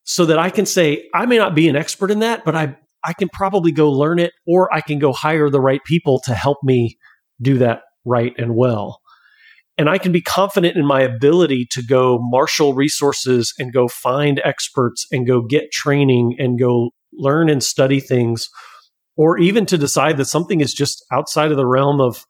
so 0.04 0.26
that 0.26 0.38
I 0.38 0.50
can 0.50 0.66
say 0.66 1.08
I 1.14 1.26
may 1.26 1.38
not 1.38 1.54
be 1.54 1.68
an 1.68 1.76
expert 1.76 2.10
in 2.10 2.20
that, 2.20 2.44
but 2.44 2.54
I 2.54 2.76
I 3.04 3.12
can 3.12 3.28
probably 3.32 3.70
go 3.70 3.90
learn 3.90 4.18
it 4.18 4.32
or 4.46 4.72
I 4.74 4.80
can 4.80 4.98
go 4.98 5.12
hire 5.12 5.48
the 5.48 5.60
right 5.60 5.82
people 5.84 6.20
to 6.24 6.34
help 6.34 6.58
me 6.64 6.98
do 7.40 7.58
that 7.58 7.82
right 8.04 8.34
and 8.36 8.56
well. 8.56 9.00
And 9.78 9.88
I 9.88 9.98
can 9.98 10.10
be 10.10 10.22
confident 10.22 10.76
in 10.76 10.86
my 10.86 11.02
ability 11.02 11.66
to 11.72 11.82
go 11.82 12.18
marshal 12.20 12.74
resources 12.74 13.52
and 13.58 13.72
go 13.72 13.88
find 13.88 14.40
experts 14.42 15.06
and 15.12 15.26
go 15.26 15.42
get 15.42 15.70
training 15.70 16.34
and 16.38 16.58
go 16.58 16.90
learn 17.16 17.48
and 17.48 17.62
study 17.62 18.00
things, 18.00 18.48
or 19.16 19.38
even 19.38 19.66
to 19.66 19.78
decide 19.78 20.16
that 20.18 20.26
something 20.26 20.60
is 20.60 20.72
just 20.72 21.04
outside 21.10 21.50
of 21.50 21.56
the 21.56 21.66
realm 21.66 22.00
of, 22.00 22.24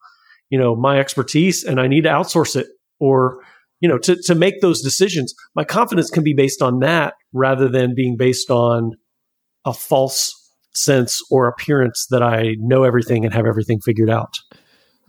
you 0.49 0.57
know, 0.57 0.75
my 0.75 0.99
expertise 0.99 1.63
and 1.63 1.79
I 1.79 1.87
need 1.87 2.03
to 2.03 2.09
outsource 2.09 2.55
it 2.55 2.67
or, 2.99 3.39
you 3.79 3.89
know, 3.89 3.97
to, 3.99 4.15
to 4.23 4.35
make 4.35 4.61
those 4.61 4.81
decisions. 4.81 5.33
My 5.55 5.63
confidence 5.63 6.09
can 6.09 6.23
be 6.23 6.33
based 6.33 6.61
on 6.61 6.79
that 6.79 7.13
rather 7.33 7.67
than 7.67 7.93
being 7.95 8.15
based 8.17 8.49
on 8.49 8.93
a 9.65 9.73
false 9.73 10.33
sense 10.73 11.21
or 11.29 11.47
appearance 11.47 12.07
that 12.09 12.23
I 12.23 12.55
know 12.59 12.83
everything 12.83 13.25
and 13.25 13.33
have 13.33 13.45
everything 13.45 13.79
figured 13.81 14.09
out. 14.09 14.33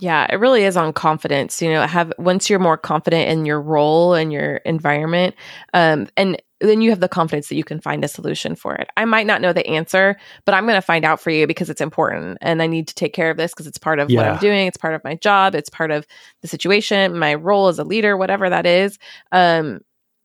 Yeah, 0.00 0.26
it 0.30 0.36
really 0.36 0.64
is 0.64 0.76
on 0.76 0.92
confidence. 0.92 1.60
You 1.60 1.72
know, 1.72 1.86
have 1.86 2.12
once 2.18 2.48
you're 2.48 2.60
more 2.60 2.76
confident 2.76 3.30
in 3.30 3.44
your 3.44 3.60
role 3.60 4.14
and 4.14 4.32
your 4.32 4.56
environment, 4.58 5.34
um, 5.74 6.08
and 6.16 6.40
then 6.60 6.80
you 6.80 6.90
have 6.90 7.00
the 7.00 7.08
confidence 7.08 7.48
that 7.48 7.54
you 7.54 7.64
can 7.64 7.80
find 7.80 8.04
a 8.04 8.08
solution 8.08 8.54
for 8.54 8.74
it. 8.74 8.88
I 8.96 9.04
might 9.04 9.26
not 9.26 9.40
know 9.40 9.52
the 9.52 9.66
answer, 9.66 10.16
but 10.44 10.54
I'm 10.54 10.64
going 10.64 10.74
to 10.74 10.82
find 10.82 11.04
out 11.04 11.20
for 11.20 11.30
you 11.30 11.46
because 11.46 11.70
it's 11.70 11.80
important, 11.80 12.38
and 12.40 12.62
I 12.62 12.66
need 12.66 12.88
to 12.88 12.94
take 12.94 13.12
care 13.12 13.30
of 13.30 13.36
this 13.36 13.52
because 13.52 13.66
it's 13.66 13.78
part 13.78 13.98
of 13.98 14.10
what 14.10 14.26
I'm 14.26 14.38
doing. 14.38 14.66
It's 14.66 14.76
part 14.76 14.94
of 14.94 15.04
my 15.04 15.14
job. 15.14 15.54
It's 15.54 15.70
part 15.70 15.90
of 15.90 16.06
the 16.42 16.48
situation, 16.48 17.18
my 17.18 17.34
role 17.34 17.68
as 17.68 17.78
a 17.78 17.84
leader, 17.84 18.16
whatever 18.16 18.50
that 18.50 18.66
is. 18.66 18.98
Um, 19.32 19.80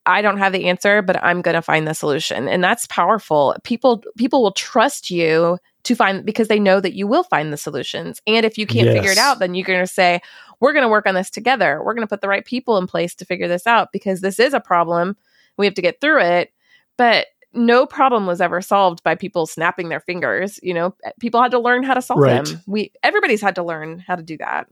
I 0.06 0.22
don't 0.22 0.38
have 0.38 0.52
the 0.52 0.66
answer, 0.66 1.02
but 1.02 1.24
I'm 1.24 1.42
going 1.42 1.56
to 1.56 1.62
find 1.62 1.88
the 1.88 1.94
solution, 1.94 2.48
and 2.48 2.64
that's 2.64 2.88
powerful. 2.88 3.56
People 3.64 4.04
people 4.18 4.42
will 4.42 4.52
trust 4.52 5.10
you 5.10 5.60
to 5.84 5.96
find 5.96 6.26
because 6.26 6.48
they 6.48 6.60
know 6.60 6.80
that 6.80 6.96
you 6.96 7.08
will 7.08 7.24
find 7.24 7.54
the 7.54 7.58
solutions. 7.58 8.22
And 8.26 8.46
if 8.46 8.58
you 8.58 8.66
can't 8.66 8.88
figure 8.88 9.12
it 9.12 9.18
out, 9.18 9.40
then 9.40 9.54
you're 9.54 9.66
going 9.66 9.80
to 9.80 9.88
say, 9.88 10.22
"We're 10.60 10.74
going 10.74 10.84
to 10.84 10.90
work 10.90 11.06
on 11.06 11.16
this 11.16 11.30
together. 11.30 11.82
We're 11.84 11.94
going 11.94 12.06
to 12.06 12.10
put 12.10 12.22
the 12.22 12.28
right 12.28 12.44
people 12.44 12.78
in 12.78 12.88
place 12.88 13.16
to 13.16 13.26
figure 13.26 13.48
this 13.48 13.68
out 13.68 13.92
because 13.92 14.22
this 14.22 14.40
is 14.40 14.54
a 14.54 14.60
problem. 14.60 15.16
We 15.58 15.66
have 15.66 15.76
to 15.76 15.82
get 15.82 16.02
through 16.02 16.22
it." 16.22 16.50
But 16.98 17.28
no 17.54 17.86
problem 17.86 18.26
was 18.26 18.42
ever 18.42 18.62
solved 18.62 19.04
by 19.04 19.16
people 19.16 19.46
snapping 19.46 19.90
their 19.90 20.00
fingers. 20.00 20.60
You 20.64 20.74
know, 20.74 20.96
people 21.20 21.42
had 21.42 21.52
to 21.52 21.60
learn 21.60 21.84
how 21.84 21.94
to 21.94 22.02
solve 22.02 22.20
Right. 22.20 22.44
them. 22.46 22.62
We 22.68 22.92
everybody's 23.04 23.42
had 23.42 23.56
to 23.56 23.64
learn 23.64 24.00
how 24.00 24.16
to 24.16 24.24
do 24.24 24.38
that. 24.38 24.68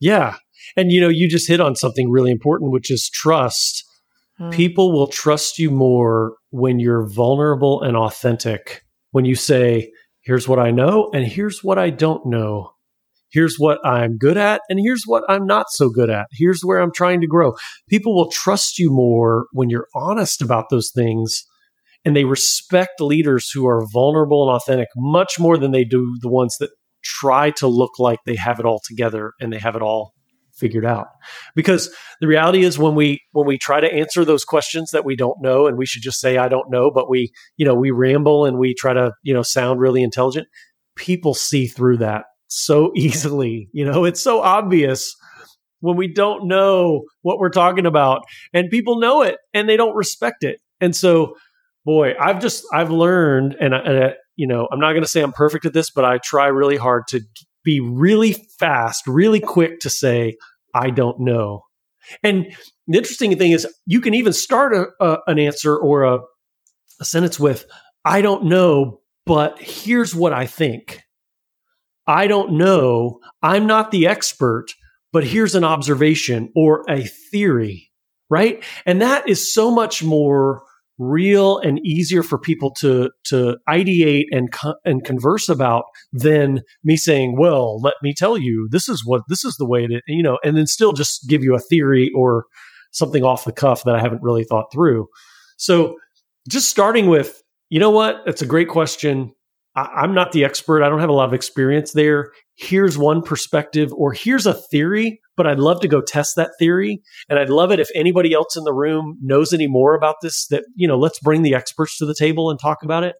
Yeah. 0.00 0.36
And 0.76 0.90
you 0.90 1.00
know, 1.00 1.08
you 1.08 1.28
just 1.28 1.48
hit 1.48 1.60
on 1.60 1.74
something 1.74 2.10
really 2.10 2.30
important, 2.30 2.72
which 2.72 2.90
is 2.90 3.10
trust. 3.12 3.84
Hmm. 4.38 4.50
People 4.50 4.92
will 4.92 5.06
trust 5.08 5.58
you 5.58 5.70
more 5.70 6.36
when 6.50 6.78
you're 6.78 7.06
vulnerable 7.08 7.82
and 7.82 7.96
authentic. 7.96 8.84
When 9.10 9.24
you 9.24 9.34
say, 9.34 9.92
here's 10.22 10.48
what 10.48 10.58
I 10.58 10.70
know 10.70 11.10
and 11.12 11.26
here's 11.26 11.62
what 11.62 11.78
I 11.78 11.90
don't 11.90 12.24
know. 12.26 12.72
Here's 13.32 13.56
what 13.56 13.78
I'm 13.84 14.18
good 14.18 14.36
at 14.36 14.60
and 14.68 14.78
here's 14.78 15.04
what 15.06 15.24
I'm 15.28 15.46
not 15.46 15.66
so 15.70 15.88
good 15.88 16.10
at. 16.10 16.26
Here's 16.32 16.62
where 16.62 16.80
I'm 16.80 16.92
trying 16.92 17.20
to 17.22 17.26
grow. 17.26 17.54
People 17.88 18.14
will 18.14 18.30
trust 18.30 18.78
you 18.78 18.90
more 18.90 19.46
when 19.52 19.70
you're 19.70 19.88
honest 19.94 20.42
about 20.42 20.66
those 20.70 20.90
things 20.94 21.44
and 22.04 22.16
they 22.16 22.24
respect 22.24 23.00
leaders 23.00 23.50
who 23.50 23.66
are 23.66 23.86
vulnerable 23.92 24.48
and 24.48 24.54
authentic 24.56 24.88
much 24.96 25.38
more 25.38 25.56
than 25.56 25.70
they 25.70 25.84
do 25.84 26.16
the 26.20 26.28
ones 26.28 26.56
that 26.58 26.70
try 27.02 27.50
to 27.50 27.66
look 27.66 27.98
like 27.98 28.18
they 28.24 28.36
have 28.36 28.60
it 28.60 28.66
all 28.66 28.80
together 28.84 29.32
and 29.40 29.52
they 29.52 29.58
have 29.58 29.76
it 29.76 29.82
all 29.82 30.12
figured 30.54 30.84
out 30.84 31.06
because 31.56 31.92
the 32.20 32.26
reality 32.26 32.62
is 32.62 32.78
when 32.78 32.94
we 32.94 33.20
when 33.32 33.46
we 33.46 33.56
try 33.56 33.80
to 33.80 33.92
answer 33.92 34.24
those 34.24 34.44
questions 34.44 34.90
that 34.90 35.04
we 35.04 35.16
don't 35.16 35.40
know 35.40 35.66
and 35.66 35.78
we 35.78 35.86
should 35.86 36.02
just 36.02 36.20
say 36.20 36.36
i 36.36 36.46
don't 36.46 36.70
know 36.70 36.90
but 36.90 37.08
we 37.08 37.32
you 37.56 37.64
know 37.64 37.74
we 37.74 37.90
ramble 37.90 38.44
and 38.44 38.58
we 38.58 38.74
try 38.74 38.92
to 38.92 39.12
you 39.22 39.32
know 39.32 39.42
sound 39.42 39.80
really 39.80 40.02
intelligent 40.02 40.46
people 40.94 41.32
see 41.32 41.66
through 41.66 41.96
that 41.96 42.26
so 42.52 42.92
easily. 42.96 43.68
You 43.72 43.84
know, 43.84 44.04
it's 44.04 44.20
so 44.20 44.40
obvious 44.40 45.14
when 45.80 45.96
we 45.96 46.08
don't 46.08 46.46
know 46.46 47.02
what 47.22 47.38
we're 47.38 47.50
talking 47.50 47.86
about 47.86 48.22
and 48.52 48.70
people 48.70 49.00
know 49.00 49.22
it 49.22 49.38
and 49.52 49.68
they 49.68 49.76
don't 49.76 49.96
respect 49.96 50.44
it. 50.44 50.60
And 50.80 50.94
so, 50.94 51.34
boy, 51.84 52.12
I've 52.18 52.40
just, 52.40 52.64
I've 52.72 52.90
learned, 52.90 53.56
and, 53.60 53.74
I, 53.74 53.78
and 53.78 54.04
I, 54.04 54.14
you 54.36 54.46
know, 54.46 54.68
I'm 54.70 54.78
not 54.78 54.92
going 54.92 55.02
to 55.02 55.08
say 55.08 55.22
I'm 55.22 55.32
perfect 55.32 55.64
at 55.64 55.72
this, 55.72 55.90
but 55.90 56.04
I 56.04 56.18
try 56.18 56.46
really 56.46 56.76
hard 56.76 57.08
to 57.08 57.20
be 57.64 57.80
really 57.80 58.46
fast, 58.58 59.06
really 59.06 59.40
quick 59.40 59.80
to 59.80 59.90
say, 59.90 60.36
I 60.74 60.90
don't 60.90 61.20
know. 61.20 61.64
And 62.22 62.54
the 62.86 62.98
interesting 62.98 63.36
thing 63.36 63.52
is, 63.52 63.66
you 63.86 64.00
can 64.00 64.14
even 64.14 64.32
start 64.32 64.74
a, 64.74 64.86
a, 65.00 65.18
an 65.26 65.38
answer 65.38 65.76
or 65.76 66.04
a, 66.04 66.18
a 67.00 67.04
sentence 67.04 67.38
with, 67.38 67.66
I 68.04 68.22
don't 68.22 68.44
know, 68.46 69.00
but 69.26 69.60
here's 69.60 70.14
what 70.14 70.32
I 70.32 70.46
think. 70.46 71.00
I 72.06 72.26
don't 72.26 72.52
know. 72.52 73.20
I'm 73.42 73.66
not 73.66 73.90
the 73.90 74.06
expert, 74.06 74.66
but 75.12 75.24
here's 75.24 75.54
an 75.54 75.64
observation 75.64 76.50
or 76.56 76.84
a 76.88 77.04
theory, 77.04 77.90
right? 78.30 78.62
And 78.86 79.00
that 79.00 79.28
is 79.28 79.52
so 79.52 79.70
much 79.70 80.02
more 80.02 80.62
real 80.98 81.58
and 81.58 81.78
easier 81.84 82.22
for 82.22 82.38
people 82.38 82.70
to 82.70 83.10
to 83.24 83.56
ideate 83.68 84.26
and 84.30 84.52
co- 84.52 84.74
and 84.84 85.04
converse 85.04 85.48
about 85.48 85.84
than 86.12 86.60
me 86.84 86.96
saying, 86.96 87.36
"Well, 87.38 87.80
let 87.80 87.94
me 88.02 88.14
tell 88.14 88.36
you, 88.38 88.68
this 88.70 88.88
is 88.88 89.02
what 89.04 89.22
this 89.28 89.44
is 89.44 89.56
the 89.56 89.66
way 89.66 89.86
to," 89.86 90.00
you 90.06 90.22
know, 90.22 90.38
and 90.44 90.56
then 90.56 90.66
still 90.66 90.92
just 90.92 91.28
give 91.28 91.42
you 91.42 91.54
a 91.54 91.58
theory 91.60 92.10
or 92.14 92.44
something 92.92 93.24
off 93.24 93.44
the 93.44 93.52
cuff 93.52 93.84
that 93.84 93.94
I 93.96 94.00
haven't 94.00 94.22
really 94.22 94.44
thought 94.44 94.66
through. 94.72 95.06
So, 95.56 95.96
just 96.48 96.68
starting 96.70 97.06
with, 97.08 97.42
you 97.70 97.80
know 97.80 97.90
what? 97.90 98.22
That's 98.26 98.42
a 98.42 98.46
great 98.46 98.68
question. 98.68 99.32
I, 99.74 100.04
am 100.04 100.14
not 100.14 100.32
the 100.32 100.44
expert. 100.44 100.82
I 100.82 100.88
don't 100.88 101.00
have 101.00 101.08
a 101.08 101.14
lot 101.14 101.28
of 101.28 101.34
experience 101.34 101.92
there. 101.92 102.32
Here's 102.56 102.98
one 102.98 103.22
perspective, 103.22 103.92
or 103.94 104.12
here's 104.12 104.46
a 104.46 104.54
theory, 104.54 105.20
but 105.36 105.46
I'd 105.46 105.58
love 105.58 105.80
to 105.80 105.88
go 105.88 106.00
test 106.00 106.36
that 106.36 106.50
theory. 106.58 107.00
And 107.28 107.38
I'd 107.38 107.48
love 107.48 107.72
it 107.72 107.80
if 107.80 107.88
anybody 107.94 108.34
else 108.34 108.56
in 108.56 108.64
the 108.64 108.74
room 108.74 109.18
knows 109.22 109.52
any 109.52 109.66
more 109.66 109.94
about 109.94 110.16
this, 110.22 110.46
that, 110.48 110.64
you 110.74 110.86
know, 110.86 110.98
let's 110.98 111.18
bring 111.20 111.42
the 111.42 111.54
experts 111.54 111.96
to 111.98 112.06
the 112.06 112.14
table 112.14 112.50
and 112.50 112.60
talk 112.60 112.78
about 112.82 113.04
it. 113.04 113.16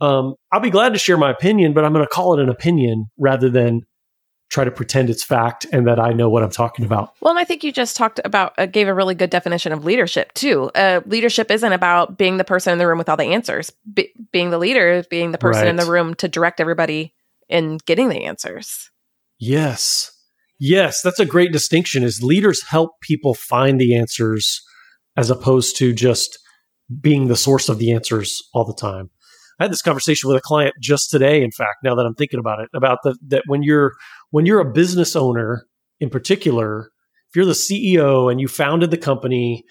Um, 0.00 0.34
I'll 0.52 0.60
be 0.60 0.70
glad 0.70 0.92
to 0.92 0.98
share 0.98 1.16
my 1.16 1.30
opinion, 1.30 1.72
but 1.72 1.84
I'm 1.84 1.92
going 1.92 2.04
to 2.04 2.10
call 2.10 2.38
it 2.38 2.42
an 2.42 2.48
opinion 2.48 3.06
rather 3.18 3.48
than 3.48 3.80
try 4.50 4.64
to 4.64 4.70
pretend 4.70 5.10
it's 5.10 5.22
fact 5.22 5.66
and 5.72 5.86
that 5.86 6.00
I 6.00 6.12
know 6.12 6.30
what 6.30 6.42
I'm 6.42 6.50
talking 6.50 6.84
about. 6.84 7.12
Well, 7.20 7.30
and 7.30 7.38
I 7.38 7.44
think 7.44 7.62
you 7.62 7.70
just 7.70 7.96
talked 7.96 8.20
about, 8.24 8.54
uh, 8.58 8.66
gave 8.66 8.88
a 8.88 8.94
really 8.94 9.14
good 9.14 9.30
definition 9.30 9.72
of 9.72 9.84
leadership 9.84 10.32
too. 10.34 10.70
Uh, 10.74 11.02
leadership 11.04 11.50
isn't 11.50 11.72
about 11.72 12.16
being 12.16 12.38
the 12.38 12.44
person 12.44 12.72
in 12.72 12.78
the 12.78 12.86
room 12.86 12.98
with 12.98 13.08
all 13.08 13.16
the 13.16 13.24
answers. 13.24 13.70
Be- 13.92 14.12
being 14.32 14.50
the 14.50 14.58
leader 14.58 14.90
is 14.90 15.06
being 15.06 15.32
the 15.32 15.38
person 15.38 15.62
right. 15.62 15.68
in 15.68 15.76
the 15.76 15.84
room 15.84 16.14
to 16.14 16.28
direct 16.28 16.60
everybody 16.60 17.14
in 17.48 17.78
getting 17.84 18.08
the 18.08 18.24
answers. 18.24 18.90
Yes. 19.38 20.12
Yes, 20.58 21.02
that's 21.02 21.20
a 21.20 21.26
great 21.26 21.52
distinction 21.52 22.02
is 22.02 22.22
leaders 22.22 22.64
help 22.68 23.00
people 23.00 23.34
find 23.34 23.80
the 23.80 23.94
answers 23.94 24.60
as 25.16 25.30
opposed 25.30 25.76
to 25.76 25.92
just 25.92 26.38
being 27.00 27.28
the 27.28 27.36
source 27.36 27.68
of 27.68 27.78
the 27.78 27.92
answers 27.92 28.42
all 28.54 28.64
the 28.64 28.74
time. 28.74 29.10
I 29.58 29.64
had 29.64 29.72
this 29.72 29.82
conversation 29.82 30.28
with 30.28 30.36
a 30.36 30.42
client 30.42 30.74
just 30.80 31.10
today, 31.10 31.42
in 31.42 31.50
fact, 31.50 31.78
now 31.82 31.94
that 31.94 32.06
I'm 32.06 32.14
thinking 32.14 32.38
about 32.38 32.60
it, 32.60 32.68
about 32.74 32.98
the, 33.02 33.16
that 33.28 33.42
when 33.46 33.62
you're 33.62 33.92
when 34.30 34.46
you're 34.46 34.60
a 34.60 34.72
business 34.72 35.16
owner 35.16 35.64
in 36.00 36.10
particular, 36.10 36.90
if 37.30 37.36
you're 37.36 37.44
the 37.44 37.52
CEO 37.52 38.30
and 38.30 38.40
you 38.40 38.48
founded 38.48 38.90
the 38.90 38.96
company, 38.96 39.64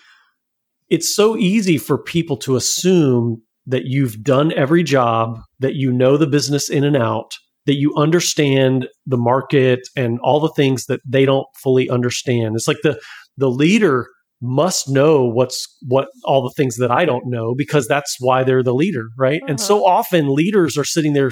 it's 0.90 1.16
so 1.16 1.38
easy 1.38 1.78
for 1.78 1.98
people 1.98 2.38
to 2.38 2.56
assume 2.56 3.42
that 3.66 3.86
you've 3.86 4.24
done 4.24 4.54
every 4.54 4.84
job, 4.84 5.40
that 5.60 5.76
you 5.76 5.92
know 5.92 6.18
the 6.18 6.28
business 6.28 6.70
in 6.70 6.84
and 6.84 6.96
out, 6.96 7.32
that 7.66 7.76
you 7.76 7.94
understand 7.96 8.88
the 9.06 9.18
market 9.18 9.80
and 9.96 10.20
all 10.22 10.40
the 10.40 10.54
things 10.54 10.86
that 10.86 11.02
they 11.06 11.26
don't 11.26 11.48
fully 11.56 11.90
understand. 11.90 12.56
It's 12.56 12.68
like 12.68 12.82
the 12.84 13.00
the 13.38 13.50
leader 13.50 14.08
must 14.42 14.88
know 14.88 15.26
what's 15.26 15.68
what 15.88 16.10
all 16.24 16.44
the 16.44 16.54
things 16.56 16.76
that 16.76 16.92
I 16.92 17.06
don't 17.06 17.26
know 17.26 17.56
because 17.58 17.88
that's 17.88 18.18
why 18.20 18.44
they're 18.44 18.64
the 18.64 18.74
leader, 18.74 19.10
right? 19.18 19.42
Uh-huh. 19.42 19.52
And 19.52 19.60
so 19.60 19.86
uh-huh. 19.86 19.96
often 19.96 20.34
leaders 20.34 20.78
are 20.78 20.84
sitting 20.84 21.14
there 21.14 21.32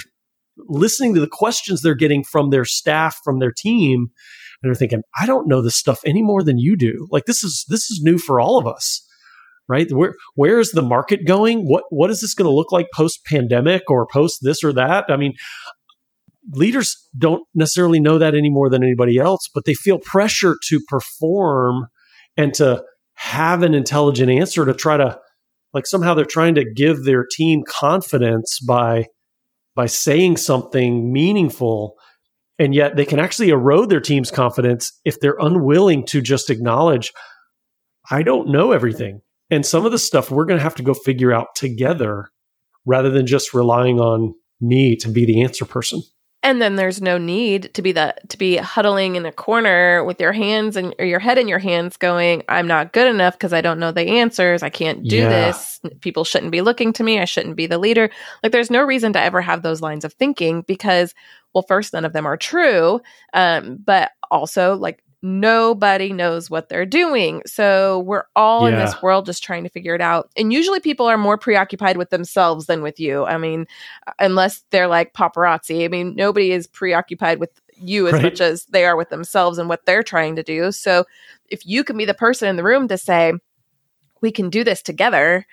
listening 0.58 1.14
to 1.14 1.22
the 1.22 1.28
questions 1.28 1.82
they're 1.82 1.96
getting 1.96 2.24
from 2.24 2.50
their 2.50 2.66
staff, 2.66 3.18
from 3.24 3.40
their 3.40 3.52
team, 3.56 4.08
and 4.62 4.70
they're 4.70 4.76
thinking, 4.76 5.02
I 5.20 5.26
don't 5.26 5.48
know 5.48 5.62
this 5.62 5.76
stuff 5.76 6.00
any 6.06 6.24
more 6.24 6.42
than 6.44 6.58
you 6.58 6.76
do. 6.76 7.08
Like 7.12 7.26
this 7.26 7.44
is 7.44 7.66
this 7.70 7.92
is 7.92 8.02
new 8.04 8.18
for 8.18 8.40
all 8.40 8.58
of 8.58 8.68
us. 8.68 9.02
Right? 9.68 9.92
Where 9.92 10.14
where 10.36 10.60
is 10.60 10.72
the 10.72 10.84
market 10.84 11.26
going? 11.26 11.66
What 11.66 11.84
what 11.90 12.10
is 12.10 12.22
this 12.22 12.34
going 12.34 12.50
to 12.50 12.56
look 12.56 12.72
like 12.72 12.88
post 12.94 13.20
pandemic 13.26 13.84
or 13.90 14.08
post 14.08 14.40
this 14.42 14.64
or 14.64 14.72
that? 14.74 15.06
I 15.10 15.18
mean, 15.18 15.34
leaders 16.52 16.96
don't 17.18 17.44
necessarily 17.56 18.00
know 18.00 18.18
that 18.20 18.36
any 18.36 18.50
more 18.50 18.70
than 18.70 18.84
anybody 18.84 19.18
else, 19.18 19.50
but 19.54 19.66
they 19.66 19.74
feel 19.74 20.00
pressure 20.00 20.56
to 20.70 20.80
perform 20.88 21.88
and 22.38 22.54
to 22.56 22.84
have 23.16 23.64
an 23.64 23.74
intelligent 23.74 24.30
answer 24.30 24.66
to 24.66 24.74
try 24.74 24.98
to 24.98 25.20
like 25.74 25.88
somehow 25.88 26.14
they're 26.14 26.26
trying 26.26 26.56
to 26.56 26.66
give 26.74 27.04
their 27.04 27.26
team 27.26 27.64
confidence 27.68 28.60
by 28.60 29.06
by 29.76 29.86
saying 29.86 30.38
something 30.38 31.12
meaningful 31.12 31.96
and 32.58 32.74
yet 32.74 32.96
they 32.96 33.06
can 33.06 33.20
actually 33.20 33.50
erode 33.50 33.90
their 33.90 34.00
team's 34.00 34.32
confidence 34.32 34.94
if 35.04 35.20
they're 35.20 35.38
unwilling 35.40 36.06
to 36.06 36.22
just 36.22 36.50
acknowledge 36.50 37.12
i 38.12 38.22
don't 38.22 38.50
know 38.50 38.72
everything. 38.72 39.22
And 39.52 39.66
some 39.66 39.86
of 39.86 39.92
the 39.92 40.00
stuff 40.00 40.32
we're 40.32 40.46
going 40.46 40.58
to 40.58 40.64
have 40.64 40.76
to 40.76 40.84
go 40.84 40.94
figure 40.94 41.32
out 41.32 41.48
together 41.56 42.30
rather 42.86 43.10
than 43.10 43.28
just 43.28 43.54
relying 43.54 44.00
on 44.00 44.34
me 44.60 44.96
to 44.98 45.10
be 45.10 45.26
the 45.26 45.44
answer 45.44 45.66
person 45.66 46.02
and 46.46 46.62
then 46.62 46.76
there's 46.78 47.02
no 47.02 47.18
need 47.18 47.74
to 47.74 47.82
be 47.82 47.92
that 47.92 48.30
to 48.30 48.38
be 48.38 48.56
huddling 48.58 49.16
in 49.16 49.26
a 49.26 49.32
corner 49.32 50.04
with 50.04 50.22
your 50.22 50.32
hands 50.32 50.78
and 50.78 50.96
or 51.00 51.06
your 51.06 51.20
head 51.20 51.38
in 51.38 51.48
your 51.48 51.60
hands 51.60 51.98
going 51.98 52.44
i'm 52.48 52.68
not 52.68 52.94
good 52.94 53.08
enough 53.08 53.34
because 53.34 53.52
i 53.52 53.62
don't 53.62 53.80
know 53.80 53.92
the 53.92 54.06
answers. 54.20 54.62
I 54.62 54.70
can't 54.70 55.04
do 55.08 55.18
yeah. 55.18 55.30
this. 55.30 55.82
People 56.02 56.24
shouldn't 56.24 56.52
be 56.52 56.62
looking 56.62 56.94
to 56.94 57.04
me. 57.04 57.20
I 57.20 57.26
shouldn't 57.26 57.56
be 57.56 57.68
the 57.68 57.78
leader. 57.78 58.10
Like 58.44 58.52
there's 58.52 58.70
no 58.70 58.84
reason 58.84 59.14
to 59.14 59.22
ever 59.22 59.42
have 59.42 59.64
those 59.64 59.82
lines 59.82 60.06
of 60.06 60.14
thinking 60.14 60.62
because 60.62 61.14
well 61.54 61.66
first 61.68 61.94
none 61.94 62.06
of 62.06 62.14
them 62.14 62.26
are 62.26 62.38
true 62.38 63.02
um, 63.34 63.78
but 63.84 64.12
also 64.30 64.76
like 64.76 65.02
nobody 65.26 66.14
knows 66.14 66.52
what 66.52 66.70
they're 66.70 66.86
doing. 66.86 67.42
So 67.48 68.00
we're 68.02 68.26
all 68.36 68.70
yeah. 68.70 68.76
in 68.76 68.86
this 68.86 69.02
world 69.02 69.26
just 69.26 69.44
trying 69.44 69.64
to 69.64 69.70
figure 69.70 69.96
it 69.96 70.02
out. 70.02 70.30
And 70.38 70.54
usually 70.54 70.80
people 70.80 71.08
are 71.08 71.18
more 71.18 71.36
preoccupied 71.36 71.98
with 71.98 72.12
themselves 72.12 72.68
than 72.68 72.84
with 72.84 73.00
you. 73.00 73.26
I 73.26 73.40
mean, 73.40 73.66
unless 74.20 74.64
they're 74.70 74.88
like 74.88 75.14
paparazzi. 75.14 75.84
I 75.84 75.88
mean, 75.88 76.14
nobody 76.16 76.52
is 76.52 76.68
preoccupied 76.68 77.40
with 77.40 77.50
you 77.74 78.06
as 78.06 78.14
right. 78.14 78.22
much 78.22 78.40
as 78.40 78.66
they 78.66 78.86
are 78.86 78.96
with 78.96 79.10
themselves 79.10 79.58
and 79.58 79.68
what 79.68 79.88
they're 79.88 80.04
trying 80.04 80.36
to 80.36 80.44
do. 80.44 80.72
So 80.72 81.06
if 81.50 81.66
you 81.66 81.84
can 81.84 81.98
be 81.98 82.06
the 82.06 82.14
person 82.14 82.48
in 82.48 82.56
the 82.56 82.64
room 82.64 82.88
to 82.88 82.98
say, 82.98 83.34
we 84.22 84.32
can 84.32 84.52
do 84.52 84.64
this 84.64 84.84
together, 84.84 85.48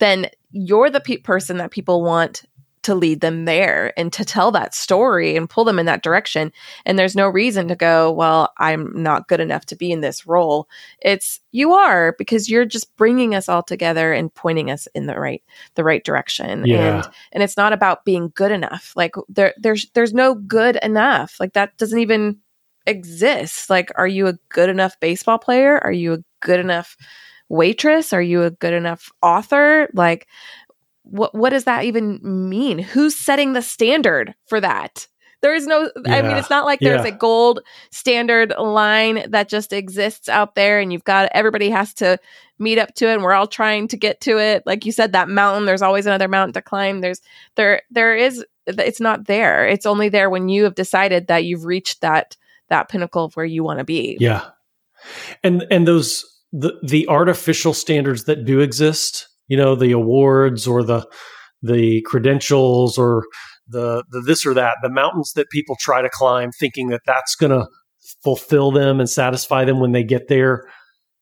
then 0.00 0.28
you're 0.50 0.90
the 0.90 1.00
pe- 1.00 1.16
person 1.16 1.56
that 1.56 1.70
people 1.70 2.02
want 2.02 2.44
to 2.84 2.94
lead 2.94 3.20
them 3.20 3.44
there 3.44 3.92
and 3.98 4.12
to 4.12 4.24
tell 4.24 4.50
that 4.52 4.74
story 4.74 5.36
and 5.36 5.50
pull 5.50 5.64
them 5.64 5.78
in 5.78 5.86
that 5.86 6.02
direction. 6.02 6.52
And 6.86 6.98
there's 6.98 7.16
no 7.16 7.28
reason 7.28 7.68
to 7.68 7.74
go, 7.74 8.12
well, 8.12 8.52
I'm 8.58 9.02
not 9.02 9.28
good 9.28 9.40
enough 9.40 9.66
to 9.66 9.76
be 9.76 9.90
in 9.90 10.00
this 10.00 10.26
role. 10.26 10.68
It's 11.00 11.40
you 11.52 11.72
are 11.72 12.14
because 12.18 12.48
you're 12.48 12.64
just 12.64 12.94
bringing 12.96 13.34
us 13.34 13.48
all 13.48 13.62
together 13.62 14.12
and 14.12 14.32
pointing 14.32 14.70
us 14.70 14.86
in 14.94 15.06
the 15.06 15.18
right 15.18 15.42
the 15.74 15.84
right 15.84 16.04
direction. 16.04 16.66
Yeah. 16.66 16.96
And 16.96 17.08
and 17.32 17.42
it's 17.42 17.56
not 17.56 17.72
about 17.72 18.04
being 18.04 18.32
good 18.34 18.52
enough. 18.52 18.92
Like 18.94 19.14
there 19.28 19.54
there's 19.56 19.90
there's 19.94 20.14
no 20.14 20.34
good 20.34 20.76
enough. 20.82 21.36
Like 21.40 21.54
that 21.54 21.76
doesn't 21.78 21.98
even 21.98 22.38
exist. 22.86 23.70
Like 23.70 23.90
are 23.96 24.08
you 24.08 24.26
a 24.26 24.38
good 24.50 24.68
enough 24.68 24.98
baseball 25.00 25.38
player? 25.38 25.78
Are 25.78 25.92
you 25.92 26.14
a 26.14 26.18
good 26.40 26.60
enough 26.60 26.96
waitress? 27.48 28.12
Are 28.12 28.22
you 28.22 28.42
a 28.42 28.50
good 28.50 28.74
enough 28.74 29.10
author? 29.22 29.88
Like 29.94 30.26
what 31.04 31.34
what 31.34 31.50
does 31.50 31.64
that 31.64 31.84
even 31.84 32.20
mean? 32.22 32.78
Who's 32.78 33.14
setting 33.14 33.52
the 33.52 33.62
standard 33.62 34.34
for 34.46 34.60
that? 34.60 35.06
There 35.42 35.54
is 35.54 35.66
no 35.66 35.90
yeah. 36.06 36.16
I 36.16 36.22
mean 36.22 36.36
it's 36.36 36.50
not 36.50 36.64
like 36.64 36.80
there's 36.80 37.04
yeah. 37.04 37.14
a 37.14 37.16
gold 37.16 37.60
standard 37.90 38.54
line 38.58 39.30
that 39.30 39.48
just 39.48 39.72
exists 39.72 40.28
out 40.28 40.54
there 40.54 40.80
and 40.80 40.92
you've 40.92 41.04
got 41.04 41.28
everybody 41.32 41.68
has 41.68 41.92
to 41.94 42.18
meet 42.58 42.78
up 42.78 42.94
to 42.94 43.08
it 43.08 43.14
and 43.14 43.22
we're 43.22 43.34
all 43.34 43.46
trying 43.46 43.88
to 43.88 43.96
get 43.96 44.22
to 44.22 44.38
it. 44.38 44.62
Like 44.64 44.86
you 44.86 44.92
said 44.92 45.12
that 45.12 45.28
mountain 45.28 45.66
there's 45.66 45.82
always 45.82 46.06
another 46.06 46.28
mountain 46.28 46.54
to 46.54 46.62
climb. 46.62 47.02
There's 47.02 47.20
there 47.56 47.82
there 47.90 48.16
is 48.16 48.44
it's 48.66 49.00
not 49.00 49.26
there. 49.26 49.68
It's 49.68 49.84
only 49.84 50.08
there 50.08 50.30
when 50.30 50.48
you 50.48 50.64
have 50.64 50.74
decided 50.74 51.26
that 51.26 51.44
you've 51.44 51.66
reached 51.66 52.00
that 52.00 52.38
that 52.70 52.88
pinnacle 52.88 53.26
of 53.26 53.36
where 53.36 53.44
you 53.44 53.62
want 53.62 53.80
to 53.80 53.84
be. 53.84 54.16
Yeah. 54.18 54.46
And 55.42 55.66
and 55.70 55.86
those 55.86 56.24
the 56.54 56.78
the 56.82 57.06
artificial 57.08 57.74
standards 57.74 58.24
that 58.24 58.46
do 58.46 58.60
exist 58.60 59.28
you 59.48 59.56
know 59.56 59.74
the 59.74 59.92
awards 59.92 60.66
or 60.66 60.82
the 60.82 61.06
the 61.62 62.02
credentials 62.02 62.98
or 62.98 63.24
the 63.68 64.04
the 64.10 64.20
this 64.20 64.44
or 64.44 64.54
that 64.54 64.76
the 64.82 64.90
mountains 64.90 65.32
that 65.34 65.48
people 65.50 65.76
try 65.80 66.02
to 66.02 66.10
climb 66.10 66.50
thinking 66.52 66.88
that 66.88 67.00
that's 67.06 67.34
going 67.34 67.52
to 67.52 67.66
fulfill 68.22 68.70
them 68.70 69.00
and 69.00 69.08
satisfy 69.08 69.64
them 69.64 69.80
when 69.80 69.92
they 69.92 70.04
get 70.04 70.28
there 70.28 70.68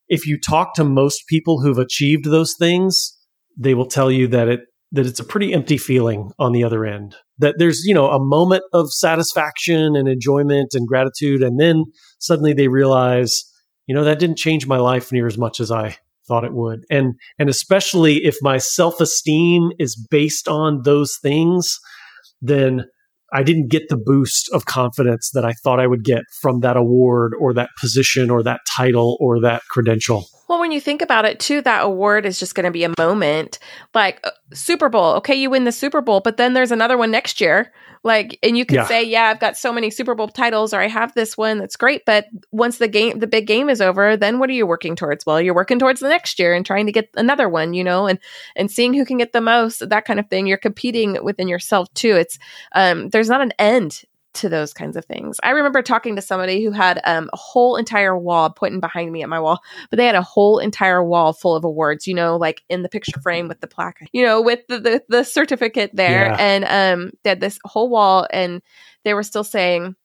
if 0.08 0.26
you 0.26 0.38
talk 0.38 0.74
to 0.74 0.84
most 0.84 1.22
people 1.28 1.60
who've 1.60 1.78
achieved 1.78 2.24
those 2.24 2.54
things 2.58 3.16
they 3.56 3.74
will 3.74 3.86
tell 3.86 4.10
you 4.10 4.26
that 4.26 4.48
it 4.48 4.60
that 4.92 5.06
it's 5.06 5.20
a 5.20 5.24
pretty 5.24 5.54
empty 5.54 5.78
feeling 5.78 6.30
on 6.38 6.52
the 6.52 6.62
other 6.62 6.84
end. 6.84 7.16
That 7.38 7.54
there's, 7.58 7.82
you 7.84 7.94
know, 7.94 8.10
a 8.10 8.22
moment 8.22 8.62
of 8.74 8.92
satisfaction 8.92 9.96
and 9.96 10.06
enjoyment 10.06 10.74
and 10.74 10.86
gratitude. 10.86 11.42
And 11.42 11.58
then 11.58 11.84
suddenly 12.18 12.52
they 12.52 12.68
realize, 12.68 13.42
you 13.86 13.94
know, 13.94 14.04
that 14.04 14.18
didn't 14.18 14.36
change 14.36 14.66
my 14.66 14.76
life 14.76 15.10
near 15.10 15.26
as 15.26 15.38
much 15.38 15.60
as 15.60 15.72
I 15.72 15.96
thought 16.26 16.44
it 16.44 16.54
would. 16.54 16.84
And, 16.90 17.14
and 17.38 17.48
especially 17.48 18.24
if 18.24 18.36
my 18.42 18.58
self 18.58 19.00
esteem 19.00 19.70
is 19.78 19.96
based 20.10 20.48
on 20.48 20.82
those 20.84 21.16
things, 21.22 21.78
then 22.40 22.84
I 23.32 23.42
didn't 23.42 23.70
get 23.70 23.88
the 23.88 23.96
boost 23.96 24.50
of 24.52 24.66
confidence 24.66 25.30
that 25.32 25.44
I 25.44 25.52
thought 25.64 25.80
I 25.80 25.86
would 25.86 26.04
get 26.04 26.22
from 26.40 26.60
that 26.60 26.76
award 26.76 27.32
or 27.40 27.54
that 27.54 27.70
position 27.80 28.28
or 28.30 28.42
that 28.42 28.60
title 28.76 29.16
or 29.20 29.40
that 29.40 29.62
credential. 29.70 30.26
Well, 30.52 30.60
when 30.60 30.70
you 30.70 30.82
think 30.82 31.00
about 31.00 31.24
it, 31.24 31.40
too, 31.40 31.62
that 31.62 31.82
award 31.82 32.26
is 32.26 32.38
just 32.38 32.54
going 32.54 32.66
to 32.66 32.70
be 32.70 32.84
a 32.84 32.92
moment. 32.98 33.58
Like 33.94 34.20
uh, 34.22 34.32
Super 34.52 34.90
Bowl, 34.90 35.14
okay, 35.14 35.34
you 35.34 35.48
win 35.48 35.64
the 35.64 35.72
Super 35.72 36.02
Bowl, 36.02 36.20
but 36.20 36.36
then 36.36 36.52
there's 36.52 36.70
another 36.70 36.98
one 36.98 37.10
next 37.10 37.40
year. 37.40 37.72
Like, 38.04 38.38
and 38.42 38.58
you 38.58 38.66
could 38.66 38.74
yeah. 38.74 38.84
say, 38.84 39.02
yeah, 39.02 39.30
I've 39.30 39.40
got 39.40 39.56
so 39.56 39.72
many 39.72 39.88
Super 39.88 40.14
Bowl 40.14 40.28
titles, 40.28 40.74
or 40.74 40.80
I 40.82 40.88
have 40.88 41.14
this 41.14 41.38
one 41.38 41.56
that's 41.56 41.76
great. 41.76 42.04
But 42.04 42.26
once 42.50 42.76
the 42.76 42.86
game, 42.86 43.18
the 43.18 43.26
big 43.26 43.46
game 43.46 43.70
is 43.70 43.80
over, 43.80 44.14
then 44.14 44.38
what 44.38 44.50
are 44.50 44.52
you 44.52 44.66
working 44.66 44.94
towards? 44.94 45.24
Well, 45.24 45.40
you're 45.40 45.54
working 45.54 45.78
towards 45.78 46.00
the 46.00 46.10
next 46.10 46.38
year 46.38 46.52
and 46.52 46.66
trying 46.66 46.84
to 46.84 46.92
get 46.92 47.08
another 47.14 47.48
one, 47.48 47.72
you 47.72 47.82
know, 47.82 48.06
and 48.06 48.18
and 48.54 48.70
seeing 48.70 48.92
who 48.92 49.06
can 49.06 49.16
get 49.16 49.32
the 49.32 49.40
most, 49.40 49.88
that 49.88 50.04
kind 50.04 50.20
of 50.20 50.28
thing. 50.28 50.46
You're 50.46 50.58
competing 50.58 51.16
within 51.24 51.48
yourself 51.48 51.88
too. 51.94 52.16
It's 52.16 52.38
um, 52.72 53.08
there's 53.08 53.30
not 53.30 53.40
an 53.40 53.54
end 53.58 54.02
to 54.34 54.48
those 54.48 54.72
kinds 54.72 54.96
of 54.96 55.04
things. 55.04 55.38
I 55.42 55.50
remember 55.50 55.82
talking 55.82 56.16
to 56.16 56.22
somebody 56.22 56.64
who 56.64 56.70
had 56.70 57.00
um, 57.04 57.28
a 57.32 57.36
whole 57.36 57.76
entire 57.76 58.16
wall 58.16 58.50
pointing 58.50 58.80
behind 58.80 59.12
me 59.12 59.22
at 59.22 59.28
my 59.28 59.40
wall, 59.40 59.60
but 59.90 59.96
they 59.96 60.06
had 60.06 60.14
a 60.14 60.22
whole 60.22 60.58
entire 60.58 61.02
wall 61.02 61.32
full 61.32 61.54
of 61.54 61.64
awards, 61.64 62.06
you 62.06 62.14
know, 62.14 62.36
like 62.36 62.62
in 62.68 62.82
the 62.82 62.88
picture 62.88 63.20
frame 63.20 63.48
with 63.48 63.60
the 63.60 63.66
plaque, 63.66 64.08
you 64.12 64.24
know, 64.24 64.40
with 64.40 64.60
the, 64.68 64.78
the, 64.80 65.02
the 65.08 65.24
certificate 65.24 65.90
there. 65.92 66.26
Yeah. 66.26 66.36
And 66.38 66.64
um, 66.64 67.10
they 67.22 67.30
had 67.30 67.40
this 67.40 67.58
whole 67.64 67.88
wall 67.88 68.26
and 68.32 68.62
they 69.04 69.14
were 69.14 69.22
still 69.22 69.44
saying, 69.44 69.96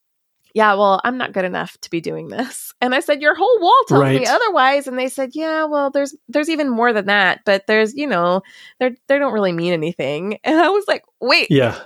yeah, 0.53 0.73
well, 0.73 0.99
I'm 1.03 1.17
not 1.17 1.33
good 1.33 1.45
enough 1.45 1.77
to 1.81 1.89
be 1.91 2.01
doing 2.01 2.29
this. 2.29 2.65
And 2.79 2.93
I 2.93 2.99
said, 2.99 3.23
your 3.23 3.33
whole 3.33 3.59
wall 3.59 3.75
tells 3.87 4.03
right. 4.03 4.19
me 4.19 4.27
otherwise. 4.27 4.85
And 4.85 4.99
they 4.99 5.09
said, 5.09 5.31
yeah, 5.33 5.65
well, 5.65 5.89
there's 5.89 6.15
there's 6.29 6.47
even 6.47 6.69
more 6.69 6.93
than 6.93 7.07
that, 7.07 7.39
but 7.43 7.65
there's, 7.65 7.95
you 7.95 8.05
know, 8.05 8.43
they're 8.79 8.91
they 9.07 9.17
don't 9.17 9.33
really 9.33 9.51
mean 9.51 9.73
anything. 9.73 10.37
And 10.43 10.59
I 10.59 10.69
was 10.69 10.85
like, 10.87 11.03
wait, 11.19 11.47
yeah, 11.49 11.79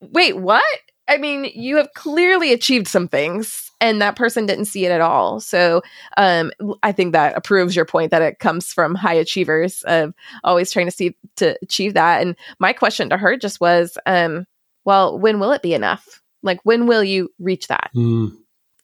wait, 0.00 0.38
what? 0.38 0.64
I 1.08 1.16
mean, 1.16 1.50
you 1.54 1.76
have 1.76 1.92
clearly 1.94 2.52
achieved 2.52 2.86
some 2.86 3.08
things 3.08 3.70
and 3.80 4.02
that 4.02 4.16
person 4.16 4.46
didn't 4.46 4.66
see 4.66 4.84
it 4.84 4.92
at 4.92 5.00
all. 5.00 5.40
So 5.40 5.82
um, 6.16 6.52
I 6.82 6.92
think 6.92 7.12
that 7.12 7.36
approves 7.36 7.74
your 7.74 7.84
point 7.84 8.10
that 8.10 8.22
it 8.22 8.38
comes 8.38 8.72
from 8.72 8.94
high 8.94 9.14
achievers 9.14 9.82
of 9.84 10.14
always 10.44 10.70
trying 10.70 10.86
to 10.86 10.92
see 10.92 11.16
to 11.36 11.56
achieve 11.62 11.94
that. 11.94 12.20
And 12.20 12.36
my 12.58 12.72
question 12.72 13.08
to 13.10 13.16
her 13.16 13.36
just 13.36 13.60
was, 13.60 13.96
um, 14.06 14.46
well, 14.84 15.18
when 15.18 15.40
will 15.40 15.52
it 15.52 15.62
be 15.62 15.74
enough? 15.74 16.20
Like, 16.42 16.60
when 16.64 16.86
will 16.86 17.04
you 17.04 17.30
reach 17.38 17.68
that? 17.68 17.90
Mm, 17.94 18.36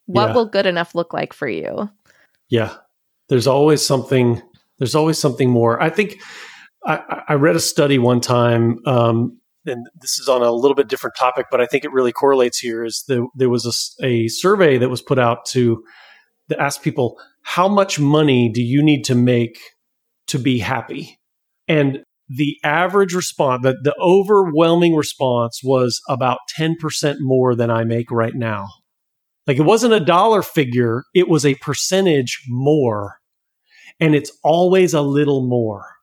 what 0.07 0.29
yeah. 0.29 0.35
will 0.35 0.47
good 0.47 0.67
enough 0.67 0.95
look 0.95 1.13
like 1.13 1.33
for 1.33 1.49
you? 1.49 1.89
Yeah, 2.49 2.75
there's 3.29 3.47
always 3.47 3.85
something. 3.85 4.41
There's 4.79 4.95
always 4.95 5.19
something 5.19 5.51
more. 5.51 5.81
I 5.81 5.89
think 5.89 6.21
I, 6.85 7.23
I 7.29 7.35
read 7.35 7.57
a 7.57 7.61
study 7.61 7.99
one 7.99 8.21
time 8.21 8.81
um, 8.87 9.39
and 9.67 9.87
this 10.01 10.19
is 10.19 10.29
on 10.29 10.43
a 10.43 10.53
little 10.53 10.75
bit 10.75 10.89
different 10.89 11.17
topic, 11.17 11.47
but 11.51 11.61
I 11.61 11.67
think 11.67 11.85
it 11.85 11.93
really 11.93 12.13
correlates 12.13 12.59
here. 12.59 12.85
Is 12.85 13.05
the, 13.09 13.27
there 13.35 13.51
was 13.51 13.97
a, 14.01 14.07
a 14.07 14.29
survey 14.29 14.79
that 14.79 14.91
was 14.91 15.03
put 15.03 15.19
out 15.19 15.47
to, 15.47 15.83
ask 16.59 16.83
people 16.83 17.19
how 17.43 17.69
much 17.69 17.99
money 17.99 18.51
do 18.53 18.63
you 18.63 18.83
need 18.83 19.03
to 19.05 19.15
make 19.15 19.59
to 20.27 20.39
be 20.39 20.59
happy, 20.59 21.19
and 21.69 22.03
the 22.29 22.57
average 22.65 23.15
response, 23.15 23.63
the, 23.63 23.77
the 23.83 23.95
overwhelming 24.01 24.95
response 24.95 25.61
was 25.63 26.01
about 26.09 26.39
ten 26.49 26.77
percent 26.79 27.19
more 27.21 27.55
than 27.55 27.71
I 27.71 27.85
make 27.85 28.11
right 28.11 28.35
now. 28.35 28.69
Like 29.47 29.59
it 29.59 29.63
wasn't 29.63 29.95
a 29.95 30.01
dollar 30.01 30.43
figure; 30.43 31.05
it 31.15 31.29
was 31.29 31.47
a 31.47 31.55
percentage 31.57 32.43
more, 32.49 33.17
and 34.01 34.15
it's 34.15 34.33
always 34.43 34.95
a 34.95 35.03
little 35.03 35.47
more. 35.47 35.94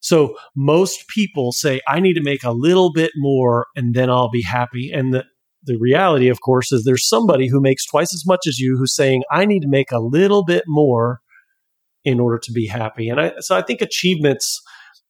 So 0.00 0.36
most 0.54 1.04
people 1.14 1.52
say, 1.52 1.80
I 1.88 2.00
need 2.00 2.14
to 2.14 2.22
make 2.22 2.44
a 2.44 2.52
little 2.52 2.92
bit 2.92 3.12
more 3.16 3.66
and 3.74 3.94
then 3.94 4.10
I'll 4.10 4.30
be 4.30 4.42
happy. 4.42 4.90
And 4.92 5.12
the, 5.12 5.24
the 5.64 5.78
reality, 5.80 6.28
of 6.28 6.40
course, 6.40 6.70
is 6.70 6.84
there's 6.84 7.08
somebody 7.08 7.48
who 7.48 7.60
makes 7.60 7.86
twice 7.86 8.14
as 8.14 8.24
much 8.26 8.46
as 8.46 8.58
you 8.58 8.76
who's 8.78 8.94
saying, 8.94 9.22
I 9.32 9.46
need 9.46 9.60
to 9.60 9.68
make 9.68 9.90
a 9.90 9.98
little 9.98 10.44
bit 10.44 10.64
more 10.66 11.20
in 12.04 12.20
order 12.20 12.38
to 12.38 12.52
be 12.52 12.66
happy. 12.66 13.08
And 13.08 13.20
I, 13.20 13.32
so 13.40 13.56
I 13.56 13.62
think 13.62 13.80
achievements 13.80 14.62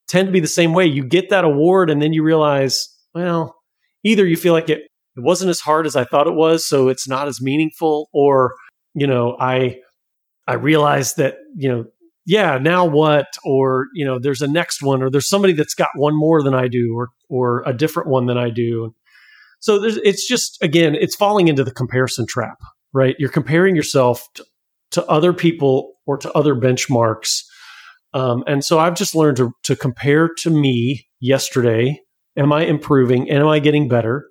tend 0.07 0.27
to 0.27 0.31
be 0.31 0.39
the 0.39 0.47
same 0.47 0.73
way. 0.73 0.85
You 0.85 1.03
get 1.03 1.29
that 1.29 1.43
award 1.43 1.91
and 1.91 2.01
then 2.01 2.13
you 2.13 2.23
realize, 2.23 2.87
well, 3.13 3.55
either 4.03 4.25
you 4.25 4.35
feel 4.35 4.53
like 4.53 4.69
it, 4.69 4.79
it 5.15 5.23
wasn't 5.23 5.49
as 5.49 5.59
hard 5.59 5.85
as 5.85 5.95
I 5.95 6.05
thought 6.05 6.27
it 6.27 6.33
was, 6.33 6.65
so 6.65 6.87
it's 6.87 7.07
not 7.07 7.27
as 7.27 7.41
meaningful, 7.41 8.07
or, 8.13 8.53
you 8.93 9.05
know, 9.05 9.35
I, 9.39 9.79
I 10.47 10.53
realized 10.53 11.17
that, 11.17 11.35
you 11.55 11.69
know, 11.69 11.85
yeah, 12.27 12.59
now 12.61 12.85
what? 12.85 13.25
Or, 13.45 13.87
you 13.93 14.05
know, 14.05 14.19
there's 14.19 14.41
a 14.41 14.47
next 14.47 14.83
one, 14.83 15.01
or 15.01 15.09
there's 15.09 15.29
somebody 15.29 15.53
that's 15.53 15.73
got 15.73 15.87
one 15.95 16.13
more 16.13 16.43
than 16.43 16.53
I 16.53 16.67
do, 16.67 16.93
or, 16.93 17.07
or 17.29 17.63
a 17.65 17.73
different 17.73 18.09
one 18.09 18.25
than 18.25 18.37
I 18.37 18.49
do. 18.49 18.93
So 19.61 19.79
there's, 19.79 19.95
it's 19.97 20.27
just, 20.27 20.61
again, 20.61 20.93
it's 20.93 21.15
falling 21.15 21.47
into 21.47 21.63
the 21.63 21.71
comparison 21.71 22.27
trap, 22.27 22.57
right? 22.93 23.15
You're 23.17 23.29
comparing 23.29 23.77
yourself 23.77 24.27
to, 24.35 24.45
to 24.91 25.05
other 25.05 25.31
people 25.31 25.93
or 26.05 26.17
to 26.17 26.31
other 26.33 26.53
benchmarks. 26.53 27.43
Um, 28.13 28.43
and 28.45 28.63
so 28.63 28.77
I've 28.77 28.95
just 28.95 29.15
learned 29.15 29.37
to, 29.37 29.53
to 29.63 29.75
compare 29.77 30.29
to 30.39 30.49
me 30.49 31.07
yesterday. 31.21 32.01
Am 32.35 32.51
I 32.51 32.65
improving? 32.65 33.29
Am 33.31 33.47
I 33.47 33.59
getting 33.59 33.87
better? 33.87 34.27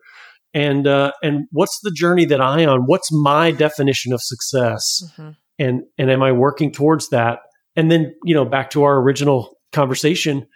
And, 0.52 0.86
uh, 0.86 1.12
and 1.22 1.46
what's 1.50 1.80
the 1.82 1.90
journey 1.90 2.26
that 2.26 2.42
I 2.42 2.66
on? 2.66 2.82
What's 2.82 3.10
my 3.10 3.52
definition 3.52 4.12
of 4.12 4.20
success? 4.22 5.02
Mm-hmm. 5.02 5.30
And, 5.58 5.82
and 5.96 6.10
am 6.10 6.22
I 6.22 6.32
working 6.32 6.72
towards 6.72 7.08
that? 7.08 7.40
And 7.76 7.90
then, 7.90 8.14
you 8.24 8.34
know, 8.34 8.44
back 8.44 8.70
to 8.70 8.82
our 8.82 8.96
original 9.00 9.58
conversation, 9.72 10.46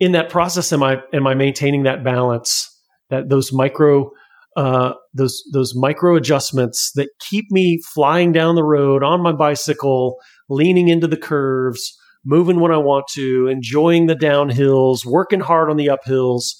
in 0.00 0.12
that 0.12 0.30
process, 0.30 0.72
am 0.72 0.82
I 0.82 1.02
am 1.12 1.26
I 1.26 1.34
maintaining 1.34 1.84
that 1.84 2.02
balance, 2.02 2.68
that 3.10 3.28
those 3.28 3.52
micro 3.52 4.10
uh, 4.56 4.94
those 5.14 5.42
those 5.52 5.74
micro 5.76 6.16
adjustments 6.16 6.92
that 6.96 7.10
keep 7.20 7.44
me 7.50 7.80
flying 7.94 8.32
down 8.32 8.56
the 8.56 8.64
road 8.64 9.04
on 9.04 9.22
my 9.22 9.32
bicycle, 9.32 10.16
leaning 10.48 10.88
into 10.88 11.06
the 11.06 11.16
curves, 11.16 11.96
moving 12.24 12.60
when 12.60 12.72
I 12.72 12.78
want 12.78 13.06
to, 13.12 13.46
enjoying 13.46 14.06
the 14.06 14.16
downhills, 14.16 15.04
working 15.04 15.40
hard 15.40 15.70
on 15.70 15.76
the 15.76 15.86
uphills. 15.88 16.54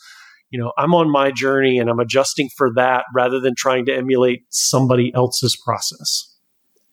You 0.50 0.58
know, 0.58 0.72
I'm 0.76 0.94
on 0.94 1.10
my 1.10 1.30
journey 1.30 1.78
and 1.78 1.88
I'm 1.88 2.00
adjusting 2.00 2.50
for 2.56 2.70
that 2.74 3.04
rather 3.14 3.40
than 3.40 3.54
trying 3.56 3.86
to 3.86 3.94
emulate 3.94 4.42
somebody 4.50 5.12
else's 5.14 5.56
process. 5.56 6.36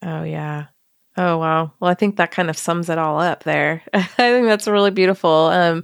Oh 0.03 0.23
yeah. 0.23 0.67
Oh 1.18 1.38
wow. 1.39 1.74
Well, 1.80 1.89
I 1.89 1.95
think 1.95 2.18
that 2.18 2.32
kind 2.32 2.49
of 2.49 2.57
sums 2.57 2.89
it 2.89 2.99
all 2.99 3.20
up 3.20 3.43
there. 3.43 3.82
I 3.93 4.03
think 4.03 4.45
that's 4.45 4.68
really 4.68 4.91
beautiful. 4.91 5.47
Um, 5.47 5.84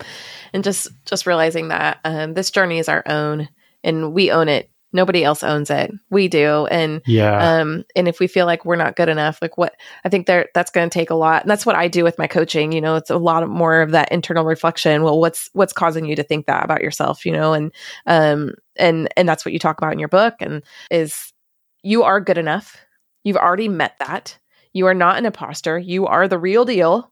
and 0.54 0.64
just 0.64 0.90
just 1.06 1.26
realizing 1.26 1.70
that 1.70 2.00
um, 2.06 2.36
this 2.36 2.52
journey 2.52 2.78
is 2.78 2.88
our 2.88 3.04
own, 3.08 3.50
and 3.84 4.14
we 4.14 4.30
own 4.32 4.48
it. 4.48 4.70
Nobody 4.96 5.24
else 5.24 5.42
owns 5.42 5.72
it. 5.72 5.92
We 6.12 6.28
do. 6.28 6.68
And 6.68 7.02
yeah. 7.08 7.56
Um, 7.56 7.84
and 7.96 8.08
if 8.08 8.20
we 8.20 8.28
feel 8.28 8.46
like 8.46 8.64
we're 8.64 8.76
not 8.76 8.96
good 8.96 9.10
enough, 9.10 9.40
like 9.42 9.58
what 9.58 9.74
I 10.06 10.10
think 10.10 10.28
there 10.28 10.50
that's 10.54 10.70
going 10.70 10.88
to 10.88 10.94
take 10.94 11.10
a 11.10 11.16
lot. 11.16 11.42
And 11.42 11.50
that's 11.50 11.66
what 11.66 11.76
I 11.76 11.88
do 11.88 12.04
with 12.04 12.20
my 12.20 12.28
coaching. 12.28 12.72
You 12.72 12.82
know, 12.82 12.96
it's 12.96 13.10
a 13.10 13.18
lot 13.18 13.50
more 13.50 13.82
of 13.82 13.90
that 13.90 14.12
internal 14.12 14.46
reflection. 14.46 15.02
Well, 15.02 15.20
what's 15.20 15.50
what's 15.54 15.74
causing 15.74 16.06
you 16.06 16.16
to 16.16 16.24
think 16.24 16.46
that 16.46 16.64
about 16.64 16.82
yourself? 16.82 17.26
You 17.26 17.32
know, 17.32 17.54
and 17.54 17.72
um, 18.06 18.54
and 18.76 19.12
and 19.18 19.28
that's 19.28 19.46
what 19.46 19.54
you 19.54 19.58
talk 19.58 19.80
about 19.80 19.94
in 19.94 20.00
your 20.00 20.10
book. 20.10 20.36
And 20.42 20.62
is 20.92 21.34
you 21.82 22.04
are 22.04 22.22
good 22.22 22.38
enough. 22.38 22.78
You've 23.24 23.38
already 23.38 23.68
met 23.68 23.96
that 24.00 24.38
you 24.74 24.88
are 24.88 24.94
not 24.94 25.18
an 25.18 25.26
imposter. 25.26 25.78
You 25.78 26.08
are 26.08 26.28
the 26.28 26.40
real 26.40 26.66
deal. 26.66 27.12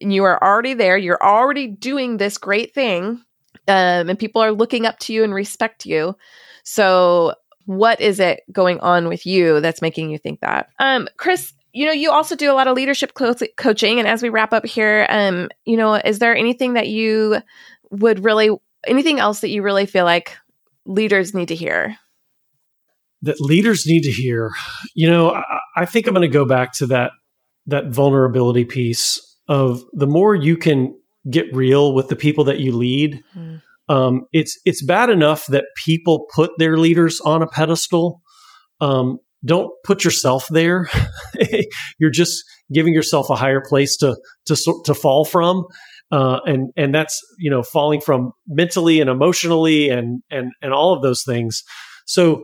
And 0.00 0.14
you 0.14 0.24
are 0.24 0.42
already 0.42 0.74
there. 0.74 0.96
You're 0.96 1.22
already 1.22 1.66
doing 1.66 2.16
this 2.16 2.38
great 2.38 2.72
thing. 2.72 3.22
Um, 3.68 4.08
and 4.08 4.18
people 4.18 4.42
are 4.42 4.52
looking 4.52 4.86
up 4.86 4.98
to 5.00 5.12
you 5.12 5.22
and 5.22 5.34
respect 5.34 5.84
you. 5.84 6.16
So, 6.62 7.34
what 7.66 8.00
is 8.00 8.18
it 8.18 8.40
going 8.50 8.80
on 8.80 9.08
with 9.08 9.26
you 9.26 9.60
that's 9.60 9.82
making 9.82 10.10
you 10.10 10.18
think 10.18 10.40
that? 10.40 10.70
Um, 10.78 11.08
Chris, 11.18 11.52
you 11.72 11.86
know, 11.86 11.92
you 11.92 12.10
also 12.10 12.34
do 12.34 12.50
a 12.50 12.54
lot 12.54 12.66
of 12.66 12.74
leadership 12.74 13.14
co- 13.14 13.34
coaching. 13.56 13.98
And 13.98 14.08
as 14.08 14.22
we 14.22 14.28
wrap 14.28 14.52
up 14.52 14.66
here, 14.66 15.06
um, 15.08 15.50
you 15.66 15.76
know, 15.76 15.94
is 15.94 16.18
there 16.18 16.34
anything 16.34 16.74
that 16.74 16.88
you 16.88 17.40
would 17.90 18.24
really, 18.24 18.50
anything 18.86 19.20
else 19.20 19.40
that 19.40 19.50
you 19.50 19.62
really 19.62 19.86
feel 19.86 20.04
like 20.04 20.36
leaders 20.86 21.34
need 21.34 21.48
to 21.48 21.54
hear? 21.54 21.96
That 23.22 23.40
leaders 23.40 23.84
need 23.86 24.02
to 24.02 24.10
hear. 24.10 24.50
You 24.94 25.10
know, 25.10 25.30
I, 25.32 25.44
I 25.76 25.84
think 25.86 26.06
I'm 26.06 26.14
going 26.14 26.28
to 26.28 26.32
go 26.32 26.44
back 26.44 26.72
to 26.74 26.86
that 26.86 27.12
that 27.66 27.88
vulnerability 27.88 28.64
piece 28.64 29.20
of 29.48 29.82
the 29.92 30.06
more 30.06 30.34
you 30.34 30.56
can 30.56 30.94
get 31.30 31.46
real 31.54 31.94
with 31.94 32.08
the 32.08 32.16
people 32.16 32.44
that 32.44 32.60
you 32.60 32.72
lead. 32.72 33.22
Mm. 33.36 33.62
Um, 33.88 34.22
it's 34.32 34.58
it's 34.64 34.84
bad 34.84 35.10
enough 35.10 35.46
that 35.46 35.64
people 35.84 36.26
put 36.34 36.52
their 36.58 36.78
leaders 36.78 37.20
on 37.20 37.42
a 37.42 37.46
pedestal. 37.46 38.20
Um, 38.80 39.18
don't 39.44 39.70
put 39.84 40.04
yourself 40.04 40.46
there. 40.50 40.88
You're 41.98 42.10
just 42.10 42.44
giving 42.72 42.94
yourself 42.94 43.30
a 43.30 43.36
higher 43.36 43.60
place 43.60 43.96
to 43.98 44.16
to 44.46 44.56
to 44.84 44.94
fall 44.94 45.24
from. 45.24 45.64
uh, 46.12 46.40
and 46.44 46.70
and 46.76 46.94
that's 46.94 47.20
you 47.38 47.50
know 47.50 47.62
falling 47.62 48.00
from 48.00 48.32
mentally 48.48 49.00
and 49.00 49.08
emotionally 49.08 49.88
and 49.88 50.22
and 50.30 50.52
and 50.62 50.72
all 50.72 50.94
of 50.94 51.02
those 51.02 51.22
things. 51.24 51.62
So 52.06 52.42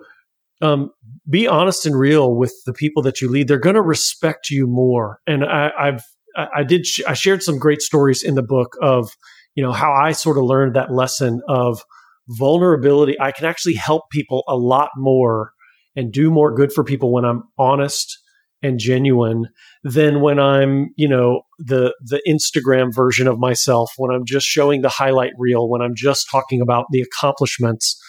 um, 0.63 0.91
be 1.29 1.47
honest 1.47 1.87
and 1.87 1.99
real 1.99 2.35
with 2.35 2.55
the 2.67 2.73
people 2.73 3.03
that 3.03 3.21
you 3.21 3.29
lead. 3.29 3.49
They're 3.49 3.59
going 3.59 3.75
to 3.75 3.83
respect 3.83 4.51
you 4.51 4.67
more. 4.67 5.21
And 5.27 5.45
I, 5.45 5.71
I've 5.79 6.03
I 6.37 6.65
did 6.65 6.87
sh- 6.87 7.01
I 7.07 7.15
shared 7.15 7.43
some 7.43 7.59
great 7.59 7.81
stories 7.81 8.23
in 8.23 8.35
the 8.35 8.43
book 8.43 8.77
of 8.83 9.11
you 9.55 9.63
know 9.63 9.73
how 9.73 9.93
I 9.93 10.13
sort 10.13 10.37
of 10.37 10.45
learned 10.45 10.75
that 10.77 10.93
lesson 10.93 11.41
of 11.49 11.83
vulnerability. 12.29 13.17
I 13.21 13.33
can 13.33 13.47
actually 13.47 13.75
help 13.75 14.11
people 14.11 14.45
a 14.49 14.57
lot 14.57 14.91
more 14.97 15.53
and 15.95 16.13
do 16.13 16.31
more 16.31 16.55
good 16.55 16.73
for 16.73 16.85
people 16.85 17.13
when 17.13 17.25
I'm 17.25 17.45
honest 17.59 18.19
and 18.63 18.79
genuine 18.79 19.47
than 19.83 20.21
when 20.21 20.39
I'm, 20.39 20.89
you 20.97 21.09
know, 21.09 21.43
the 21.59 21.95
the 22.01 22.21
Instagram 22.29 22.95
version 22.95 23.27
of 23.27 23.39
myself, 23.39 23.93
when 23.97 24.15
I'm 24.15 24.25
just 24.27 24.47
showing 24.47 24.83
the 24.83 24.89
highlight 24.89 25.33
reel, 25.39 25.69
when 25.69 25.83
I'm 25.83 25.95
just 25.95 26.27
talking 26.31 26.61
about 26.61 26.87
the 26.91 27.01
accomplishments. 27.01 28.01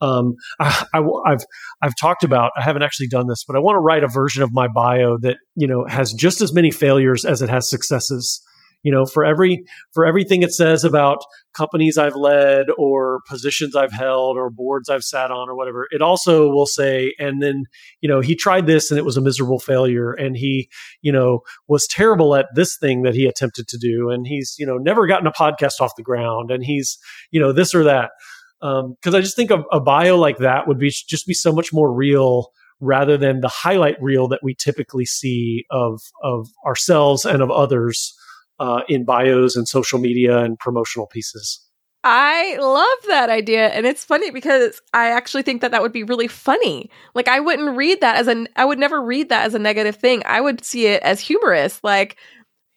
Um, 0.00 0.34
I, 0.60 0.84
have 1.26 1.44
I've 1.82 1.96
talked 2.00 2.24
about. 2.24 2.52
I 2.56 2.62
haven't 2.62 2.82
actually 2.82 3.08
done 3.08 3.26
this, 3.26 3.44
but 3.44 3.56
I 3.56 3.60
want 3.60 3.76
to 3.76 3.80
write 3.80 4.04
a 4.04 4.08
version 4.08 4.42
of 4.42 4.52
my 4.52 4.68
bio 4.68 5.18
that 5.18 5.38
you 5.54 5.66
know 5.66 5.86
has 5.88 6.12
just 6.12 6.40
as 6.40 6.52
many 6.52 6.70
failures 6.70 7.24
as 7.24 7.42
it 7.42 7.48
has 7.48 7.68
successes 7.68 8.42
you 8.86 8.92
know 8.92 9.04
for 9.04 9.24
every 9.24 9.64
for 9.92 10.06
everything 10.06 10.42
it 10.42 10.52
says 10.52 10.84
about 10.84 11.18
companies 11.54 11.98
i've 11.98 12.14
led 12.14 12.66
or 12.78 13.20
positions 13.28 13.74
i've 13.74 13.92
held 13.92 14.36
or 14.36 14.48
boards 14.48 14.88
i've 14.88 15.02
sat 15.02 15.32
on 15.32 15.48
or 15.48 15.56
whatever 15.56 15.88
it 15.90 16.00
also 16.00 16.48
will 16.48 16.66
say 16.66 17.12
and 17.18 17.42
then 17.42 17.64
you 18.00 18.08
know 18.08 18.20
he 18.20 18.36
tried 18.36 18.66
this 18.66 18.90
and 18.90 18.98
it 18.98 19.04
was 19.04 19.16
a 19.16 19.20
miserable 19.20 19.58
failure 19.58 20.12
and 20.12 20.36
he 20.36 20.68
you 21.02 21.10
know 21.10 21.40
was 21.66 21.86
terrible 21.88 22.36
at 22.36 22.46
this 22.54 22.76
thing 22.78 23.02
that 23.02 23.14
he 23.14 23.26
attempted 23.26 23.66
to 23.66 23.76
do 23.76 24.08
and 24.08 24.28
he's 24.28 24.54
you 24.56 24.64
know 24.64 24.76
never 24.76 25.08
gotten 25.08 25.26
a 25.26 25.32
podcast 25.32 25.80
off 25.80 25.96
the 25.96 26.02
ground 26.02 26.52
and 26.52 26.64
he's 26.64 26.96
you 27.32 27.40
know 27.40 27.52
this 27.52 27.74
or 27.74 27.82
that 27.82 28.12
because 28.60 29.14
um, 29.14 29.14
i 29.14 29.20
just 29.20 29.36
think 29.36 29.50
a, 29.50 29.62
a 29.72 29.80
bio 29.80 30.16
like 30.16 30.38
that 30.38 30.66
would 30.66 30.78
be 30.78 30.90
just 30.90 31.26
be 31.26 31.34
so 31.34 31.52
much 31.52 31.72
more 31.72 31.92
real 31.92 32.50
rather 32.80 33.16
than 33.16 33.40
the 33.40 33.48
highlight 33.48 34.00
reel 34.02 34.28
that 34.28 34.40
we 34.42 34.54
typically 34.54 35.04
see 35.04 35.64
of 35.70 36.00
of 36.22 36.48
ourselves 36.66 37.24
and 37.24 37.42
of 37.42 37.50
others 37.50 38.14
uh, 38.58 38.80
in 38.88 39.04
bios 39.04 39.56
and 39.56 39.68
social 39.68 39.98
media 39.98 40.38
and 40.38 40.58
promotional 40.58 41.06
pieces. 41.06 41.62
I 42.04 42.56
love 42.60 43.08
that 43.08 43.30
idea. 43.30 43.68
And 43.68 43.84
it's 43.84 44.04
funny 44.04 44.30
because 44.30 44.80
I 44.94 45.10
actually 45.10 45.42
think 45.42 45.60
that 45.60 45.72
that 45.72 45.82
would 45.82 45.92
be 45.92 46.04
really 46.04 46.28
funny. 46.28 46.88
Like, 47.16 47.26
I 47.26 47.40
wouldn't 47.40 47.76
read 47.76 48.00
that 48.00 48.16
as 48.16 48.28
a, 48.28 48.46
I 48.54 48.64
would 48.64 48.78
never 48.78 49.02
read 49.02 49.28
that 49.30 49.44
as 49.44 49.54
a 49.54 49.58
negative 49.58 49.96
thing. 49.96 50.22
I 50.24 50.40
would 50.40 50.64
see 50.64 50.86
it 50.86 51.02
as 51.02 51.18
humorous. 51.18 51.80
Like, 51.82 52.16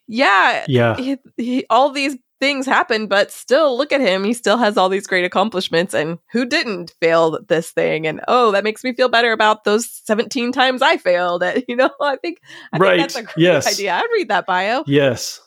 yeah, 0.08 0.64
yeah, 0.66 0.96
he, 0.96 1.16
he, 1.36 1.64
all 1.70 1.90
these 1.92 2.16
things 2.40 2.66
happen, 2.66 3.06
but 3.06 3.30
still 3.30 3.76
look 3.76 3.92
at 3.92 4.00
him. 4.00 4.24
He 4.24 4.32
still 4.32 4.56
has 4.56 4.76
all 4.76 4.88
these 4.88 5.06
great 5.06 5.24
accomplishments. 5.24 5.94
And 5.94 6.18
who 6.32 6.46
didn't 6.46 6.94
fail 7.00 7.38
this 7.46 7.70
thing? 7.70 8.06
And 8.06 8.20
oh, 8.26 8.50
that 8.52 8.64
makes 8.64 8.82
me 8.82 8.94
feel 8.94 9.08
better 9.08 9.30
about 9.32 9.64
those 9.64 9.88
17 10.04 10.50
times 10.50 10.82
I 10.82 10.96
failed 10.96 11.42
at, 11.42 11.64
you 11.68 11.76
know, 11.76 11.90
I 12.00 12.16
think, 12.16 12.40
I 12.72 12.78
right. 12.78 12.90
think 12.96 13.02
that's 13.02 13.16
a 13.16 13.22
great 13.22 13.44
yes. 13.44 13.66
idea. 13.72 13.94
I'd 13.94 14.08
read 14.12 14.28
that 14.28 14.46
bio. 14.46 14.82
Yes. 14.86 15.40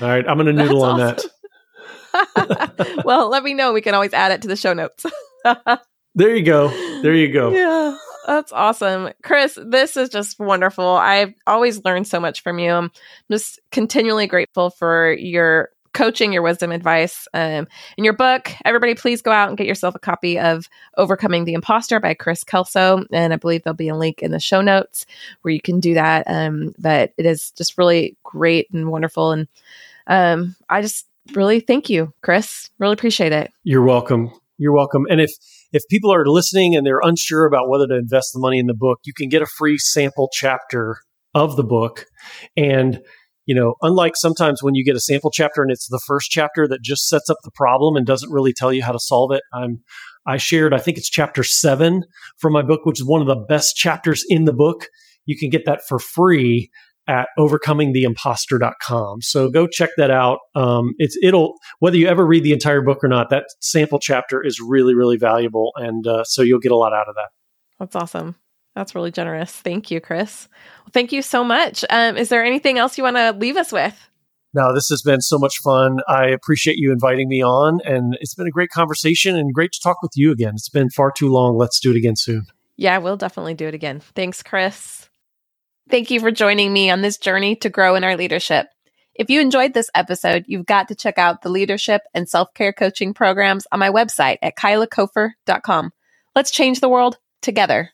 All 0.00 0.08
right, 0.08 0.26
I'm 0.26 0.36
going 0.36 0.46
to 0.46 0.52
noodle 0.52 0.84
on 0.84 1.00
awesome. 1.00 1.30
that. 2.12 3.02
well, 3.04 3.28
let 3.28 3.42
me 3.42 3.54
know. 3.54 3.72
We 3.72 3.80
can 3.80 3.94
always 3.94 4.14
add 4.14 4.32
it 4.32 4.42
to 4.42 4.48
the 4.48 4.56
show 4.56 4.72
notes. 4.72 5.04
there 6.14 6.34
you 6.34 6.44
go. 6.44 6.68
There 7.02 7.14
you 7.14 7.32
go. 7.32 7.50
Yeah. 7.50 7.96
That's 8.26 8.52
awesome. 8.52 9.10
Chris, 9.24 9.58
this 9.60 9.96
is 9.96 10.08
just 10.08 10.38
wonderful. 10.38 10.86
I've 10.86 11.34
always 11.46 11.84
learned 11.84 12.06
so 12.06 12.20
much 12.20 12.42
from 12.42 12.60
you. 12.60 12.70
I'm 12.70 12.92
just 13.30 13.58
continually 13.72 14.28
grateful 14.28 14.70
for 14.70 15.12
your 15.12 15.70
coaching, 15.92 16.32
your 16.32 16.42
wisdom, 16.42 16.72
advice, 16.72 17.26
um, 17.34 17.66
in 17.96 18.04
your 18.04 18.12
book. 18.12 18.52
Everybody, 18.64 18.94
please 18.94 19.22
go 19.22 19.30
out 19.30 19.48
and 19.48 19.58
get 19.58 19.66
yourself 19.66 19.94
a 19.94 19.98
copy 19.98 20.38
of 20.38 20.68
Overcoming 20.96 21.44
the 21.44 21.54
Imposter 21.54 22.00
by 22.00 22.14
Chris 22.14 22.44
Kelso. 22.44 23.04
And 23.12 23.32
I 23.32 23.36
believe 23.36 23.62
there'll 23.62 23.74
be 23.74 23.88
a 23.88 23.96
link 23.96 24.22
in 24.22 24.30
the 24.30 24.40
show 24.40 24.60
notes 24.60 25.06
where 25.42 25.52
you 25.52 25.60
can 25.60 25.80
do 25.80 25.94
that. 25.94 26.24
Um, 26.26 26.74
but 26.78 27.12
it 27.16 27.26
is 27.26 27.50
just 27.52 27.78
really 27.78 28.16
great 28.22 28.70
and 28.72 28.90
wonderful. 28.90 29.32
And 29.32 29.48
um, 30.06 30.56
I 30.68 30.82
just 30.82 31.06
really 31.34 31.60
thank 31.60 31.90
you, 31.90 32.12
Chris. 32.22 32.70
Really 32.78 32.94
appreciate 32.94 33.32
it. 33.32 33.52
You're 33.64 33.84
welcome. 33.84 34.32
You're 34.58 34.74
welcome. 34.74 35.06
And 35.08 35.20
if 35.20 35.32
if 35.72 35.82
people 35.88 36.12
are 36.12 36.26
listening 36.26 36.76
and 36.76 36.86
they're 36.86 37.00
unsure 37.02 37.46
about 37.46 37.68
whether 37.68 37.86
to 37.86 37.96
invest 37.96 38.32
the 38.32 38.40
money 38.40 38.58
in 38.58 38.66
the 38.66 38.74
book, 38.74 39.00
you 39.04 39.14
can 39.14 39.28
get 39.28 39.40
a 39.40 39.46
free 39.46 39.78
sample 39.78 40.28
chapter 40.32 40.98
of 41.34 41.56
the 41.56 41.64
book. 41.64 42.06
And 42.56 43.02
you 43.50 43.56
know, 43.56 43.74
unlike 43.82 44.14
sometimes 44.14 44.62
when 44.62 44.76
you 44.76 44.84
get 44.84 44.94
a 44.94 45.00
sample 45.00 45.32
chapter 45.32 45.60
and 45.60 45.72
it's 45.72 45.88
the 45.88 45.98
first 46.06 46.30
chapter 46.30 46.68
that 46.68 46.82
just 46.82 47.08
sets 47.08 47.28
up 47.28 47.38
the 47.42 47.50
problem 47.50 47.96
and 47.96 48.06
doesn't 48.06 48.30
really 48.30 48.52
tell 48.52 48.72
you 48.72 48.80
how 48.80 48.92
to 48.92 49.00
solve 49.00 49.32
it. 49.32 49.42
I'm 49.52 49.80
I 50.24 50.36
shared, 50.36 50.72
I 50.72 50.78
think 50.78 50.98
it's 50.98 51.10
chapter 51.10 51.42
seven 51.42 52.04
from 52.38 52.52
my 52.52 52.62
book, 52.62 52.86
which 52.86 53.00
is 53.00 53.04
one 53.04 53.20
of 53.20 53.26
the 53.26 53.44
best 53.48 53.74
chapters 53.74 54.22
in 54.28 54.44
the 54.44 54.52
book. 54.52 54.86
You 55.26 55.36
can 55.36 55.50
get 55.50 55.64
that 55.64 55.80
for 55.88 55.98
free 55.98 56.70
at 57.08 57.26
overcomingtheimposter.com. 57.36 59.22
So 59.22 59.50
go 59.50 59.66
check 59.66 59.90
that 59.96 60.12
out. 60.12 60.38
Um, 60.54 60.94
it's 60.98 61.18
it'll 61.20 61.54
whether 61.80 61.96
you 61.96 62.06
ever 62.06 62.24
read 62.24 62.44
the 62.44 62.52
entire 62.52 62.82
book 62.82 63.02
or 63.02 63.08
not, 63.08 63.30
that 63.30 63.46
sample 63.60 63.98
chapter 63.98 64.40
is 64.40 64.60
really 64.60 64.94
really 64.94 65.16
valuable, 65.16 65.72
and 65.74 66.06
uh, 66.06 66.22
so 66.22 66.42
you'll 66.42 66.60
get 66.60 66.70
a 66.70 66.76
lot 66.76 66.92
out 66.92 67.08
of 67.08 67.16
that. 67.16 67.30
That's 67.80 67.96
awesome. 67.96 68.36
That's 68.74 68.94
really 68.94 69.10
generous. 69.10 69.52
Thank 69.52 69.90
you, 69.90 70.00
Chris. 70.00 70.48
Well, 70.80 70.90
thank 70.92 71.12
you 71.12 71.22
so 71.22 71.42
much. 71.42 71.84
Um, 71.90 72.16
is 72.16 72.28
there 72.28 72.44
anything 72.44 72.78
else 72.78 72.96
you 72.96 73.04
want 73.04 73.16
to 73.16 73.32
leave 73.32 73.56
us 73.56 73.72
with? 73.72 74.08
No, 74.52 74.74
this 74.74 74.88
has 74.88 75.02
been 75.02 75.20
so 75.20 75.38
much 75.38 75.58
fun. 75.62 75.98
I 76.08 76.26
appreciate 76.28 76.76
you 76.76 76.90
inviting 76.90 77.28
me 77.28 77.42
on, 77.42 77.80
and 77.84 78.16
it's 78.20 78.34
been 78.34 78.48
a 78.48 78.52
great 78.52 78.70
conversation 78.70 79.36
and 79.36 79.54
great 79.54 79.72
to 79.72 79.80
talk 79.80 80.02
with 80.02 80.12
you 80.16 80.32
again. 80.32 80.54
It's 80.54 80.68
been 80.68 80.90
far 80.90 81.12
too 81.16 81.28
long. 81.28 81.56
Let's 81.56 81.78
do 81.78 81.92
it 81.92 81.96
again 81.96 82.16
soon. 82.16 82.46
Yeah, 82.76 82.98
we'll 82.98 83.16
definitely 83.16 83.54
do 83.54 83.68
it 83.68 83.74
again. 83.74 84.00
Thanks, 84.00 84.42
Chris. 84.42 85.08
Thank 85.88 86.10
you 86.10 86.18
for 86.18 86.30
joining 86.30 86.72
me 86.72 86.90
on 86.90 87.02
this 87.02 87.18
journey 87.18 87.56
to 87.56 87.68
grow 87.68 87.94
in 87.94 88.04
our 88.04 88.16
leadership. 88.16 88.66
If 89.14 89.28
you 89.28 89.40
enjoyed 89.40 89.74
this 89.74 89.90
episode, 89.94 90.44
you've 90.48 90.66
got 90.66 90.88
to 90.88 90.94
check 90.94 91.18
out 91.18 91.42
the 91.42 91.48
leadership 91.48 92.02
and 92.14 92.28
self 92.28 92.52
care 92.54 92.72
coaching 92.72 93.12
programs 93.14 93.66
on 93.70 93.78
my 93.78 93.90
website 93.90 94.38
at 94.42 94.56
kylakofer.com. 94.56 95.92
Let's 96.34 96.50
change 96.50 96.80
the 96.80 96.88
world 96.88 97.18
together. 97.42 97.90